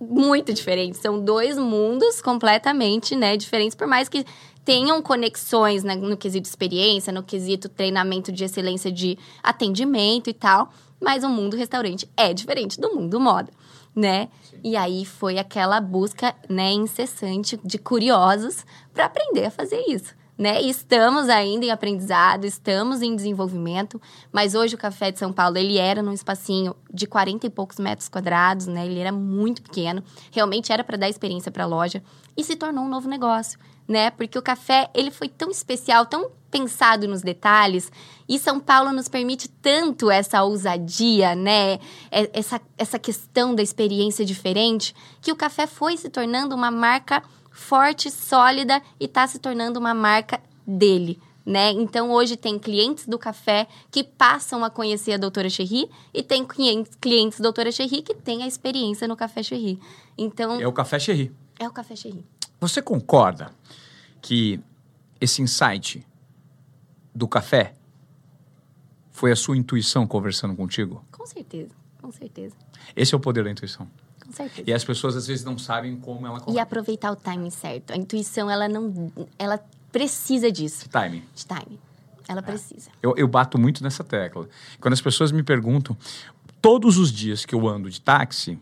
muito 0.00 0.52
diferente. 0.52 0.98
São 0.98 1.22
dois 1.22 1.56
mundos 1.58 2.20
completamente, 2.20 3.14
né, 3.14 3.36
diferentes, 3.36 3.74
por 3.74 3.86
mais 3.86 4.08
que 4.08 4.24
tenham 4.64 5.02
conexões 5.02 5.82
né, 5.82 5.94
no 5.94 6.16
quesito 6.16 6.48
experiência, 6.48 7.12
no 7.12 7.22
quesito 7.22 7.68
treinamento 7.68 8.30
de 8.30 8.44
excelência 8.44 8.90
de 8.92 9.18
atendimento 9.42 10.30
e 10.30 10.32
tal, 10.32 10.72
mas 11.02 11.24
o 11.24 11.28
mundo 11.28 11.56
restaurante 11.56 12.08
é 12.16 12.32
diferente 12.32 12.80
do 12.80 12.94
mundo 12.94 13.18
moda, 13.20 13.52
né? 13.94 14.28
Sim. 14.42 14.60
E 14.62 14.76
aí 14.76 15.04
foi 15.04 15.38
aquela 15.38 15.80
busca, 15.80 16.34
né, 16.48 16.72
incessante 16.72 17.58
de 17.64 17.78
curiosos 17.78 18.64
para 18.94 19.06
aprender 19.06 19.46
a 19.46 19.50
fazer 19.50 19.82
isso 19.88 20.14
né? 20.42 20.60
estamos 20.60 21.28
ainda 21.28 21.66
em 21.66 21.70
aprendizado, 21.70 22.44
estamos 22.44 23.02
em 23.02 23.14
desenvolvimento, 23.14 24.00
mas 24.32 24.54
hoje 24.54 24.74
o 24.74 24.78
Café 24.78 25.10
de 25.10 25.18
São 25.18 25.32
Paulo, 25.32 25.58
ele 25.58 25.78
era 25.78 26.02
num 26.02 26.12
espacinho 26.12 26.74
de 26.92 27.06
40 27.06 27.46
e 27.46 27.50
poucos 27.50 27.78
metros 27.78 28.08
quadrados, 28.08 28.66
né? 28.66 28.86
Ele 28.86 28.98
era 28.98 29.12
muito 29.12 29.62
pequeno, 29.62 30.02
realmente 30.32 30.72
era 30.72 30.82
para 30.82 30.96
dar 30.96 31.08
experiência 31.08 31.52
para 31.52 31.64
a 31.64 31.66
loja 31.66 32.02
e 32.36 32.42
se 32.42 32.56
tornou 32.56 32.84
um 32.84 32.88
novo 32.88 33.08
negócio, 33.08 33.58
né? 33.86 34.10
Porque 34.10 34.38
o 34.38 34.42
café, 34.42 34.90
ele 34.94 35.10
foi 35.10 35.28
tão 35.28 35.50
especial, 35.50 36.06
tão 36.06 36.30
pensado 36.52 37.08
nos 37.08 37.22
detalhes, 37.22 37.90
e 38.28 38.38
São 38.38 38.60
Paulo 38.60 38.92
nos 38.92 39.08
permite 39.08 39.48
tanto 39.48 40.10
essa 40.10 40.44
ousadia, 40.44 41.34
né? 41.34 41.80
É, 42.10 42.30
essa, 42.34 42.60
essa 42.76 42.98
questão 42.98 43.54
da 43.54 43.62
experiência 43.62 44.24
diferente, 44.24 44.94
que 45.22 45.32
o 45.32 45.36
café 45.36 45.66
foi 45.66 45.96
se 45.96 46.10
tornando 46.10 46.54
uma 46.54 46.70
marca 46.70 47.22
forte, 47.50 48.10
sólida 48.10 48.80
e 49.00 49.06
está 49.06 49.26
se 49.26 49.38
tornando 49.38 49.80
uma 49.80 49.94
marca 49.94 50.40
dele. 50.66 51.18
Né? 51.44 51.70
Então, 51.72 52.12
hoje 52.12 52.36
tem 52.36 52.56
clientes 52.56 53.06
do 53.08 53.18
café 53.18 53.66
que 53.90 54.04
passam 54.04 54.64
a 54.64 54.70
conhecer 54.70 55.14
a 55.14 55.16
doutora 55.16 55.50
Cherry 55.50 55.90
e 56.14 56.22
tem 56.22 56.44
clientes, 56.44 56.96
clientes 57.00 57.40
doutora 57.40 57.72
Cherry 57.72 58.00
que 58.02 58.14
têm 58.14 58.44
a 58.44 58.46
experiência 58.46 59.08
no 59.08 59.16
café 59.16 59.42
Cherry. 59.42 59.80
Então... 60.16 60.60
É 60.60 60.68
o 60.68 60.72
café 60.72 61.00
Cherry. 61.00 61.32
É 61.58 61.66
o 61.66 61.72
café 61.72 61.96
Cherry. 61.96 62.24
Você 62.60 62.80
concorda 62.80 63.50
que 64.20 64.60
esse 65.20 65.42
insight 65.42 66.06
do 67.14 67.28
café 67.28 67.74
foi 69.10 69.30
a 69.30 69.36
sua 69.36 69.56
intuição 69.56 70.06
conversando 70.06 70.54
contigo? 70.54 71.04
Com 71.12 71.26
certeza, 71.26 71.70
com 72.00 72.10
certeza. 72.10 72.54
Esse 72.96 73.14
é 73.14 73.16
o 73.16 73.20
poder 73.20 73.44
da 73.44 73.50
intuição. 73.50 73.88
Com 74.24 74.32
certeza. 74.32 74.68
E 74.68 74.72
as 74.72 74.84
pessoas 74.84 75.16
às 75.16 75.26
vezes 75.26 75.44
não 75.44 75.58
sabem 75.58 75.96
como 75.96 76.26
ela 76.26 76.42
E 76.48 76.58
aproveitar 76.58 77.12
o 77.12 77.16
timing 77.16 77.50
certo. 77.50 77.92
A 77.92 77.96
intuição, 77.96 78.50
ela 78.50 78.68
não. 78.68 79.12
Ela 79.38 79.60
precisa 79.90 80.50
disso. 80.50 80.84
De 80.84 80.90
timing. 80.90 81.24
De 81.34 81.46
timing. 81.46 81.78
Ela 82.28 82.40
é. 82.40 82.42
precisa. 82.42 82.90
Eu, 83.02 83.14
eu 83.16 83.28
bato 83.28 83.58
muito 83.58 83.82
nessa 83.82 84.02
tecla. 84.02 84.48
Quando 84.80 84.94
as 84.94 85.00
pessoas 85.00 85.30
me 85.32 85.42
perguntam, 85.42 85.96
todos 86.60 86.96
os 86.96 87.12
dias 87.12 87.44
que 87.44 87.54
eu 87.54 87.68
ando 87.68 87.90
de 87.90 88.00
táxi, 88.00 88.58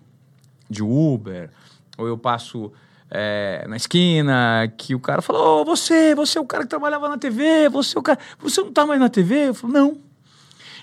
de 0.69 0.83
Uber, 0.83 1.51
ou 1.97 2.07
eu 2.07 2.19
passo 2.19 2.73
é, 3.11 3.67
na 3.69 3.77
esquina, 3.77 4.73
que 4.77 4.95
o 4.95 5.01
cara 5.01 5.21
fala, 5.21 5.41
ô, 5.41 5.61
oh, 5.61 5.65
você, 5.65 6.15
você 6.15 6.39
é 6.39 6.41
o 6.41 6.47
cara 6.47 6.63
que 6.63 6.71
trabalhava 6.71 7.09
na 7.09 7.19
TV, 7.19 7.69
você 7.69 7.97
é 7.97 8.01
o 8.01 8.03
cara, 8.03 8.19
você 8.39 8.63
não 8.63 8.73
tá 8.73 8.87
mais 8.87 9.01
na 9.01 9.09
TV? 9.09 9.49
Eu 9.49 9.55
falo, 9.55 9.73
não. 9.73 9.99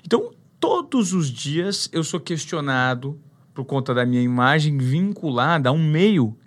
Então, 0.05 0.31
todos 0.59 1.13
os 1.13 1.29
dias 1.29 1.89
eu 1.93 2.03
sou 2.03 2.19
questionado 2.19 3.19
por 3.53 3.65
conta 3.65 3.93
da 3.93 4.05
minha 4.05 4.21
imagem 4.21 4.77
vinculada 4.77 5.69
a 5.69 5.71
um 5.71 5.83
meio 5.83 6.37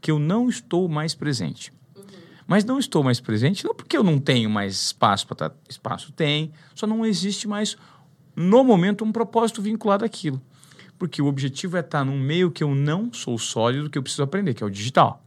que 0.00 0.10
eu 0.10 0.18
não 0.18 0.48
estou 0.48 0.88
mais 0.88 1.14
presente. 1.14 1.72
Uhum. 1.94 2.04
Mas 2.46 2.64
não 2.64 2.78
estou 2.78 3.02
mais 3.02 3.20
presente 3.20 3.64
não 3.64 3.74
porque 3.74 3.96
eu 3.96 4.02
não 4.02 4.18
tenho 4.18 4.48
mais 4.48 4.74
espaço 4.74 5.26
para 5.26 5.34
estar. 5.34 5.50
Tá, 5.50 5.56
espaço 5.68 6.12
tem, 6.12 6.52
só 6.74 6.86
não 6.86 7.04
existe 7.04 7.46
mais, 7.46 7.76
no 8.34 8.64
momento, 8.64 9.04
um 9.04 9.12
propósito 9.12 9.60
vinculado 9.60 10.04
àquilo. 10.04 10.40
Porque 10.98 11.22
o 11.22 11.26
objetivo 11.26 11.76
é 11.76 11.80
estar 11.80 12.04
num 12.04 12.18
meio 12.18 12.50
que 12.50 12.64
eu 12.64 12.74
não 12.74 13.12
sou 13.12 13.38
sólido, 13.38 13.88
que 13.88 13.96
eu 13.96 14.02
preciso 14.02 14.22
aprender, 14.22 14.54
que 14.54 14.62
é 14.62 14.66
o 14.66 14.70
digital. 14.70 15.22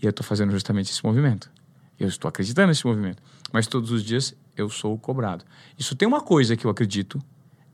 E 0.00 0.04
eu 0.04 0.10
estou 0.10 0.24
fazendo 0.24 0.50
justamente 0.50 0.90
esse 0.90 1.04
movimento. 1.04 1.50
Eu 1.98 2.08
estou 2.08 2.28
acreditando 2.28 2.68
nesse 2.68 2.84
movimento. 2.84 3.22
Mas 3.52 3.66
todos 3.66 3.92
os 3.92 4.02
dias 4.02 4.34
eu 4.56 4.68
sou 4.68 4.98
cobrado. 4.98 5.44
Isso 5.78 5.94
tem 5.94 6.08
uma 6.08 6.20
coisa 6.20 6.56
que 6.56 6.64
eu 6.64 6.70
acredito, 6.70 7.22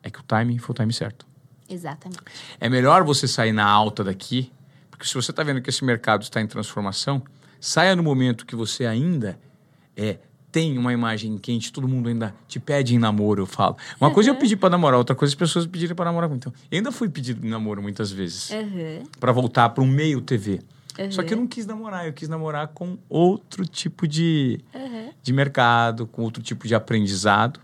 é 0.03 0.11
que 0.11 0.21
o 0.21 0.23
timing 0.23 0.59
foi 0.59 0.75
o 0.75 0.77
time 0.77 0.93
certo. 0.93 1.27
Exatamente. 1.69 2.21
É 2.61 2.69
melhor 2.69 3.03
você 3.05 3.27
sair 3.27 3.53
na 3.53 3.65
alta 3.65 4.05
daqui, 4.05 4.53
porque 4.91 5.07
se 5.07 5.15
você 5.15 5.31
está 5.31 5.43
vendo 5.43 5.61
que 5.61 5.71
esse 5.71 5.85
mercado 5.85 6.23
está 6.23 6.41
em 6.41 6.47
transformação, 6.47 7.23
saia 7.61 7.95
no 7.95 8.03
momento 8.03 8.47
que 8.47 8.57
você 8.57 8.87
ainda 8.87 9.39
é 9.97 10.19
tem 10.59 10.77
uma 10.77 10.93
imagem 10.93 11.39
quente, 11.39 11.73
todo 11.73 11.87
mundo 11.87 12.09
ainda 12.09 12.35
te 12.49 12.59
pede 12.59 12.93
em 12.93 12.99
namoro, 12.99 13.43
eu 13.43 13.47
falo. 13.47 13.77
Uma 14.01 14.09
uhum. 14.09 14.15
coisa 14.15 14.31
é 14.31 14.33
eu 14.33 14.35
pedir 14.35 14.57
para 14.57 14.71
namorar, 14.71 14.99
outra 14.99 15.15
coisa 15.15 15.33
é 15.33 15.35
as 15.35 15.39
pessoas 15.39 15.67
pedirem 15.67 15.95
para 15.95 16.07
namorar. 16.07 16.29
Então, 16.33 16.53
eu 16.69 16.79
ainda 16.79 16.91
fui 16.91 17.09
pedido 17.09 17.47
em 17.47 17.49
namoro 17.49 17.81
muitas 17.81 18.11
vezes. 18.11 18.51
Uhum. 18.51 19.05
Para 19.21 19.31
voltar 19.31 19.69
para 19.69 19.85
um 19.85 19.87
meio 19.87 20.21
TV. 20.21 20.61
Uhum. 20.99 21.13
Só 21.13 21.23
que 21.23 21.33
eu 21.33 21.39
não 21.39 21.47
quis 21.47 21.65
namorar, 21.65 22.09
eu 22.09 22.13
quis 22.13 22.29
namorar 22.29 22.67
com 22.69 22.99
outro 23.09 23.65
tipo 23.65 24.09
de, 24.09 24.59
de 25.23 25.33
mercado, 25.33 26.09
com 26.09 26.23
outro 26.23 26.43
tipo 26.43 26.67
de 26.67 26.75
aprendizado, 26.75 27.61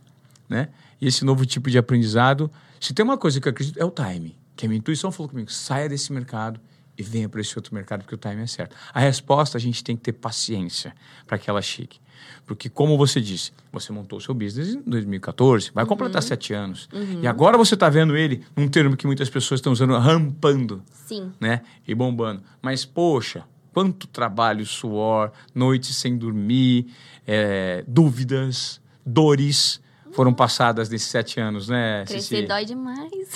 né? 0.48 0.68
E 1.00 1.08
esse 1.08 1.24
novo 1.24 1.44
tipo 1.44 1.68
de 1.68 1.76
aprendizado 1.76 2.48
se 2.78 2.94
tem 2.94 3.02
uma 3.02 3.18
coisa 3.18 3.40
que 3.40 3.48
eu 3.48 3.50
acredito, 3.50 3.76
é 3.80 3.84
o 3.84 3.90
time. 3.90 4.36
Que 4.54 4.66
a 4.66 4.68
minha 4.68 4.78
intuição 4.78 5.10
falou 5.10 5.28
comigo: 5.28 5.50
saia 5.50 5.88
desse 5.88 6.12
mercado 6.12 6.60
e 6.96 7.02
venha 7.02 7.28
para 7.28 7.40
esse 7.40 7.56
outro 7.58 7.74
mercado, 7.74 8.02
porque 8.02 8.14
o 8.14 8.18
time 8.18 8.42
é 8.42 8.46
certo. 8.46 8.76
A 8.92 9.00
resposta, 9.00 9.58
a 9.58 9.60
gente 9.60 9.82
tem 9.82 9.96
que 9.96 10.02
ter 10.02 10.12
paciência 10.12 10.94
para 11.26 11.38
que 11.38 11.50
ela 11.50 11.60
chegue. 11.60 12.00
Porque, 12.46 12.68
como 12.68 12.96
você 12.96 13.20
disse, 13.20 13.52
você 13.72 13.92
montou 13.92 14.18
o 14.18 14.20
seu 14.20 14.34
business 14.34 14.74
em 14.74 14.82
2014, 14.82 15.70
vai 15.74 15.84
uhum. 15.84 15.88
completar 15.88 16.22
sete 16.22 16.52
anos. 16.52 16.88
Uhum. 16.92 17.20
E 17.22 17.26
agora 17.26 17.56
você 17.56 17.74
está 17.74 17.88
vendo 17.88 18.16
ele 18.16 18.44
num 18.56 18.68
termo 18.68 18.96
que 18.96 19.06
muitas 19.06 19.28
pessoas 19.28 19.58
estão 19.58 19.72
usando, 19.72 19.96
rampando. 19.98 20.82
Sim. 21.06 21.32
Né? 21.40 21.62
E 21.86 21.94
bombando. 21.94 22.42
Mas, 22.62 22.84
poxa, 22.84 23.44
quanto 23.72 24.06
trabalho, 24.06 24.64
suor, 24.64 25.32
noites 25.54 25.96
sem 25.96 26.16
dormir, 26.16 26.86
é, 27.26 27.84
dúvidas, 27.88 28.80
dores 29.04 29.80
foram 30.14 30.32
passadas 30.32 30.88
nesses 30.88 31.08
sete 31.08 31.40
anos, 31.40 31.68
né, 31.68 32.04
Crescer 32.06 32.36
Cici? 32.36 32.46
dói 32.46 32.64
demais. 32.64 33.28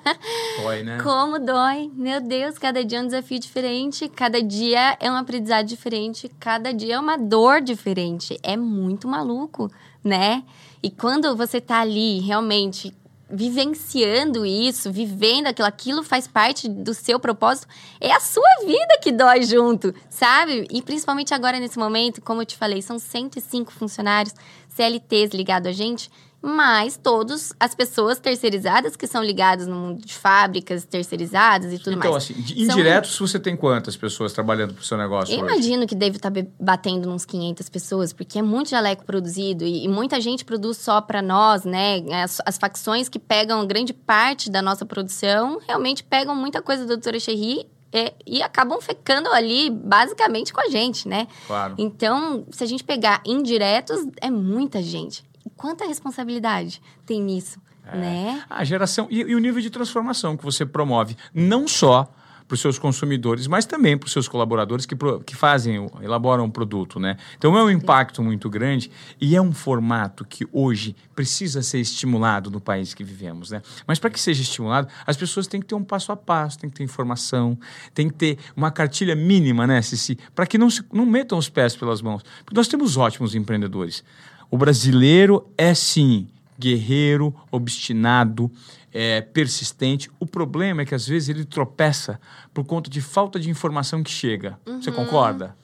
Dói, 0.62 0.82
né? 0.82 0.98
Como 1.02 1.38
dói. 1.38 1.90
Meu 1.94 2.20
Deus, 2.20 2.56
cada 2.58 2.84
dia 2.84 2.98
é 2.98 3.02
um 3.02 3.06
desafio 3.06 3.38
diferente, 3.38 4.08
cada 4.08 4.42
dia 4.42 4.96
é 5.00 5.10
um 5.10 5.16
aprendizado 5.16 5.66
diferente, 5.66 6.30
cada 6.38 6.72
dia 6.72 6.94
é 6.94 6.98
uma 6.98 7.16
dor 7.16 7.60
diferente. 7.60 8.38
É 8.42 8.56
muito 8.56 9.08
maluco, 9.08 9.70
né? 10.04 10.44
E 10.82 10.90
quando 10.90 11.36
você 11.36 11.60
tá 11.60 11.80
ali 11.80 12.20
realmente 12.20 12.94
vivenciando 13.32 14.44
isso, 14.44 14.90
vivendo 14.90 15.46
aquilo, 15.46 15.68
aquilo 15.68 16.02
faz 16.02 16.26
parte 16.26 16.68
do 16.68 16.92
seu 16.92 17.20
propósito, 17.20 17.68
é 18.00 18.12
a 18.12 18.20
sua 18.20 18.48
vida 18.66 18.98
que 19.00 19.12
dói 19.12 19.44
junto, 19.44 19.94
sabe? 20.08 20.66
E 20.70 20.82
principalmente 20.82 21.32
agora 21.32 21.60
nesse 21.60 21.78
momento, 21.78 22.20
como 22.20 22.42
eu 22.42 22.46
te 22.46 22.56
falei, 22.56 22.82
são 22.82 22.98
105 22.98 23.72
funcionários 23.72 24.34
CLTs 24.80 25.34
ligados 25.34 25.68
a 25.68 25.72
gente, 25.72 26.10
mas 26.42 26.96
todas 26.96 27.52
as 27.60 27.74
pessoas 27.74 28.18
terceirizadas 28.18 28.96
que 28.96 29.06
são 29.06 29.22
ligadas 29.22 29.66
no 29.66 29.76
mundo 29.76 30.06
de 30.06 30.14
fábricas 30.14 30.86
terceirizadas 30.86 31.70
e 31.70 31.78
tudo 31.78 31.98
então, 31.98 32.12
mais. 32.12 32.30
Então, 32.30 32.42
assim, 32.42 32.62
indiretos, 32.62 33.14
são... 33.14 33.26
você 33.26 33.38
tem 33.38 33.54
quantas 33.54 33.94
pessoas 33.94 34.32
trabalhando 34.32 34.72
para 34.72 34.80
o 34.80 34.84
seu 34.84 34.96
negócio? 34.96 35.34
Eu 35.34 35.44
hoje? 35.44 35.52
imagino 35.52 35.86
que 35.86 35.94
deve 35.94 36.16
estar 36.16 36.30
tá 36.30 36.40
batendo 36.58 37.10
uns 37.10 37.26
500 37.26 37.68
pessoas, 37.68 38.12
porque 38.14 38.38
é 38.38 38.42
muito 38.42 38.70
jaleco 38.70 39.04
produzido 39.04 39.64
e, 39.64 39.84
e 39.84 39.88
muita 39.88 40.18
gente 40.18 40.44
produz 40.44 40.78
só 40.78 41.00
para 41.02 41.20
nós, 41.20 41.64
né? 41.64 42.02
As, 42.22 42.40
as, 42.46 42.56
facções 42.56 43.08
que 43.08 43.18
pegam 43.18 43.66
grande 43.66 43.92
parte 43.92 44.50
da 44.50 44.62
nossa 44.62 44.86
produção 44.86 45.60
realmente 45.66 46.02
pegam 46.02 46.34
muita 46.34 46.62
coisa 46.62 46.84
da 46.84 46.94
doutora 46.94 47.20
Cherry 47.20 47.66
é, 47.92 48.14
e 48.26 48.42
acabam 48.42 48.80
ficando 48.80 49.28
ali 49.30 49.70
basicamente 49.70 50.52
com 50.52 50.60
a 50.60 50.68
gente, 50.68 51.08
né? 51.08 51.26
Claro. 51.46 51.74
Então, 51.76 52.44
se 52.50 52.62
a 52.62 52.66
gente 52.66 52.84
pegar 52.84 53.20
indiretos, 53.24 54.06
é 54.20 54.30
muita 54.30 54.82
gente. 54.82 55.24
E 55.44 55.50
quanta 55.50 55.86
responsabilidade 55.86 56.80
tem 57.04 57.20
nisso, 57.20 57.60
é. 57.86 57.96
né? 57.96 58.44
A 58.48 58.62
geração 58.64 59.08
e, 59.10 59.20
e, 59.20 59.34
o 59.34 59.38
nível 59.38 59.60
de 59.60 59.70
transformação 59.70 60.36
que 60.36 60.44
você 60.44 60.64
promove, 60.64 61.16
não 61.34 61.66
só 61.66 62.12
para 62.50 62.56
os 62.56 62.60
seus 62.60 62.80
consumidores, 62.80 63.46
mas 63.46 63.64
também 63.64 63.96
para 63.96 64.08
os 64.08 64.12
seus 64.12 64.26
colaboradores 64.26 64.84
que, 64.84 64.96
que 65.24 65.36
fazem, 65.36 65.88
elaboram 66.02 66.46
o 66.46 66.50
produto, 66.50 66.98
né? 66.98 67.16
Então 67.38 67.56
é 67.56 67.62
um 67.62 67.70
impacto 67.70 68.24
muito 68.24 68.50
grande 68.50 68.90
e 69.20 69.36
é 69.36 69.40
um 69.40 69.52
formato 69.52 70.24
que 70.24 70.44
hoje 70.52 70.96
precisa 71.14 71.62
ser 71.62 71.78
estimulado 71.78 72.50
no 72.50 72.60
país 72.60 72.92
que 72.92 73.04
vivemos, 73.04 73.52
né? 73.52 73.62
Mas 73.86 74.00
para 74.00 74.10
que 74.10 74.18
seja 74.18 74.42
estimulado, 74.42 74.88
as 75.06 75.16
pessoas 75.16 75.46
têm 75.46 75.60
que 75.60 75.66
ter 75.68 75.76
um 75.76 75.84
passo 75.84 76.10
a 76.10 76.16
passo, 76.16 76.58
tem 76.58 76.68
que 76.68 76.74
ter 76.74 76.82
informação, 76.82 77.56
tem 77.94 78.08
que 78.08 78.14
ter 78.14 78.38
uma 78.56 78.72
cartilha 78.72 79.14
mínima, 79.14 79.64
né, 79.64 79.80
Cici? 79.80 80.18
Para 80.34 80.44
que 80.44 80.58
não, 80.58 80.68
se, 80.68 80.84
não 80.92 81.06
metam 81.06 81.38
os 81.38 81.48
pés 81.48 81.76
pelas 81.76 82.02
mãos. 82.02 82.24
Porque 82.44 82.56
nós 82.56 82.66
temos 82.66 82.96
ótimos 82.96 83.36
empreendedores. 83.36 84.02
O 84.50 84.58
brasileiro 84.58 85.48
é 85.56 85.72
sim 85.72 86.26
guerreiro, 86.60 87.34
obstinado, 87.50 88.50
é, 88.92 89.20
persistente. 89.20 90.10
O 90.18 90.26
problema 90.26 90.82
é 90.82 90.84
que 90.84 90.94
às 90.94 91.06
vezes 91.06 91.28
ele 91.28 91.44
tropeça 91.44 92.20
por 92.52 92.64
conta 92.64 92.90
de 92.90 93.00
falta 93.00 93.38
de 93.38 93.50
informação 93.50 94.02
que 94.02 94.10
chega. 94.10 94.58
Uhum. 94.66 94.82
Você 94.82 94.92
concorda? 94.92 95.56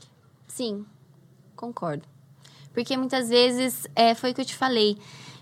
Sim, 0.47 0.85
concordo. 1.55 2.05
Porque 2.73 2.97
muitas 2.97 3.29
vezes, 3.29 3.87
é, 3.95 4.15
foi 4.15 4.31
o 4.31 4.35
que 4.35 4.41
eu 4.41 4.45
te 4.45 4.55
falei, 4.55 4.99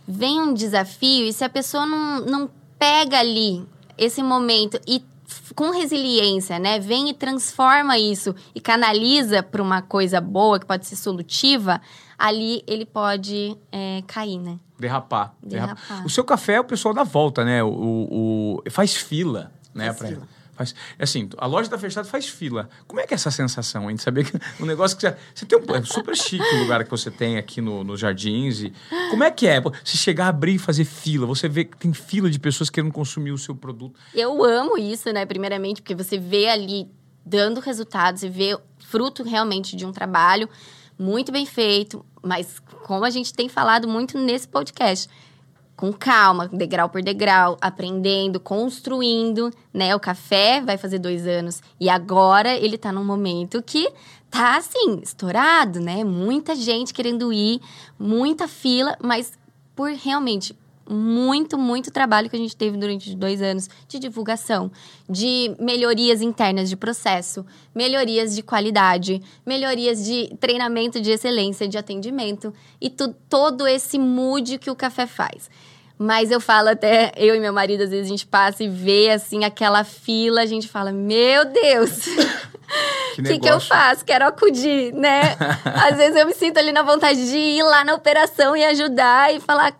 vem 0.07 0.41
um 0.41 0.55
desafio 0.55 1.27
e 1.27 1.33
se 1.33 1.45
a 1.45 1.49
pessoa 1.49 1.85
não, 1.85 2.21
não 2.25 2.51
pega 2.79 3.19
ali 3.19 3.67
esse 3.99 4.23
momento 4.23 4.79
e 4.87 5.05
com 5.55 5.71
resiliência, 5.71 6.59
né, 6.59 6.79
vem 6.79 7.11
e 7.11 7.15
transforma 7.15 7.99
isso 7.99 8.35
e 8.55 8.61
canaliza 8.61 9.43
para 9.43 9.63
uma 9.63 9.83
coisa 9.83 10.21
boa 10.21 10.61
que 10.61 10.67
pode 10.67 10.87
ser 10.87 10.97
solutiva, 10.97 11.81
ali 12.19 12.63
ele 12.67 12.87
pode 12.87 13.57
é, 13.71 14.03
cair, 14.07 14.39
né? 14.39 14.59
Derrapar, 14.79 15.35
derrapar. 15.43 16.05
O 16.05 16.11
seu 16.11 16.25
café, 16.25 16.61
o 16.61 16.65
pessoal 16.65 16.93
dá 16.93 17.05
volta, 17.05 17.45
né? 17.45 17.63
O, 17.63 17.69
o, 17.69 18.63
o 18.67 18.71
faz 18.71 18.95
fila, 18.95 19.53
né? 19.73 19.87
Faz 19.87 19.99
pra, 19.99 20.09
fila. 20.09 20.29
Faz, 20.55 20.75
assim, 20.99 21.29
a 21.37 21.47
loja 21.47 21.67
está 21.67 21.77
fechada, 21.77 22.07
faz 22.07 22.29
fila. 22.29 22.69
Como 22.87 23.01
é 23.01 23.07
que 23.07 23.13
é 23.13 23.17
essa 23.17 23.31
sensação, 23.31 23.91
hein? 23.91 23.97
De 23.97 24.03
saber 24.03 24.25
que 24.25 24.39
um 24.63 24.67
negócio 24.67 24.97
que 24.97 25.03
você, 25.03 25.17
você 25.35 25.47
tem 25.47 25.59
um 25.59 25.75
é 25.75 25.83
super 25.83 26.17
chique 26.17 26.45
o 26.55 26.59
lugar 26.61 26.85
que 26.85 26.91
você 26.91 27.11
tem 27.11 27.37
aqui 27.37 27.61
no, 27.61 27.83
nos 27.83 27.99
jardins. 27.99 28.61
E, 28.61 28.73
como 29.11 29.25
é 29.25 29.31
que 29.31 29.49
é? 29.49 29.61
Se 29.85 29.97
chegar 29.97 30.27
a 30.27 30.29
abrir 30.29 30.55
e 30.55 30.59
fazer 30.59 30.85
fila, 30.85 31.27
você 31.27 31.49
vê 31.49 31.65
que 31.65 31.77
tem 31.77 31.93
fila 31.93 32.31
de 32.31 32.39
pessoas 32.39 32.71
querendo 32.71 32.93
consumir 32.93 33.33
o 33.33 33.39
seu 33.39 33.55
produto. 33.55 33.99
Eu 34.15 34.45
amo 34.45 34.79
isso, 34.79 35.13
né? 35.13 35.27
Primeiramente, 35.27 35.83
porque 35.83 35.95
você 35.95 36.19
vê 36.19 36.49
ali 36.49 36.89
dando 37.27 37.59
resultados 37.59 38.23
e 38.23 38.29
vê 38.29 38.57
fruto 38.79 39.23
realmente 39.25 39.75
de 39.75 39.85
um 39.85 39.93
trabalho 39.93 40.49
muito 40.99 41.33
bem 41.33 41.47
feito, 41.47 42.05
mas 42.23 42.61
como 42.85 43.05
a 43.05 43.11
gente 43.11 43.33
tem 43.33 43.49
falado 43.49 43.89
muito 43.89 44.19
nesse 44.19 44.49
podcast, 44.49 45.09
com 45.77 45.93
calma, 45.93 46.49
degrau 46.49 46.89
por 46.89 47.03
degrau, 47.03 47.57
aprendendo, 47.61 48.39
construindo, 48.39 49.51
né? 49.73 49.95
O 49.95 50.01
café 50.01 50.61
vai 50.61 50.79
fazer 50.79 50.99
dois 50.99 51.27
anos 51.27 51.61
e 51.81 51.89
agora 51.89 52.57
ele 52.57 52.79
tá 52.79 52.93
num 52.93 53.05
momento 53.05 53.63
que 53.63 53.93
tá 54.31 54.57
assim, 54.57 55.01
estourado, 55.03 55.81
né? 55.81 56.05
Muita 56.05 56.55
gente 56.55 56.95
querendo 56.95 57.33
ir, 57.33 57.61
muita 57.99 58.47
fila, 58.47 58.97
mas 59.03 59.33
por 59.75 59.91
realmente 59.91 60.57
muito, 60.89 61.57
muito 61.59 61.91
trabalho 61.91 62.29
que 62.29 62.37
a 62.37 62.39
gente 62.39 62.57
teve 62.57 62.77
durante 62.77 63.15
dois 63.15 63.41
anos 63.41 63.69
de 63.89 63.99
divulgação, 63.99 64.71
de 65.09 65.55
melhorias 65.59 66.21
internas 66.21 66.69
de 66.69 66.77
processo, 66.77 67.45
melhorias 67.75 68.35
de 68.35 68.43
qualidade, 68.43 69.23
melhorias 69.45 70.05
de 70.05 70.35
treinamento 70.39 71.01
de 71.01 71.11
excelência, 71.11 71.69
de 71.69 71.79
atendimento 71.79 72.53
e 72.81 72.91
tu, 72.91 73.15
todo 73.29 73.67
esse 73.67 73.99
mood 73.99 74.59
que 74.59 74.71
o 74.71 74.77
café 74.77 75.07
faz. 75.07 75.49
Mas 75.97 76.31
eu 76.31 76.41
falo 76.41 76.71
até, 76.71 77.13
eu 77.17 77.37
e 77.37 77.41
meu 77.41 77.53
marido, 77.53 77.85
às 77.85 77.91
vezes 77.91 78.07
a 78.07 78.09
gente 78.09 78.27
passa 78.27 78.65
e 78.65 78.69
vê 78.69 79.11
assim 79.11 79.45
aquela 79.45 79.85
fila, 79.85 80.41
a 80.43 80.47
gente 80.47 80.67
fala, 80.67 80.91
meu 80.91 81.45
Deus! 81.45 82.07
O 83.13 83.15
que, 83.15 83.23
que, 83.23 83.39
que, 83.39 83.49
eu 83.49 83.61
faço? 83.61 84.05
Quero 84.05 84.27
acudir, 84.27 84.93
né? 84.93 85.37
Às 85.65 85.97
vezes 85.97 86.17
eu 86.17 86.27
me 86.27 86.35
sinto 86.35 86.59
ali 86.59 86.73
na 86.73 86.83
vontade 86.83 87.31
de 87.31 87.37
ir 87.37 87.63
lá 87.63 87.85
na 87.85 87.95
operação 87.95 88.57
e 88.57 88.65
ajudar 88.65 89.33
e 89.33 89.39
falar, 89.39 89.73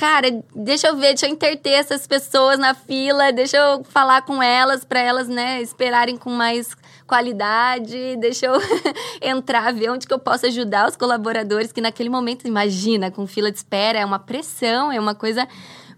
cara, 0.00 0.42
deixa 0.56 0.88
eu 0.88 0.96
ver, 0.96 1.08
deixa 1.08 1.26
eu 1.26 1.30
interter 1.30 1.72
essas 1.72 2.06
pessoas 2.06 2.58
na 2.58 2.72
fila, 2.72 3.30
deixa 3.30 3.58
eu 3.58 3.84
falar 3.84 4.22
com 4.22 4.42
elas 4.42 4.82
para 4.82 4.98
elas, 4.98 5.28
né, 5.28 5.60
esperarem 5.60 6.16
com 6.16 6.30
mais 6.30 6.74
qualidade, 7.06 8.16
deixa 8.16 8.46
eu 8.46 8.54
entrar, 9.20 9.74
ver 9.74 9.90
onde 9.90 10.06
que 10.06 10.14
eu 10.14 10.18
posso 10.18 10.46
ajudar 10.46 10.88
os 10.88 10.96
colaboradores 10.96 11.70
que 11.70 11.82
naquele 11.82 12.08
momento, 12.08 12.48
imagina, 12.48 13.10
com 13.10 13.26
fila 13.26 13.52
de 13.52 13.58
espera, 13.58 13.98
é 13.98 14.04
uma 14.04 14.18
pressão, 14.18 14.90
é 14.90 14.98
uma 14.98 15.14
coisa 15.14 15.46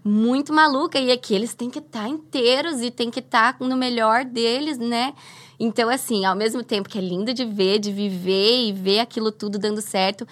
muito 0.03 0.51
maluca 0.51 0.99
e 0.99 1.09
aqui 1.09 1.33
eles 1.33 1.53
têm 1.53 1.69
que 1.69 1.79
estar 1.79 2.01
tá 2.01 2.09
inteiros 2.09 2.81
e 2.81 2.91
têm 2.91 3.09
que 3.09 3.21
estar 3.21 3.57
tá 3.57 3.65
no 3.65 3.77
melhor 3.77 4.25
deles, 4.25 4.77
né? 4.77 5.13
Então, 5.57 5.87
assim, 5.87 6.25
ao 6.25 6.35
mesmo 6.35 6.61
tempo 6.61 6.89
que 6.89 6.97
é 6.97 7.01
lindo 7.01 7.33
de 7.33 7.45
ver, 7.45 7.79
de 7.79 7.89
viver 7.89 8.67
e 8.67 8.73
ver 8.73 8.99
aquilo 8.99 9.31
tudo 9.31 9.57
dando 9.57 9.79
certo, 9.79 10.27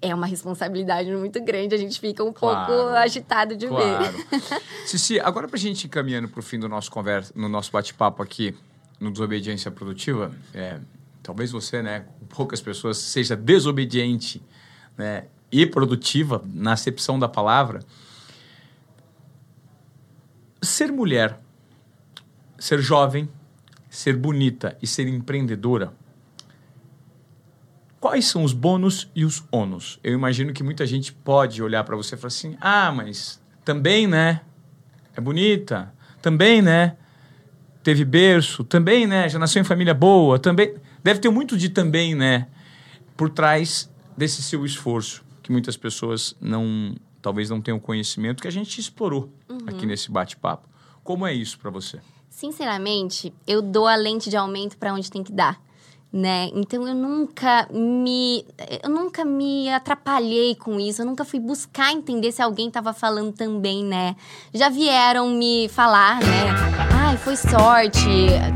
é 0.00 0.14
uma 0.14 0.26
responsabilidade 0.26 1.10
muito 1.10 1.42
grande, 1.42 1.74
a 1.74 1.78
gente 1.78 1.98
fica 1.98 2.22
um 2.22 2.32
claro, 2.32 2.72
pouco 2.72 2.90
agitado 2.90 3.56
de 3.56 3.66
claro. 3.66 4.12
ver. 4.12 4.26
Cici, 4.86 5.18
agora 5.18 5.48
para 5.48 5.56
a 5.56 5.60
gente 5.60 5.84
ir 5.84 5.88
caminhando 5.88 6.28
para 6.28 6.38
o 6.38 6.42
fim 6.42 6.58
do 6.58 6.68
nosso 6.68 6.90
conversa, 6.90 7.32
no 7.34 7.48
nosso 7.48 7.72
bate-papo 7.72 8.22
aqui 8.22 8.54
no 9.00 9.10
Desobediência 9.10 9.70
Produtiva, 9.70 10.32
é, 10.54 10.78
talvez 11.22 11.50
você, 11.50 11.82
né, 11.82 12.06
com 12.18 12.26
poucas 12.26 12.60
pessoas, 12.60 12.98
seja 12.98 13.36
desobediente 13.36 14.42
né, 14.96 15.24
e 15.50 15.66
produtiva 15.66 16.42
na 16.46 16.72
acepção 16.72 17.18
da 17.18 17.28
palavra. 17.28 17.80
Ser 20.62 20.92
mulher, 20.92 21.40
ser 22.58 22.80
jovem, 22.80 23.28
ser 23.90 24.16
bonita 24.16 24.76
e 24.82 24.86
ser 24.86 25.08
empreendedora 25.08 25.92
quais 28.00 28.26
são 28.26 28.42
os 28.42 28.52
bônus 28.52 29.08
e 29.14 29.24
os 29.24 29.44
ônus? 29.50 29.98
Eu 30.02 30.12
imagino 30.12 30.52
que 30.52 30.62
muita 30.62 30.86
gente 30.86 31.12
pode 31.12 31.62
olhar 31.62 31.84
para 31.84 31.96
você 31.96 32.14
e 32.14 32.18
falar 32.18 32.28
assim: 32.28 32.56
ah, 32.60 32.92
mas 32.92 33.40
também, 33.64 34.06
né? 34.06 34.40
É 35.16 35.20
bonita, 35.20 35.92
também, 36.22 36.62
né? 36.62 36.96
Teve 37.82 38.04
berço, 38.04 38.64
também, 38.64 39.06
né? 39.06 39.28
Já 39.28 39.38
nasceu 39.38 39.60
em 39.60 39.64
família 39.64 39.94
boa, 39.94 40.38
também. 40.38 40.74
Deve 41.02 41.20
ter 41.20 41.30
muito 41.30 41.56
de 41.56 41.68
também, 41.68 42.14
né? 42.14 42.46
Por 43.16 43.30
trás 43.30 43.90
desse 44.16 44.42
seu 44.42 44.64
esforço, 44.64 45.24
que 45.42 45.50
muitas 45.50 45.76
pessoas 45.76 46.36
não, 46.40 46.94
talvez 47.22 47.50
não 47.50 47.60
tenham 47.60 47.78
conhecimento, 47.78 48.42
que 48.42 48.48
a 48.48 48.52
gente 48.52 48.80
explorou 48.80 49.32
uhum. 49.48 49.58
aqui 49.66 49.86
nesse 49.86 50.10
bate-papo. 50.10 50.68
Como 51.02 51.26
é 51.26 51.32
isso 51.32 51.58
para 51.58 51.70
você? 51.70 52.00
Sinceramente, 52.28 53.32
eu 53.46 53.62
dou 53.62 53.86
a 53.86 53.96
lente 53.96 54.28
de 54.28 54.36
aumento 54.36 54.76
para 54.76 54.92
onde 54.92 55.10
tem 55.10 55.24
que 55.24 55.32
dar 55.32 55.60
né? 56.12 56.48
Então 56.54 56.88
eu 56.88 56.94
nunca 56.94 57.68
me 57.70 58.44
eu 58.82 58.88
nunca 58.88 59.24
me 59.24 59.68
atrapalhei 59.68 60.54
com 60.54 60.80
isso, 60.80 61.02
eu 61.02 61.06
nunca 61.06 61.24
fui 61.24 61.38
buscar 61.38 61.92
entender 61.92 62.32
se 62.32 62.40
alguém 62.40 62.68
estava 62.68 62.94
falando 62.94 63.32
também, 63.32 63.84
né? 63.84 64.16
Já 64.54 64.70
vieram 64.70 65.28
me 65.30 65.68
falar, 65.68 66.20
né? 66.20 66.46
Ai, 66.92 67.16
foi 67.18 67.36
sorte. 67.36 68.08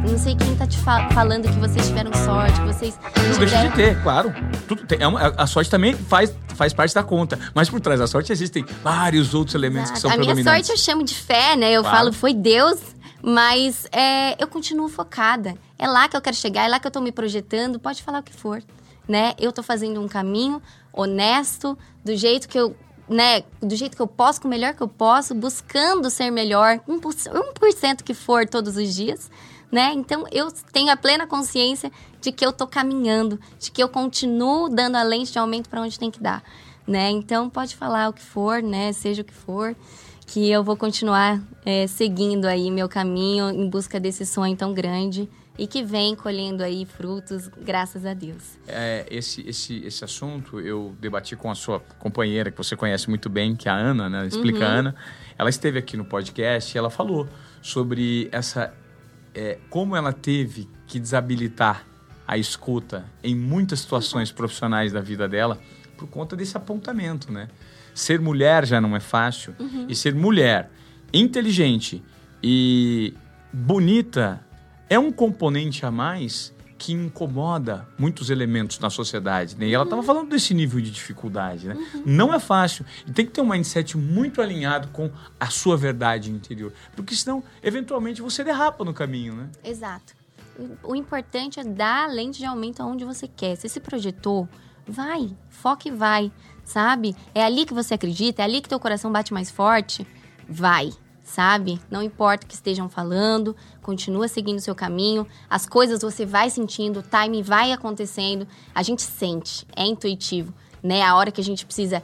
Não 0.09 0.19
sei 0.19 0.35
quem 0.35 0.57
tá 0.57 0.67
te 0.67 0.79
fa 0.79 1.09
falando 1.11 1.43
que 1.43 1.59
vocês 1.59 1.87
tiveram 1.87 2.13
sorte, 2.25 2.59
que 2.61 2.67
vocês 2.67 2.99
Não 3.31 3.39
deixa 3.39 3.69
de 3.69 3.75
ter, 3.75 4.03
claro. 4.03 4.33
Tudo 4.67 4.87
tem, 4.87 4.99
é 5.01 5.07
uma, 5.07 5.21
a 5.37 5.47
sorte 5.47 5.71
também 5.71 5.95
faz 5.95 6.35
faz 6.55 6.73
parte 6.73 6.95
da 6.95 7.03
conta, 7.03 7.39
mas 7.55 7.69
por 7.69 7.81
trás 7.81 7.99
da 7.99 8.07
sorte 8.07 8.33
existem 8.33 8.65
vários 8.83 9.35
outros 9.35 9.55
elementos 9.55 9.91
Exato. 9.91 9.95
que 9.95 10.01
são 10.01 10.11
a 10.11 10.15
predominantes. 10.15 10.47
A 10.47 10.53
minha 10.53 10.65
sorte 10.65 10.71
eu 10.71 10.77
chamo 10.77 11.05
de 11.05 11.15
fé, 11.15 11.57
né? 11.57 11.73
Eu 11.73 11.83
claro. 11.83 11.97
falo, 11.97 12.13
foi 12.13 12.33
Deus 12.33 12.79
mas 13.23 13.87
é, 13.93 14.43
eu 14.43 14.49
continuo 14.49 14.89
focada. 14.89 15.57
É 15.79 15.87
lá 15.87 16.09
que 16.09 16.17
eu 16.17 16.21
quero 16.21 16.35
chegar, 16.35 16.65
é 16.65 16.69
lá 16.69 16.81
que 16.81 16.87
eu 16.87 16.91
estou 16.91 17.03
me 17.03 17.13
projetando, 17.13 17.79
pode 17.79 18.03
falar 18.03 18.19
o 18.19 18.23
que 18.23 18.33
for. 18.33 18.63
Né? 19.09 19.35
Eu 19.39 19.51
estou 19.51 19.63
fazendo 19.63 20.01
um 20.01 20.09
caminho 20.09 20.61
honesto, 20.93 21.79
do 22.05 22.17
jeito 22.17 22.49
que 22.49 22.59
eu 22.59 22.77
né, 23.09 23.43
do 23.61 23.75
jeito 23.77 23.95
que 23.95 24.01
eu 24.01 24.07
posso, 24.07 24.41
com 24.41 24.47
o 24.49 24.51
melhor 24.51 24.75
que 24.75 24.83
eu 24.83 24.89
posso, 24.89 25.35
buscando 25.35 26.09
ser 26.09 26.31
melhor, 26.31 26.81
1%, 26.89 27.31
1% 27.61 28.03
que 28.03 28.15
for 28.15 28.47
todos 28.47 28.77
os 28.77 28.95
dias, 28.95 29.31
né? 29.71 29.93
Então 29.93 30.25
eu 30.31 30.51
tenho 30.73 30.91
a 30.91 30.97
plena 30.97 31.27
consciência 31.27 31.93
de 32.23 32.33
que 32.33 32.47
eu 32.47 32.51
estou 32.51 32.67
caminhando, 32.67 33.39
de 33.59 33.71
que 33.71 33.83
eu 33.83 33.89
continuo 33.89 34.69
dando 34.69 34.97
a 34.97 35.03
lente 35.03 35.33
de 35.33 35.39
aumento 35.39 35.69
para 35.69 35.83
onde 35.83 35.99
tem 35.99 36.11
que 36.11 36.23
dar, 36.23 36.43
né? 36.87 37.11
Então 37.11 37.51
pode 37.51 37.77
falar 37.77 38.09
o 38.09 38.13
que 38.13 38.23
for, 38.23 38.63
né, 38.63 38.93
seja 38.93 39.21
o 39.21 39.25
que 39.25 39.35
for 39.35 39.77
que 40.33 40.51
eu 40.51 40.65
vou 40.65 40.79
continuar 40.79 41.43
é, 41.63 41.87
seguindo 41.87 42.47
aí 42.47 42.71
meu 42.71 42.89
caminho 42.89 43.51
em 43.51 43.69
busca 43.69 44.01
desse 44.01 44.25
sonho 44.25 44.57
tão 44.57 44.73
grande 44.73 45.29
e 45.59 45.67
que 45.67 45.83
vem 45.83 46.17
colhendo 46.17 46.63
aí 46.63 46.87
frutos, 46.87 47.49
graças 47.49 48.07
a 48.07 48.15
Deus. 48.15 48.59
É, 48.67 49.07
esse, 49.11 49.47
esse, 49.47 49.85
esse 49.85 50.03
assunto 50.03 50.59
eu 50.59 50.97
debati 50.99 51.37
com 51.37 51.51
a 51.51 51.55
sua 51.55 51.81
companheira, 51.99 52.51
que 52.51 52.57
você 52.57 52.75
conhece 52.75 53.11
muito 53.11 53.29
bem, 53.29 53.55
que 53.55 53.69
é 53.69 53.73
a 53.73 53.75
Ana, 53.75 54.09
né? 54.09 54.27
Explica 54.27 54.61
uhum. 54.61 54.65
a 54.65 54.69
Ana. 54.69 54.95
Ela 55.37 55.51
esteve 55.51 55.79
aqui 55.79 55.99
no 55.99 56.05
podcast 56.07 56.75
e 56.75 56.79
ela 56.79 56.89
falou 56.89 57.29
sobre 57.61 58.31
essa... 58.33 58.73
É, 59.35 59.59
como 59.69 59.95
ela 59.95 60.15
teve 60.15 60.67
que 60.87 60.99
desabilitar 60.99 61.87
a 62.27 62.39
escuta 62.39 63.05
em 63.23 63.37
muitas 63.37 63.81
situações 63.81 64.33
profissionais 64.33 64.93
da 64.93 65.03
vida 65.03 65.29
dela 65.29 65.59
por 65.99 66.09
conta 66.09 66.35
desse 66.35 66.57
apontamento, 66.57 67.31
né? 67.31 67.49
Ser 67.95 68.21
mulher 68.21 68.67
já 68.67 68.81
não 68.81 68.97
é 68.97 69.01
fácil. 69.01 69.55
Uhum. 69.59 69.87
E 69.89 69.95
ser 69.95 70.15
mulher 70.15 70.71
inteligente 71.13 72.03
e 72.43 73.15
bonita 73.53 74.45
é 74.89 74.99
um 74.99 75.13
componente 75.13 75.85
a 75.85 75.91
mais 75.91 76.53
que 76.83 76.93
incomoda 76.93 77.87
muitos 77.97 78.29
elementos 78.29 78.81
na 78.81 78.91
sociedade. 78.91 79.57
Né? 79.57 79.69
E 79.69 79.75
ela 79.75 79.85
estava 79.85 80.03
falando 80.03 80.31
desse 80.31 80.53
nível 80.53 80.81
de 80.81 80.91
dificuldade. 80.91 81.69
Né? 81.69 81.75
Uhum. 81.75 82.03
Não 82.05 82.35
é 82.35 82.41
fácil. 82.41 82.85
E 83.07 83.13
tem 83.13 83.25
que 83.25 83.31
ter 83.31 83.41
um 83.41 83.49
mindset 83.49 83.97
muito 83.97 84.43
alinhado 84.43 84.89
com 84.89 85.09
a 85.39 85.47
sua 85.47 85.77
verdade 85.77 86.33
interior. 86.33 86.73
Porque 86.97 87.15
senão, 87.15 87.45
eventualmente, 87.63 88.21
você 88.21 88.43
derrapa 88.43 88.85
no 88.85 88.93
caminho. 88.93 89.35
Né? 89.35 89.49
Exato. 89.63 90.15
O 90.83 90.97
importante 90.97 91.61
é 91.61 91.65
dar 91.65 92.09
a 92.09 92.13
lente 92.13 92.41
de 92.41 92.47
aumento 92.47 92.83
aonde 92.83 93.05
você 93.05 93.29
quer. 93.29 93.55
Se 93.55 93.69
se 93.69 93.79
projetou, 93.79 94.49
vai, 94.85 95.31
foque 95.51 95.89
e 95.89 95.93
vai, 95.93 96.33
sabe? 96.65 97.17
É 97.35 97.45
ali 97.45 97.65
que 97.65 97.75
você 97.75 97.95
acredita, 97.95 98.43
é 98.43 98.45
ali 98.45 98.61
que 98.61 98.69
teu 98.69 98.81
coração 98.81 99.11
bate 99.13 99.33
mais 99.33 99.51
forte, 99.51 100.07
vai 100.49 100.93
sabe? 101.33 101.81
Não 101.91 102.03
importa 102.03 102.45
o 102.45 102.49
que 102.49 102.55
estejam 102.55 102.89
falando, 102.89 103.57
continua 103.81 104.29
seguindo 104.29 104.59
o 104.59 104.63
seu 104.63 104.75
caminho, 104.75 105.27
as 105.49 105.67
coisas 105.67 106.03
você 106.03 106.27
vai 106.27 106.51
sentindo, 106.51 107.01
o 107.01 107.03
timing 107.03 107.43
vai 107.43 107.73
acontecendo, 107.73 108.47
a 108.75 108.83
gente 108.83 109.03
sente, 109.03 109.67
é 109.75 109.87
intuitivo, 109.87 110.53
né? 110.83 111.03
A 111.03 111.15
hora 111.17 111.31
que 111.31 111.41
a 111.41 111.45
gente 111.45 111.65
precisa 111.65 112.03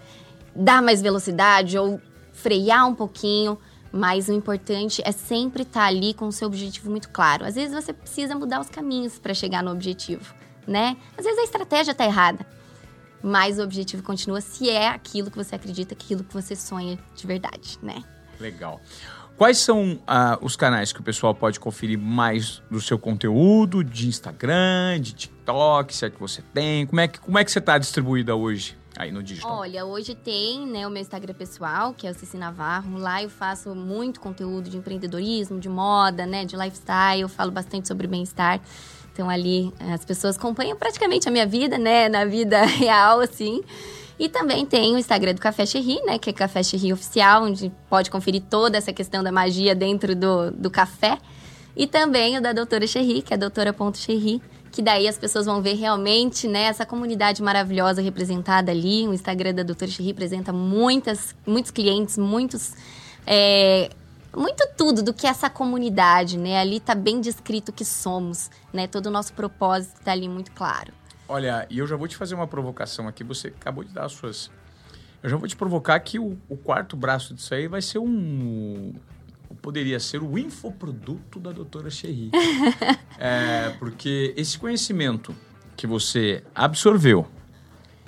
dar 0.54 0.80
mais 0.82 1.02
velocidade 1.02 1.78
ou 1.78 2.00
frear 2.32 2.88
um 2.88 2.94
pouquinho, 2.94 3.58
mas 3.92 4.28
o 4.28 4.32
importante 4.32 5.02
é 5.04 5.12
sempre 5.12 5.62
estar 5.62 5.80
tá 5.80 5.86
ali 5.86 6.14
com 6.14 6.26
o 6.26 6.32
seu 6.32 6.48
objetivo 6.48 6.90
muito 6.90 7.10
claro. 7.10 7.44
Às 7.44 7.54
vezes 7.54 7.74
você 7.74 7.92
precisa 7.92 8.34
mudar 8.34 8.60
os 8.60 8.70
caminhos 8.70 9.18
para 9.18 9.34
chegar 9.34 9.62
no 9.62 9.72
objetivo, 9.72 10.34
né? 10.66 10.96
Às 11.16 11.24
vezes 11.24 11.38
a 11.38 11.44
estratégia 11.44 11.92
está 11.92 12.04
errada, 12.04 12.46
mas 13.22 13.58
o 13.58 13.62
objetivo 13.62 14.02
continua 14.02 14.40
se 14.40 14.68
é 14.68 14.88
aquilo 14.88 15.30
que 15.30 15.36
você 15.36 15.54
acredita, 15.54 15.94
aquilo 15.94 16.24
que 16.24 16.32
você 16.32 16.54
sonha 16.54 16.98
de 17.14 17.26
verdade, 17.26 17.78
né? 17.82 18.02
Legal. 18.40 18.80
Quais 19.38 19.58
são 19.58 20.00
ah, 20.04 20.36
os 20.42 20.56
canais 20.56 20.92
que 20.92 20.98
o 20.98 21.02
pessoal 21.02 21.32
pode 21.32 21.60
conferir 21.60 21.96
mais 21.96 22.60
do 22.68 22.80
seu 22.80 22.98
conteúdo, 22.98 23.84
de 23.84 24.08
Instagram, 24.08 25.00
de 25.00 25.12
TikTok, 25.12 25.94
se 25.94 26.06
é 26.06 26.10
que 26.10 26.18
você 26.18 26.42
tem? 26.52 26.84
Como 26.86 27.00
é 27.00 27.06
que, 27.06 27.20
como 27.20 27.38
é 27.38 27.44
que 27.44 27.52
você 27.52 27.60
está 27.60 27.78
distribuída 27.78 28.34
hoje 28.34 28.76
aí 28.96 29.12
no 29.12 29.22
digital? 29.22 29.58
Olha, 29.58 29.84
hoje 29.84 30.16
tem 30.16 30.66
né, 30.66 30.84
o 30.88 30.90
meu 30.90 31.00
Instagram 31.00 31.34
pessoal, 31.34 31.94
que 31.94 32.04
é 32.04 32.10
o 32.10 32.14
Cici 32.14 32.36
Navarro. 32.36 32.98
Lá 32.98 33.22
eu 33.22 33.30
faço 33.30 33.76
muito 33.76 34.18
conteúdo 34.18 34.68
de 34.68 34.76
empreendedorismo, 34.76 35.60
de 35.60 35.68
moda, 35.68 36.26
né, 36.26 36.44
de 36.44 36.56
lifestyle. 36.56 37.20
Eu 37.20 37.28
falo 37.28 37.52
bastante 37.52 37.86
sobre 37.86 38.08
bem-estar. 38.08 38.60
Então 39.18 39.28
ali 39.28 39.72
as 39.92 40.04
pessoas 40.04 40.36
acompanham 40.38 40.76
praticamente 40.76 41.28
a 41.28 41.32
minha 41.32 41.44
vida, 41.44 41.76
né, 41.76 42.08
na 42.08 42.24
vida 42.24 42.62
real, 42.78 43.18
assim. 43.18 43.64
E 44.16 44.28
também 44.28 44.64
tem 44.64 44.94
o 44.94 44.98
Instagram 44.98 45.34
do 45.34 45.40
Café 45.40 45.66
Cherry, 45.66 46.00
né? 46.04 46.20
Que 46.20 46.30
é 46.30 46.32
Café 46.32 46.62
Cherry 46.62 46.92
Oficial, 46.92 47.42
onde 47.42 47.72
pode 47.90 48.12
conferir 48.12 48.42
toda 48.48 48.78
essa 48.78 48.92
questão 48.92 49.20
da 49.20 49.32
magia 49.32 49.74
dentro 49.74 50.14
do, 50.14 50.52
do 50.52 50.70
café. 50.70 51.18
E 51.76 51.84
também 51.84 52.38
o 52.38 52.40
da 52.40 52.52
Doutora 52.52 52.86
Cherry, 52.86 53.20
que 53.22 53.34
é 53.34 53.36
doutora.cherry, 53.36 54.40
que 54.70 54.80
daí 54.80 55.08
as 55.08 55.18
pessoas 55.18 55.46
vão 55.46 55.60
ver 55.60 55.74
realmente 55.74 56.46
né, 56.46 56.64
essa 56.64 56.86
comunidade 56.86 57.42
maravilhosa 57.42 58.00
representada 58.00 58.70
ali. 58.70 59.08
O 59.08 59.12
Instagram 59.12 59.52
da 59.52 59.64
Doutora 59.64 59.90
Cherry 59.90 60.10
representa 60.10 60.52
muitas, 60.52 61.34
muitos 61.44 61.72
clientes, 61.72 62.16
muitos... 62.16 62.72
É, 63.26 63.90
muito 64.36 64.68
tudo 64.76 65.02
do 65.02 65.12
que 65.12 65.26
é 65.26 65.30
essa 65.30 65.48
comunidade, 65.48 66.38
né? 66.38 66.58
Ali 66.58 66.80
tá 66.80 66.94
bem 66.94 67.20
descrito 67.20 67.72
que 67.72 67.84
somos, 67.84 68.50
né? 68.72 68.86
Todo 68.86 69.06
o 69.06 69.10
nosso 69.10 69.32
propósito 69.32 70.00
tá 70.02 70.12
ali 70.12 70.28
muito 70.28 70.52
claro. 70.52 70.92
Olha, 71.28 71.66
e 71.68 71.78
eu 71.78 71.86
já 71.86 71.96
vou 71.96 72.08
te 72.08 72.16
fazer 72.16 72.34
uma 72.34 72.46
provocação 72.46 73.06
aqui. 73.06 73.22
Você 73.24 73.48
acabou 73.48 73.84
de 73.84 73.92
dar 73.92 74.06
as 74.06 74.12
suas. 74.12 74.50
Eu 75.22 75.28
já 75.28 75.36
vou 75.36 75.48
te 75.48 75.56
provocar 75.56 75.98
que 76.00 76.18
o, 76.18 76.38
o 76.48 76.56
quarto 76.56 76.96
braço 76.96 77.34
disso 77.34 77.54
aí 77.54 77.68
vai 77.68 77.82
ser 77.82 77.98
um. 77.98 78.94
Poderia 79.60 79.98
ser 79.98 80.22
o 80.22 80.38
infoproduto 80.38 81.40
da 81.40 81.52
doutora 81.52 81.90
Cherry. 81.90 82.30
é, 83.18 83.74
porque 83.78 84.32
esse 84.36 84.58
conhecimento 84.58 85.34
que 85.76 85.86
você 85.86 86.42
absorveu, 86.54 87.26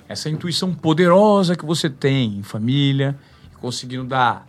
essa 0.07 0.29
intuição 0.29 0.73
poderosa 0.73 1.55
que 1.55 1.65
você 1.65 1.89
tem 1.89 2.37
em 2.37 2.43
família, 2.43 3.17
conseguindo 3.59 4.05
dar 4.05 4.47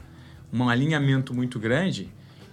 um 0.53 0.69
alinhamento 0.69 1.33
muito 1.35 1.59
grande, 1.59 2.13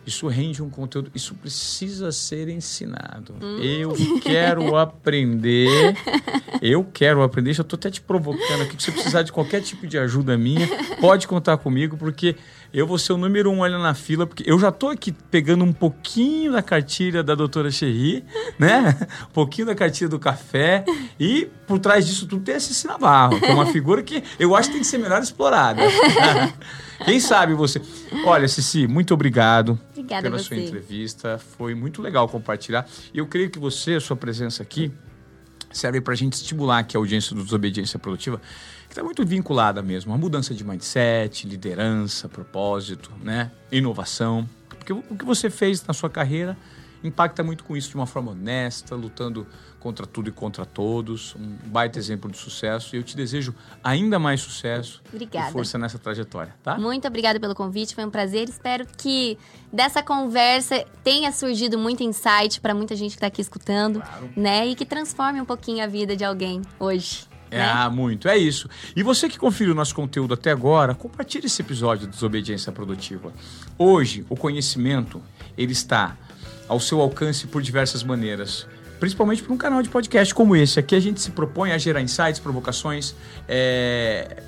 isso 0.10 0.28
rende 0.28 0.64
um 0.64 0.70
conteúdo, 0.70 1.12
isso 1.14 1.36
precisa 1.36 2.12
ser 2.12 2.50
ensinado. 2.50 3.36
Hum. 3.42 3.60
Eu 3.60 3.94
quero 4.22 4.76
aprender, 4.76 5.96
eu 6.62 6.84
quero 6.84 7.22
aprender. 7.22 7.54
Já 7.54 7.62
estou 7.62 7.78
até 7.78 7.92
te 7.92 8.02
provocando 8.02 8.64
aqui. 8.64 8.76
Se 8.82 8.86
você 8.86 8.92
precisar 8.92 9.22
de 9.22 9.32
qualquer 9.32 9.62
tipo 9.62 9.86
de 9.86 10.00
ajuda 10.00 10.36
minha, 10.36 10.68
pode 11.00 11.28
contar 11.28 11.58
comigo, 11.58 11.96
porque 11.96 12.36
eu 12.74 12.88
vou 12.88 12.98
ser 12.98 13.14
o 13.14 13.18
número 13.18 13.52
um 13.52 13.60
olha 13.60 13.78
na 13.78 13.94
fila, 13.94 14.26
porque 14.26 14.44
eu 14.50 14.58
já 14.58 14.70
estou 14.70 14.90
aqui 14.90 15.12
pegando 15.12 15.64
um 15.64 15.74
pouquinho 15.74 16.54
da 16.54 16.64
cartilha 16.64 17.22
da 17.22 17.36
doutora 17.36 17.70
Cherry, 17.70 18.24
né? 18.58 18.98
Um 19.30 19.34
pouquinho 19.34 19.68
da 19.68 19.76
cartilha 19.76 20.10
do 20.10 20.18
café. 20.18 20.86
E 21.20 21.48
por 21.68 21.78
trás 21.78 22.08
disso 22.08 22.26
tudo 22.26 22.44
tem 22.44 22.56
a 22.56 22.60
Cici 22.60 22.88
Navarro, 22.88 23.40
que 23.40 23.46
é 23.46 23.54
uma 23.54 23.68
figura 23.68 24.02
que 24.02 24.24
eu 24.40 24.56
acho 24.56 24.70
que 24.70 24.74
tem 24.74 24.82
que 24.82 24.88
ser 24.88 24.98
melhor 24.98 25.22
explorada. 25.22 25.82
Quem 27.06 27.20
sabe 27.20 27.54
você. 27.54 27.82
Olha, 28.26 28.48
Cici, 28.48 28.88
muito 28.88 29.14
obrigado 29.14 29.80
Obrigada 29.92 30.24
pela 30.24 30.40
sua 30.40 30.58
entrevista. 30.58 31.38
Foi 31.38 31.74
muito 31.74 32.02
legal 32.02 32.28
compartilhar. 32.28 32.88
E 33.14 33.18
eu 33.18 33.28
creio 33.28 33.50
que 33.50 33.60
você, 33.60 33.96
a 33.96 34.02
sua 34.02 34.16
presença 34.16 34.64
aqui, 34.64 34.92
serve 35.72 36.02
para 36.02 36.14
a 36.14 36.18
gente 36.18 36.34
estimular 36.34 36.80
aqui 36.80 36.98
a 36.98 37.00
audiência 37.00 37.36
do 37.36 37.44
Desobediência 37.44 38.00
Produtiva, 38.00 38.42
que 38.88 38.92
está 38.92 39.04
muito 39.04 39.26
vinculada 39.26 39.82
mesmo 39.82 40.14
a 40.14 40.18
mudança 40.18 40.54
de 40.54 40.64
mindset, 40.64 41.48
liderança, 41.48 42.28
propósito, 42.28 43.12
né? 43.24 43.52
inovação. 43.72 44.48
Porque 44.70 44.94
o 44.94 45.16
que 45.16 45.26
você 45.26 45.50
fez 45.50 45.86
na 45.86 45.94
sua 45.94 46.10
carreira 46.10 46.58
impacta 47.04 47.44
muito 47.44 47.64
com 47.64 47.76
isso 47.76 47.90
de 47.90 47.96
uma 47.96 48.06
forma 48.06 48.32
honesta, 48.32 48.96
lutando 48.96 49.48
contra 49.80 50.06
tudo 50.06 50.30
e 50.30 50.32
contra 50.32 50.66
todos. 50.66 51.36
Um 51.36 51.58
baita 51.68 51.98
exemplo 51.98 52.30
de 52.30 52.38
sucesso. 52.38 52.96
E 52.96 53.00
eu 53.00 53.04
te 53.04 53.16
desejo 53.16 53.56
ainda 53.84 54.20
mais 54.20 54.42
sucesso 54.42 55.02
obrigada. 55.12 55.50
e 55.50 55.52
força 55.52 55.78
nessa 55.78 55.98
trajetória, 55.98 56.54
tá? 56.62 56.78
Muito 56.78 57.08
obrigada 57.08 57.40
pelo 57.40 57.56
convite, 57.56 57.96
foi 57.96 58.06
um 58.06 58.10
prazer. 58.10 58.50
Espero 58.50 58.86
que 58.98 59.38
dessa 59.72 60.04
conversa 60.04 60.86
tenha 61.04 61.32
surgido 61.32 61.78
muito 61.78 62.04
insight 62.04 62.60
para 62.62 62.74
muita 62.74 62.96
gente 62.96 63.12
que 63.12 63.18
está 63.18 63.28
aqui 63.28 63.42
escutando, 63.42 64.02
claro. 64.02 64.30
né? 64.36 64.68
E 64.68 64.76
que 64.76 64.86
transforme 64.86 65.40
um 65.42 65.46
pouquinho 65.46 65.84
a 65.84 65.88
vida 65.88 66.16
de 66.16 66.26
alguém 66.26 66.62
hoje. 66.80 67.30
É, 67.52 67.58
né? 67.58 67.72
Ah, 67.74 67.90
muito. 67.90 68.28
É 68.28 68.38
isso. 68.38 68.70
E 68.96 69.02
você 69.02 69.28
que 69.28 69.38
conferiu 69.38 69.74
nosso 69.74 69.96
conteúdo 69.96 70.34
até 70.34 70.52
agora, 70.52 70.94
compartilhe 70.94 71.48
esse 71.48 71.62
episódio 71.62 72.06
de 72.06 72.14
Desobediência 72.14 72.72
Produtiva. 72.72 73.34
Hoje, 73.78 74.26
o 74.30 74.36
conhecimento, 74.36 75.22
ele 75.58 75.72
está 75.72 76.16
ao 76.68 76.80
seu 76.80 77.02
alcance 77.02 77.48
por 77.48 77.62
diversas 77.62 78.04
maneiras 78.04 78.68
principalmente 79.00 79.42
para 79.42 79.54
um 79.54 79.58
canal 79.58 79.82
de 79.82 79.88
podcast 79.88 80.36
como 80.36 80.58
esse. 80.58 80.78
Aqui 80.78 80.94
a 80.94 81.00
gente 81.00 81.22
se 81.22 81.32
propõe 81.32 81.72
a 81.72 81.78
gerar 81.78 82.02
insights, 82.02 82.38
provocações, 82.38 83.16
é... 83.48 84.44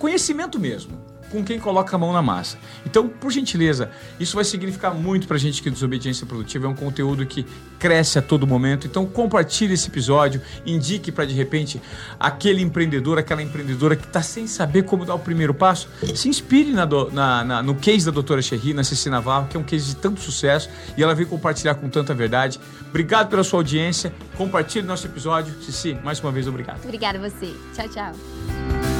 conhecimento 0.00 0.58
mesmo 0.58 1.07
com 1.30 1.44
quem 1.44 1.58
coloca 1.58 1.94
a 1.94 1.98
mão 1.98 2.12
na 2.12 2.22
massa. 2.22 2.58
Então, 2.84 3.08
por 3.08 3.30
gentileza, 3.30 3.90
isso 4.18 4.34
vai 4.34 4.44
significar 4.44 4.94
muito 4.94 5.26
para 5.26 5.36
a 5.36 5.40
gente 5.40 5.62
que 5.62 5.70
Desobediência 5.70 6.26
Produtiva 6.26 6.66
é 6.66 6.68
um 6.68 6.74
conteúdo 6.74 7.24
que 7.26 7.46
cresce 7.78 8.18
a 8.18 8.22
todo 8.22 8.46
momento. 8.46 8.86
Então, 8.86 9.06
compartilhe 9.06 9.74
esse 9.74 9.88
episódio, 9.88 10.40
indique 10.66 11.12
para 11.12 11.24
de 11.24 11.34
repente 11.34 11.80
aquele 12.18 12.62
empreendedor, 12.62 13.18
aquela 13.18 13.42
empreendedora 13.42 13.96
que 13.96 14.06
está 14.06 14.22
sem 14.22 14.46
saber 14.46 14.82
como 14.82 15.04
dar 15.04 15.14
o 15.14 15.18
primeiro 15.18 15.54
passo. 15.54 15.88
Se 16.14 16.28
inspire 16.28 16.72
na, 16.72 16.86
na, 16.86 17.44
na, 17.44 17.62
no 17.62 17.74
case 17.74 18.04
da 18.04 18.12
doutora 18.12 18.42
Cherry, 18.42 18.74
na 18.74 18.84
Ceci 18.84 19.08
Navarro, 19.08 19.48
que 19.48 19.56
é 19.56 19.60
um 19.60 19.64
case 19.64 19.86
de 19.86 19.96
tanto 19.96 20.20
sucesso 20.20 20.68
e 20.96 21.02
ela 21.02 21.14
veio 21.14 21.28
compartilhar 21.28 21.74
com 21.74 21.88
tanta 21.88 22.14
verdade. 22.14 22.58
Obrigado 22.88 23.28
pela 23.28 23.44
sua 23.44 23.60
audiência. 23.60 24.12
Compartilhe 24.36 24.86
nosso 24.86 25.06
episódio. 25.06 25.54
Ceci, 25.62 25.96
mais 26.02 26.20
uma 26.20 26.32
vez, 26.32 26.46
obrigado. 26.46 26.82
Obrigada 26.84 27.18
a 27.18 27.28
você. 27.28 27.54
Tchau, 27.74 27.88
tchau. 27.88 28.97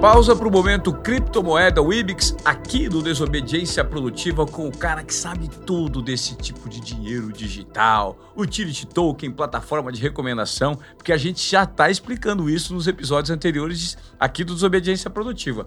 Pausa 0.00 0.36
para 0.36 0.46
o 0.46 0.50
momento 0.50 0.92
criptomoeda 0.92 1.82
Wibix, 1.82 2.36
aqui 2.44 2.88
do 2.88 3.02
Desobediência 3.02 3.82
Produtiva, 3.84 4.46
com 4.46 4.68
o 4.68 4.76
cara 4.76 5.02
que 5.02 5.12
sabe 5.12 5.48
tudo 5.48 6.00
desse 6.00 6.36
tipo 6.36 6.68
de 6.68 6.78
dinheiro 6.78 7.32
digital, 7.32 8.16
Utility 8.36 8.86
Token, 8.86 9.32
plataforma 9.32 9.90
de 9.90 10.00
recomendação, 10.00 10.78
porque 10.96 11.12
a 11.12 11.16
gente 11.16 11.40
já 11.50 11.64
está 11.64 11.90
explicando 11.90 12.48
isso 12.48 12.72
nos 12.72 12.86
episódios 12.86 13.30
anteriores 13.30 13.98
aqui 14.20 14.44
do 14.44 14.54
Desobediência 14.54 15.10
Produtiva. 15.10 15.66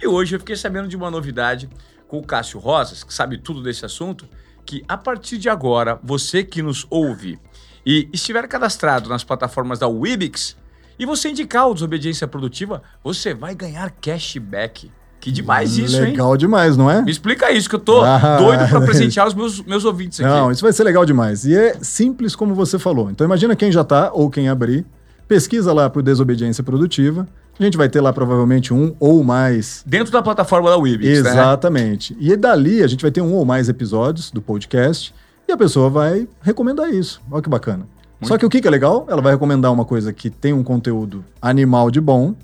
E 0.00 0.06
hoje 0.06 0.36
eu 0.36 0.38
fiquei 0.38 0.54
sabendo 0.54 0.86
de 0.86 0.96
uma 0.96 1.10
novidade 1.10 1.68
com 2.06 2.18
o 2.18 2.24
Cássio 2.24 2.60
Rosas, 2.60 3.02
que 3.02 3.12
sabe 3.12 3.36
tudo 3.36 3.64
desse 3.64 3.84
assunto, 3.84 4.28
que 4.64 4.84
a 4.86 4.96
partir 4.96 5.38
de 5.38 5.48
agora, 5.48 5.98
você 6.04 6.44
que 6.44 6.62
nos 6.62 6.86
ouve 6.88 7.36
e 7.84 8.08
estiver 8.12 8.46
cadastrado 8.46 9.08
nas 9.08 9.24
plataformas 9.24 9.80
da 9.80 9.88
Wibix, 9.88 10.56
e 11.02 11.06
você 11.06 11.30
indicar 11.30 11.68
o 11.68 11.74
Desobediência 11.74 12.28
Produtiva, 12.28 12.80
você 13.02 13.34
vai 13.34 13.56
ganhar 13.56 13.90
cashback. 14.00 14.88
Que 15.18 15.32
demais 15.32 15.76
isso, 15.76 15.94
legal 15.94 16.04
hein? 16.04 16.10
Legal 16.12 16.36
demais, 16.36 16.76
não 16.76 16.88
é? 16.88 17.02
Me 17.02 17.10
explica 17.10 17.50
isso, 17.50 17.68
que 17.68 17.74
eu 17.74 17.80
tô 17.80 18.02
ah, 18.02 18.36
doido 18.38 18.68
para 18.68 18.80
presentear 18.86 19.26
os 19.26 19.34
meus, 19.34 19.60
meus 19.62 19.84
ouvintes 19.84 20.20
aqui. 20.20 20.28
Não, 20.28 20.52
isso 20.52 20.62
vai 20.62 20.72
ser 20.72 20.84
legal 20.84 21.04
demais. 21.04 21.44
E 21.44 21.56
é 21.56 21.76
simples 21.82 22.36
como 22.36 22.54
você 22.54 22.78
falou. 22.78 23.10
Então 23.10 23.24
imagina 23.24 23.56
quem 23.56 23.72
já 23.72 23.82
tá 23.82 24.12
ou 24.12 24.30
quem 24.30 24.48
abrir, 24.48 24.86
pesquisa 25.26 25.72
lá 25.72 25.90
por 25.90 26.04
Desobediência 26.04 26.62
Produtiva, 26.62 27.26
A 27.58 27.64
gente 27.64 27.76
vai 27.76 27.88
ter 27.88 28.00
lá 28.00 28.12
provavelmente 28.12 28.72
um 28.72 28.94
ou 29.00 29.24
mais. 29.24 29.82
Dentro 29.84 30.12
da 30.12 30.22
plataforma 30.22 30.70
da 30.70 30.76
Wibix, 30.76 31.22
né? 31.22 31.30
Exatamente. 31.30 32.16
E 32.20 32.36
dali 32.36 32.80
a 32.80 32.86
gente 32.86 33.02
vai 33.02 33.10
ter 33.10 33.22
um 33.22 33.32
ou 33.32 33.44
mais 33.44 33.68
episódios 33.68 34.30
do 34.30 34.40
podcast 34.40 35.12
e 35.48 35.52
a 35.52 35.56
pessoa 35.56 35.90
vai 35.90 36.28
recomendar 36.42 36.90
isso. 36.94 37.20
Olha 37.28 37.42
que 37.42 37.48
bacana. 37.48 37.86
Só 38.24 38.38
que 38.38 38.46
o 38.46 38.48
que 38.50 38.60
que 38.60 38.68
é 38.68 38.70
legal? 38.70 39.06
Ela 39.08 39.20
vai 39.22 39.32
recomendar 39.32 39.72
uma 39.72 39.84
coisa 39.84 40.12
que 40.12 40.30
tem 40.30 40.52
um 40.52 40.62
conteúdo 40.62 41.24
animal 41.40 41.90
de 41.90 42.00
bom 42.00 42.34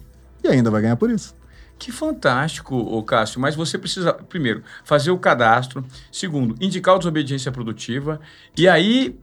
e 0.42 0.48
ainda 0.48 0.70
vai 0.70 0.82
ganhar 0.82 0.96
por 0.96 1.10
isso. 1.10 1.34
Que 1.78 1.92
fantástico, 1.92 2.76
ô 2.76 3.02
Cássio. 3.04 3.40
Mas 3.40 3.54
você 3.54 3.78
precisa, 3.78 4.12
primeiro, 4.12 4.62
fazer 4.84 5.10
o 5.12 5.18
cadastro. 5.18 5.84
Segundo, 6.10 6.54
indicar 6.60 6.96
a 6.96 6.98
desobediência 6.98 7.52
produtiva. 7.52 8.20
E 8.56 8.66
aí, 8.68 9.16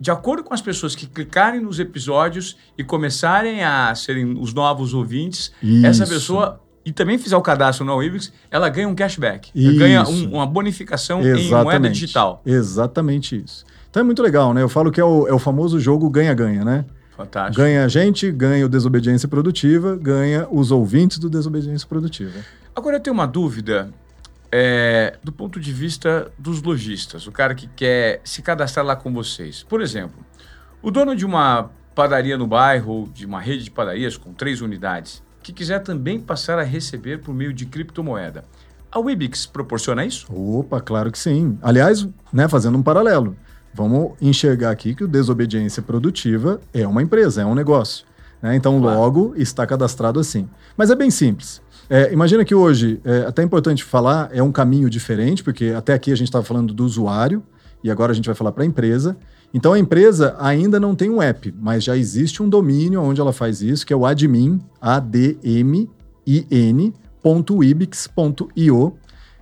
de 0.00 0.10
acordo 0.10 0.42
com 0.42 0.52
as 0.52 0.60
pessoas 0.60 0.96
que 0.96 1.06
clicarem 1.06 1.60
nos 1.60 1.78
episódios 1.78 2.56
e 2.76 2.82
começarem 2.82 3.62
a 3.62 3.94
serem 3.94 4.36
os 4.38 4.52
novos 4.52 4.92
ouvintes, 4.94 5.52
essa 5.84 6.02
Isso. 6.02 6.12
pessoa. 6.12 6.60
E 6.84 6.92
também 6.92 7.18
fizer 7.18 7.36
o 7.36 7.42
cadastro 7.42 7.84
no 7.84 7.96
Wibix, 7.96 8.32
ela 8.50 8.68
ganha 8.68 8.88
um 8.88 8.94
cashback. 8.94 9.50
Ganha 9.76 10.04
um- 10.08 10.34
uma 10.34 10.46
bonificação 10.46 11.20
em 11.20 11.48
moeda 11.50 11.90
digital. 11.90 12.42
Exatamente 12.46 13.42
isso. 13.44 13.64
Então 13.90 14.00
é 14.00 14.04
muito 14.04 14.22
legal, 14.22 14.52
né? 14.52 14.62
Eu 14.62 14.68
falo 14.68 14.90
que 14.90 15.00
é 15.00 15.04
o, 15.04 15.26
é 15.26 15.32
o 15.32 15.38
famoso 15.38 15.80
jogo 15.80 16.08
ganha-ganha, 16.10 16.64
né? 16.64 16.84
Fantástico. 17.16 17.62
Ganha 17.62 17.84
a 17.84 17.88
gente, 17.88 18.30
ganha 18.30 18.66
o 18.66 18.68
Desobediência 18.68 19.26
Produtiva, 19.26 19.96
ganha 19.96 20.46
os 20.50 20.70
ouvintes 20.70 21.18
do 21.18 21.30
Desobediência 21.30 21.88
Produtiva. 21.88 22.38
Agora 22.74 22.96
eu 22.96 23.00
tenho 23.00 23.14
uma 23.14 23.26
dúvida 23.26 23.90
é, 24.52 25.16
do 25.24 25.32
ponto 25.32 25.58
de 25.58 25.72
vista 25.72 26.30
dos 26.38 26.62
lojistas, 26.62 27.26
o 27.26 27.32
cara 27.32 27.54
que 27.54 27.66
quer 27.68 28.20
se 28.22 28.42
cadastrar 28.42 28.84
lá 28.84 28.94
com 28.94 29.12
vocês. 29.12 29.62
Por 29.62 29.80
exemplo, 29.80 30.24
o 30.82 30.90
dono 30.90 31.16
de 31.16 31.24
uma 31.24 31.70
padaria 31.94 32.36
no 32.36 32.46
bairro, 32.46 33.08
de 33.14 33.24
uma 33.24 33.40
rede 33.40 33.64
de 33.64 33.70
padarias 33.70 34.18
com 34.18 34.34
três 34.34 34.60
unidades, 34.60 35.22
que 35.42 35.52
quiser 35.52 35.78
também 35.78 36.20
passar 36.20 36.58
a 36.58 36.62
receber 36.62 37.20
por 37.20 37.34
meio 37.34 37.52
de 37.52 37.64
criptomoeda. 37.64 38.44
A 38.92 38.98
Wibix 38.98 39.46
proporciona 39.46 40.04
isso? 40.04 40.26
Opa, 40.30 40.80
claro 40.80 41.10
que 41.10 41.18
sim. 41.18 41.58
Aliás, 41.62 42.06
né, 42.32 42.48
fazendo 42.48 42.76
um 42.76 42.82
paralelo, 42.82 43.36
vamos 43.76 44.12
enxergar 44.20 44.70
aqui 44.70 44.94
que 44.94 45.04
o 45.04 45.08
Desobediência 45.08 45.82
Produtiva 45.82 46.60
é 46.72 46.86
uma 46.86 47.02
empresa, 47.02 47.42
é 47.42 47.46
um 47.46 47.54
negócio. 47.54 48.06
né? 48.40 48.56
Então, 48.56 48.78
logo 48.78 49.34
está 49.36 49.66
cadastrado 49.66 50.18
assim. 50.18 50.48
Mas 50.76 50.90
é 50.90 50.94
bem 50.94 51.10
simples. 51.10 51.60
É, 51.88 52.12
imagina 52.12 52.44
que 52.44 52.54
hoje, 52.54 53.00
é 53.04 53.26
até 53.26 53.42
importante 53.42 53.84
falar, 53.84 54.30
é 54.32 54.42
um 54.42 54.50
caminho 54.50 54.90
diferente, 54.90 55.44
porque 55.44 55.66
até 55.76 55.92
aqui 55.94 56.10
a 56.10 56.16
gente 56.16 56.28
estava 56.28 56.44
falando 56.44 56.72
do 56.74 56.84
usuário 56.84 57.42
e 57.84 57.90
agora 57.90 58.12
a 58.12 58.14
gente 58.14 58.26
vai 58.26 58.34
falar 58.34 58.50
para 58.50 58.64
a 58.64 58.66
empresa. 58.66 59.16
Então 59.54 59.72
a 59.72 59.78
empresa 59.78 60.34
ainda 60.40 60.80
não 60.80 60.96
tem 60.96 61.08
um 61.08 61.22
app, 61.22 61.54
mas 61.58 61.84
já 61.84 61.96
existe 61.96 62.42
um 62.42 62.48
domínio 62.48 63.00
onde 63.00 63.20
ela 63.20 63.32
faz 63.32 63.62
isso, 63.62 63.86
que 63.86 63.92
é 63.92 63.96
o 63.96 64.04
admin, 64.04 64.60
A-D-M-I-N, 64.80 65.86
ponto 67.22 67.62
ibix.io. 67.62 68.96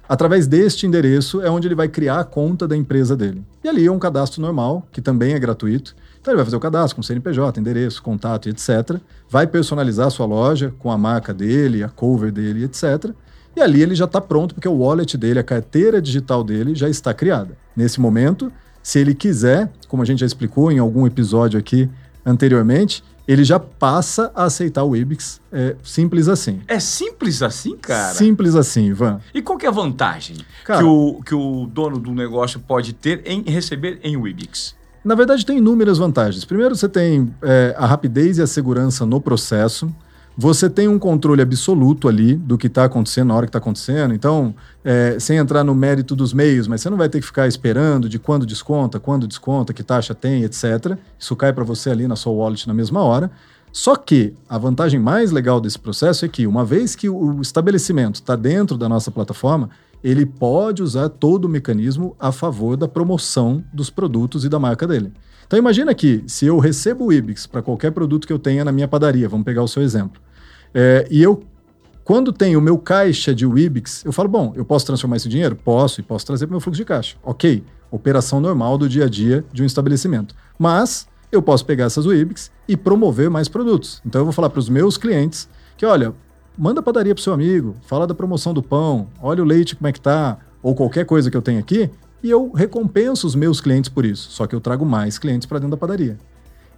Através 0.08 0.46
deste 0.46 0.86
endereço 0.86 1.40
é 1.40 1.50
onde 1.50 1.66
ele 1.66 1.74
vai 1.74 1.88
criar 1.88 2.20
a 2.20 2.24
conta 2.24 2.68
da 2.68 2.76
empresa 2.76 3.16
dele. 3.16 3.42
E 3.62 3.68
ali 3.68 3.86
é 3.86 3.90
um 3.90 3.98
cadastro 3.98 4.42
normal, 4.42 4.86
que 4.92 5.00
também 5.00 5.32
é 5.32 5.38
gratuito. 5.38 5.96
Então 6.20 6.32
ele 6.32 6.36
vai 6.36 6.44
fazer 6.44 6.56
o 6.56 6.60
cadastro 6.60 6.96
com 6.96 7.02
CNPJ, 7.02 7.58
endereço, 7.58 8.02
contato 8.02 8.48
etc. 8.48 8.98
Vai 9.30 9.46
personalizar 9.46 10.08
a 10.08 10.10
sua 10.10 10.26
loja 10.26 10.74
com 10.78 10.90
a 10.90 10.98
marca 10.98 11.32
dele, 11.32 11.82
a 11.82 11.88
cover 11.88 12.30
dele, 12.30 12.64
etc. 12.64 13.14
E 13.56 13.60
ali 13.60 13.80
ele 13.80 13.94
já 13.94 14.04
está 14.04 14.20
pronto, 14.20 14.54
porque 14.54 14.68
o 14.68 14.78
wallet 14.78 15.16
dele, 15.16 15.38
a 15.38 15.44
carteira 15.44 16.02
digital 16.02 16.44
dele 16.44 16.74
já 16.74 16.88
está 16.88 17.14
criada. 17.14 17.56
Nesse 17.74 18.00
momento, 18.00 18.52
se 18.82 18.98
ele 18.98 19.14
quiser, 19.14 19.72
como 19.88 20.02
a 20.02 20.06
gente 20.06 20.20
já 20.20 20.26
explicou 20.26 20.70
em 20.70 20.78
algum 20.78 21.06
episódio 21.06 21.58
aqui 21.58 21.88
anteriormente, 22.26 23.02
ele 23.26 23.44
já 23.44 23.58
passa 23.58 24.30
a 24.34 24.44
aceitar 24.44 24.84
o 24.84 24.94
Ibix. 24.94 25.40
É 25.50 25.76
simples 25.82 26.28
assim. 26.28 26.60
É 26.68 26.78
simples 26.78 27.42
assim, 27.42 27.76
cara? 27.76 28.14
Simples 28.14 28.54
assim, 28.54 28.86
Ivan. 28.86 29.20
E 29.32 29.40
qual 29.40 29.58
que 29.58 29.66
é 29.66 29.68
a 29.68 29.72
vantagem 29.72 30.36
Cara- 30.64 30.78
que, 30.80 30.84
o, 30.84 31.20
que 31.24 31.34
o 31.34 31.66
dono 31.66 31.98
do 31.98 32.12
negócio 32.12 32.60
pode 32.60 32.92
ter 32.92 33.22
em 33.24 33.42
receber 33.42 33.98
em 34.02 34.16
Wibix? 34.16 34.74
Na 35.04 35.14
verdade, 35.14 35.44
tem 35.44 35.58
inúmeras 35.58 35.98
vantagens. 35.98 36.44
Primeiro, 36.46 36.74
você 36.74 36.88
tem 36.88 37.34
é, 37.42 37.74
a 37.76 37.84
rapidez 37.86 38.38
e 38.38 38.42
a 38.42 38.46
segurança 38.46 39.04
no 39.04 39.20
processo. 39.20 39.94
Você 40.36 40.68
tem 40.68 40.88
um 40.88 40.98
controle 40.98 41.40
absoluto 41.40 42.08
ali 42.08 42.34
do 42.34 42.58
que 42.58 42.66
está 42.66 42.84
acontecendo 42.84 43.28
na 43.28 43.36
hora 43.36 43.46
que 43.46 43.50
está 43.50 43.58
acontecendo. 43.58 44.12
Então, 44.12 44.52
é, 44.84 45.16
sem 45.20 45.38
entrar 45.38 45.62
no 45.62 45.76
mérito 45.76 46.16
dos 46.16 46.32
meios, 46.32 46.66
mas 46.66 46.80
você 46.80 46.90
não 46.90 46.96
vai 46.96 47.08
ter 47.08 47.20
que 47.20 47.26
ficar 47.26 47.46
esperando 47.46 48.08
de 48.08 48.18
quando 48.18 48.44
desconta, 48.44 48.98
quando 48.98 49.28
desconta, 49.28 49.72
que 49.72 49.84
taxa 49.84 50.12
tem, 50.12 50.42
etc. 50.42 50.98
Isso 51.16 51.36
cai 51.36 51.52
para 51.52 51.62
você 51.62 51.88
ali 51.90 52.08
na 52.08 52.16
sua 52.16 52.32
wallet 52.32 52.66
na 52.66 52.74
mesma 52.74 53.00
hora. 53.00 53.30
Só 53.72 53.94
que 53.94 54.34
a 54.48 54.58
vantagem 54.58 54.98
mais 54.98 55.30
legal 55.30 55.60
desse 55.60 55.78
processo 55.78 56.24
é 56.24 56.28
que, 56.28 56.46
uma 56.46 56.64
vez 56.64 56.96
que 56.96 57.08
o 57.08 57.40
estabelecimento 57.40 58.16
está 58.16 58.34
dentro 58.34 58.76
da 58.76 58.88
nossa 58.88 59.12
plataforma, 59.12 59.70
ele 60.02 60.26
pode 60.26 60.82
usar 60.82 61.08
todo 61.08 61.46
o 61.46 61.48
mecanismo 61.48 62.14
a 62.20 62.30
favor 62.30 62.76
da 62.76 62.86
promoção 62.86 63.64
dos 63.72 63.88
produtos 63.88 64.44
e 64.44 64.48
da 64.48 64.58
marca 64.58 64.86
dele. 64.86 65.12
Então 65.46 65.58
imagina 65.58 65.94
que 65.94 66.22
se 66.26 66.46
eu 66.46 66.58
recebo 66.58 67.06
o 67.06 67.12
Ibix 67.12 67.46
para 67.46 67.62
qualquer 67.62 67.92
produto 67.92 68.26
que 68.26 68.32
eu 68.32 68.38
tenha 68.38 68.64
na 68.64 68.72
minha 68.72 68.88
padaria, 68.88 69.28
vamos 69.28 69.44
pegar 69.44 69.62
o 69.62 69.68
seu 69.68 69.82
exemplo, 69.82 70.20
é, 70.74 71.06
e 71.10 71.22
eu 71.22 71.42
quando 72.04 72.34
tenho 72.34 72.58
o 72.58 72.62
meu 72.62 72.76
caixa 72.76 73.34
de 73.34 73.46
Wibix, 73.46 74.04
eu 74.04 74.12
falo, 74.12 74.28
bom, 74.28 74.52
eu 74.54 74.62
posso 74.62 74.84
transformar 74.84 75.16
esse 75.16 75.28
dinheiro? 75.28 75.56
Posso, 75.56 76.00
e 76.00 76.02
posso 76.02 76.26
trazer 76.26 76.46
para 76.46 76.52
o 76.52 76.54
meu 76.56 76.60
fluxo 76.60 76.76
de 76.76 76.84
caixa. 76.84 77.16
Ok, 77.22 77.64
operação 77.90 78.40
normal 78.40 78.76
do 78.76 78.86
dia 78.86 79.06
a 79.06 79.08
dia 79.08 79.42
de 79.50 79.62
um 79.62 79.66
estabelecimento. 79.66 80.34
Mas 80.58 81.08
eu 81.32 81.40
posso 81.40 81.64
pegar 81.64 81.86
essas 81.86 82.04
Wibix 82.04 82.50
e 82.68 82.76
promover 82.76 83.30
mais 83.30 83.48
produtos. 83.48 84.02
Então 84.04 84.20
eu 84.20 84.24
vou 84.26 84.34
falar 84.34 84.50
para 84.50 84.58
os 84.58 84.68
meus 84.68 84.98
clientes 84.98 85.48
que, 85.78 85.86
olha, 85.86 86.12
manda 86.58 86.82
padaria 86.82 87.14
para 87.14 87.24
seu 87.24 87.32
amigo, 87.32 87.74
fala 87.86 88.06
da 88.06 88.14
promoção 88.14 88.52
do 88.52 88.62
pão, 88.62 89.08
olha 89.22 89.42
o 89.42 89.46
leite 89.46 89.74
como 89.74 89.88
é 89.88 89.92
que 89.92 90.00
tá, 90.00 90.36
ou 90.62 90.74
qualquer 90.74 91.06
coisa 91.06 91.30
que 91.30 91.36
eu 91.36 91.42
tenho 91.42 91.58
aqui, 91.58 91.90
e 92.22 92.30
eu 92.30 92.52
recompenso 92.52 93.26
os 93.26 93.34
meus 93.34 93.62
clientes 93.62 93.88
por 93.88 94.04
isso. 94.04 94.30
Só 94.30 94.46
que 94.46 94.54
eu 94.54 94.60
trago 94.60 94.84
mais 94.84 95.18
clientes 95.18 95.46
para 95.46 95.58
dentro 95.58 95.70
da 95.70 95.76
padaria. 95.78 96.18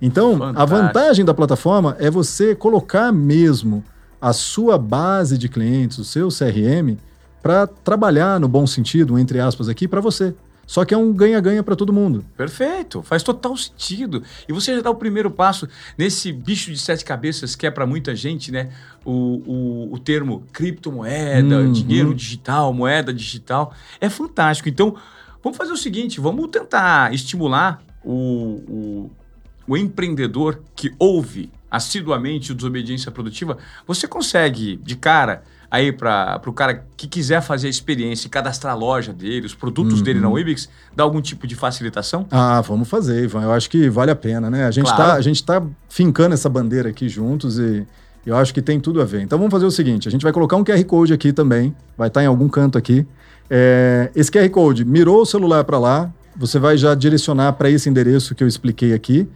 Então, 0.01 0.35
a 0.35 0.39
Fantástico. 0.39 0.67
vantagem 0.77 1.25
da 1.25 1.35
plataforma 1.35 1.97
é 1.99 2.11
você 2.11 2.55
colocar 2.55 3.13
mesmo 3.13 3.83
a 4.21 4.33
sua 4.33 4.77
base 4.79 5.37
de 5.39 5.49
clientes, 5.49 5.99
o 5.99 6.05
seu 6.05 6.29
CRM, 6.29 6.97
para 7.43 7.67
trabalhar 7.67 8.41
no 8.41 8.49
bom 8.49 8.67
sentido, 8.67 9.19
entre 9.19 9.39
aspas, 9.41 9.69
aqui, 9.69 9.87
para 9.87 10.01
você. 10.01 10.35
Só 10.67 10.85
que 10.85 10.93
é 10.93 10.99
um 10.99 11.13
ganha-ganha 11.13 11.63
para 11.63 11.77
todo 11.77 11.93
mundo. 11.93 12.25
Perfeito, 12.37 13.01
faz 13.01 13.23
total 13.23 13.57
sentido. 13.57 14.25
E 14.49 14.53
você 14.53 14.75
já 14.75 14.83
dá 14.83 14.91
o 14.91 14.97
primeiro 14.97 15.31
passo 15.31 15.69
nesse 15.97 16.33
bicho 16.33 16.73
de 16.73 16.79
sete 16.79 17.05
cabeças 17.05 17.55
que 17.55 17.69
é 17.69 17.71
para 17.71 17.87
muita 17.87 18.17
gente, 18.17 18.51
né? 18.51 18.71
O, 19.05 19.13
o, 19.47 19.95
o 19.95 19.99
termo 20.01 20.43
criptomoeda, 20.53 21.59
Uhum. 21.61 21.71
dinheiro 21.73 22.13
digital, 22.13 22.73
moeda 22.73 23.15
digital. 23.15 23.73
É 24.01 24.09
fantástico. 24.11 24.69
Então, 24.69 24.97
vamos 25.41 25.57
fazer 25.57 25.71
o 25.71 25.77
seguinte: 25.77 26.19
vamos 26.21 26.49
tentar 26.49 27.15
estimular 27.15 27.81
o, 28.05 28.13
o, 28.69 29.11
o 29.67 29.77
empreendedor 29.77 30.61
que 30.75 30.93
ouve 30.99 31.51
assiduamente 31.71 32.53
o 32.53 32.55
Desobediência 32.55 33.11
Produtiva. 33.11 33.59
Você 33.87 34.07
consegue, 34.07 34.77
de 34.83 34.97
cara, 34.97 35.43
aí 35.71 35.93
para 35.93 36.41
o 36.47 36.53
cara 36.53 36.87
que 36.97 37.07
quiser 37.09 37.43
fazer 37.43 37.67
a 37.67 37.71
experiência 37.71 38.29
e 38.29 38.31
cadastrar 38.31 38.73
a 38.73 38.77
loja 38.77 39.13
dele, 39.13 39.47
os 39.47 39.55
produtos 39.55 40.01
dele 40.01 40.21
na 40.21 40.29
Wibix, 40.31 40.69
dar 40.95 41.03
algum 41.05 41.21
tipo 41.21 41.47
de 41.47 41.55
facilitação? 41.55 42.27
Ah, 42.31 42.61
vamos 42.61 42.89
fazer, 42.89 43.25
Ivan. 43.25 43.43
Eu 43.43 43.53
acho 43.53 43.69
que 43.69 43.91
vale 43.91 44.11
a 44.11 44.17
pena, 44.17 44.49
né? 44.49 44.65
A 44.65 44.71
gente, 44.71 44.85
Claro. 44.87 45.03
tá, 45.03 45.15
a 45.15 45.21
gente 45.21 45.45
tá 45.45 45.63
fincando 45.89 46.35
essa 46.35 46.49
bandeira 46.49 46.89
aqui 46.89 47.09
juntos 47.09 47.59
e 47.59 47.85
eu 48.25 48.37
acho 48.37 48.55
que 48.55 48.63
tem 48.63 48.79
tudo 48.81 49.03
a 49.03 49.05
ver. 49.05 49.23
Então 49.23 49.39
vamos 49.39 49.53
fazer 49.53 49.67
o 49.67 49.71
seguinte: 49.71 50.09
a 50.09 50.11
gente 50.11 50.23
vai 50.23 50.33
colocar 50.33 50.57
um 50.57 50.65
QR 50.65 50.83
Code 50.85 51.13
aqui 51.13 51.33
também, 51.33 51.75
vai 51.99 52.09
estar 52.09 52.23
em 52.23 52.27
algum 52.27 52.49
canto 52.49 52.79
aqui. 52.79 53.07
É, 53.51 54.11
esse 54.15 54.31
QR 54.31 54.49
Code 54.51 54.85
mirou 54.85 55.23
o 55.23 55.27
celular 55.27 55.65
para 55.65 55.79
lá, 55.79 56.11
você 56.37 56.59
vai 56.59 56.77
já 56.79 56.95
direcionar 56.95 57.53
para 57.55 57.69
esse 57.71 57.89
endereço 57.89 58.35
que 58.35 58.43
eu 58.43 58.49
expliquei 58.49 58.95
aqui. 58.95 59.29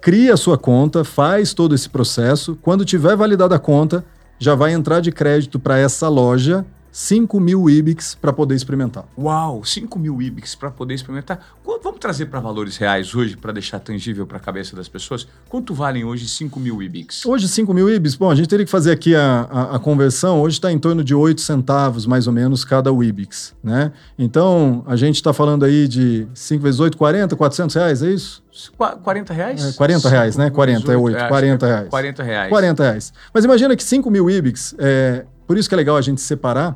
Cria 0.00 0.34
a 0.34 0.36
sua 0.36 0.56
conta, 0.56 1.04
faz 1.04 1.52
todo 1.52 1.74
esse 1.74 1.88
processo. 1.88 2.56
Quando 2.62 2.84
tiver 2.84 3.16
validada 3.16 3.56
a 3.56 3.58
conta, 3.58 4.04
já 4.38 4.54
vai 4.54 4.72
entrar 4.72 5.00
de 5.00 5.10
crédito 5.10 5.58
para 5.58 5.78
essa 5.78 6.08
loja 6.08 6.64
5 7.00 7.38
mil 7.38 7.68
IBIX 7.68 8.14
para 8.14 8.32
poder 8.32 8.54
experimentar. 8.54 9.04
Uau, 9.18 9.62
5 9.62 9.98
mil 9.98 10.22
IBIX 10.22 10.54
para 10.54 10.70
poder 10.70 10.94
experimentar. 10.94 11.38
Quanto- 11.62 11.82
vamos 11.82 12.00
trazer 12.00 12.24
para 12.24 12.40
valores 12.40 12.78
reais 12.78 13.14
hoje, 13.14 13.36
para 13.36 13.52
deixar 13.52 13.78
tangível 13.80 14.26
para 14.26 14.38
a 14.38 14.40
cabeça 14.40 14.74
das 14.74 14.88
pessoas. 14.88 15.28
Quanto 15.46 15.74
valem 15.74 16.04
hoje 16.06 16.26
5 16.26 16.58
mil 16.58 16.82
IBIX? 16.82 17.26
Hoje, 17.26 17.48
5 17.48 17.74
mil 17.74 17.90
IBIS, 17.90 18.14
bom, 18.14 18.30
a 18.30 18.34
gente 18.34 18.48
teria 18.48 18.64
que 18.64 18.70
fazer 18.70 18.92
aqui 18.92 19.14
a, 19.14 19.46
a, 19.50 19.76
a 19.76 19.78
conversão. 19.78 20.40
Hoje 20.40 20.56
está 20.56 20.72
em 20.72 20.78
torno 20.78 21.04
de 21.04 21.14
8 21.14 21.38
centavos, 21.42 22.06
mais 22.06 22.26
ou 22.26 22.32
menos, 22.32 22.64
cada 22.64 22.90
IBIX, 22.90 23.54
né? 23.62 23.92
Então, 24.18 24.82
a 24.86 24.96
gente 24.96 25.16
está 25.16 25.34
falando 25.34 25.66
aí 25.66 25.86
de 25.86 26.26
5 26.32 26.62
vezes 26.62 26.80
8, 26.80 26.96
40, 26.96 27.36
400 27.36 27.76
reais, 27.76 28.02
é 28.02 28.10
isso? 28.10 28.42
Qua- 28.74 28.96
40 28.96 29.34
reais? 29.34 29.62
É, 29.62 29.72
40 29.76 30.08
reais, 30.08 30.36
né? 30.38 30.48
40 30.48 30.90
é 30.94 30.96
8, 30.96 31.14
acho 31.14 31.24
que 31.24 31.28
40 31.28 31.66
reais. 31.66 31.88
40 31.90 32.22
reais. 32.22 32.48
40 32.48 32.82
reais. 32.82 33.12
Mas 33.34 33.44
imagina 33.44 33.76
que 33.76 33.84
5 33.84 34.10
mil 34.10 34.30
IBIX, 34.30 34.74
é, 34.78 35.26
por 35.46 35.58
isso 35.58 35.68
que 35.68 35.74
é 35.74 35.76
legal 35.76 35.94
a 35.98 36.00
gente 36.00 36.22
separar, 36.22 36.74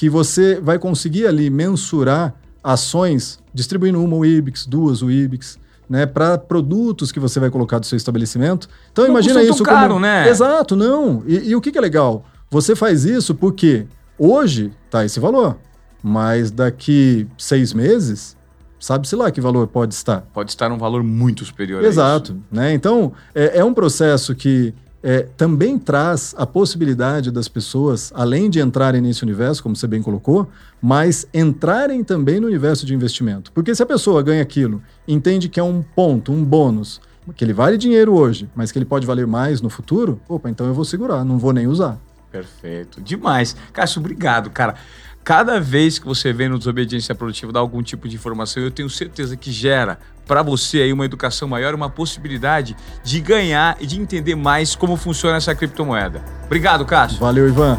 que 0.00 0.08
você 0.08 0.58
vai 0.58 0.78
conseguir 0.78 1.26
ali 1.26 1.50
mensurar 1.50 2.34
ações 2.64 3.38
distribuindo 3.52 4.02
uma 4.02 4.26
IBIX, 4.26 4.64
duas 4.64 5.02
IBIX, 5.02 5.58
né, 5.86 6.06
para 6.06 6.38
produtos 6.38 7.12
que 7.12 7.20
você 7.20 7.38
vai 7.38 7.50
colocar 7.50 7.78
do 7.78 7.84
seu 7.84 7.98
estabelecimento. 7.98 8.66
Então 8.90 9.04
Não 9.04 9.10
imagina 9.10 9.42
isso 9.42 9.62
tão 9.62 9.66
caro, 9.74 9.98
né? 9.98 10.26
Exato, 10.26 10.74
não. 10.74 11.22
E, 11.26 11.50
e 11.50 11.54
o 11.54 11.60
que, 11.60 11.70
que 11.70 11.76
é 11.76 11.80
legal? 11.82 12.24
Você 12.50 12.74
faz 12.74 13.04
isso 13.04 13.34
porque 13.34 13.86
hoje 14.18 14.72
tá 14.88 15.04
esse 15.04 15.20
valor, 15.20 15.58
mas 16.02 16.50
daqui 16.50 17.28
seis 17.36 17.74
meses, 17.74 18.38
sabe-se 18.78 19.14
lá 19.14 19.30
que 19.30 19.38
valor 19.38 19.66
pode 19.66 19.92
estar. 19.92 20.22
Pode 20.32 20.50
estar 20.50 20.72
um 20.72 20.78
valor 20.78 21.02
muito 21.02 21.44
superior 21.44 21.84
a 21.84 21.86
Exato. 21.86 22.32
isso. 22.32 22.40
Né? 22.50 22.72
Então, 22.72 23.12
é, 23.34 23.58
é 23.58 23.64
um 23.66 23.74
processo 23.74 24.34
que 24.34 24.72
é, 25.02 25.22
também 25.36 25.78
traz 25.78 26.34
a 26.36 26.46
possibilidade 26.46 27.30
das 27.30 27.48
pessoas, 27.48 28.12
além 28.14 28.50
de 28.50 28.60
entrarem 28.60 29.00
nesse 29.00 29.22
universo, 29.22 29.62
como 29.62 29.74
você 29.74 29.86
bem 29.86 30.02
colocou, 30.02 30.48
mas 30.80 31.26
entrarem 31.32 32.04
também 32.04 32.40
no 32.40 32.46
universo 32.46 32.84
de 32.84 32.94
investimento. 32.94 33.50
Porque 33.52 33.74
se 33.74 33.82
a 33.82 33.86
pessoa 33.86 34.22
ganha 34.22 34.42
aquilo, 34.42 34.82
entende 35.08 35.48
que 35.48 35.58
é 35.58 35.62
um 35.62 35.82
ponto, 35.82 36.32
um 36.32 36.44
bônus, 36.44 37.00
que 37.34 37.44
ele 37.44 37.52
vale 37.52 37.78
dinheiro 37.78 38.14
hoje, 38.14 38.48
mas 38.54 38.72
que 38.72 38.78
ele 38.78 38.84
pode 38.84 39.06
valer 39.06 39.26
mais 39.26 39.60
no 39.60 39.70
futuro, 39.70 40.20
opa, 40.28 40.50
então 40.50 40.66
eu 40.66 40.74
vou 40.74 40.84
segurar, 40.84 41.24
não 41.24 41.38
vou 41.38 41.52
nem 41.52 41.66
usar. 41.66 41.98
Perfeito. 42.30 43.00
Demais. 43.00 43.56
Cássio, 43.72 44.00
obrigado, 44.00 44.50
cara. 44.50 44.74
Cada 45.22 45.60
vez 45.60 45.98
que 45.98 46.06
você 46.06 46.32
vem 46.32 46.48
no 46.48 46.58
Desobediência 46.58 47.14
Produtiva 47.14 47.52
dar 47.52 47.60
algum 47.60 47.82
tipo 47.82 48.08
de 48.08 48.16
informação, 48.16 48.62
eu 48.62 48.70
tenho 48.70 48.88
certeza 48.88 49.36
que 49.36 49.52
gera 49.52 49.98
para 50.30 50.44
você 50.44 50.82
aí 50.82 50.92
uma 50.92 51.04
educação 51.04 51.48
maior, 51.48 51.74
uma 51.74 51.90
possibilidade 51.90 52.76
de 53.02 53.20
ganhar 53.20 53.76
e 53.80 53.86
de 53.86 54.00
entender 54.00 54.36
mais 54.36 54.76
como 54.76 54.96
funciona 54.96 55.38
essa 55.38 55.52
criptomoeda. 55.56 56.22
Obrigado, 56.46 56.84
Cássio. 56.84 57.18
Valeu, 57.18 57.48
Ivan. 57.48 57.76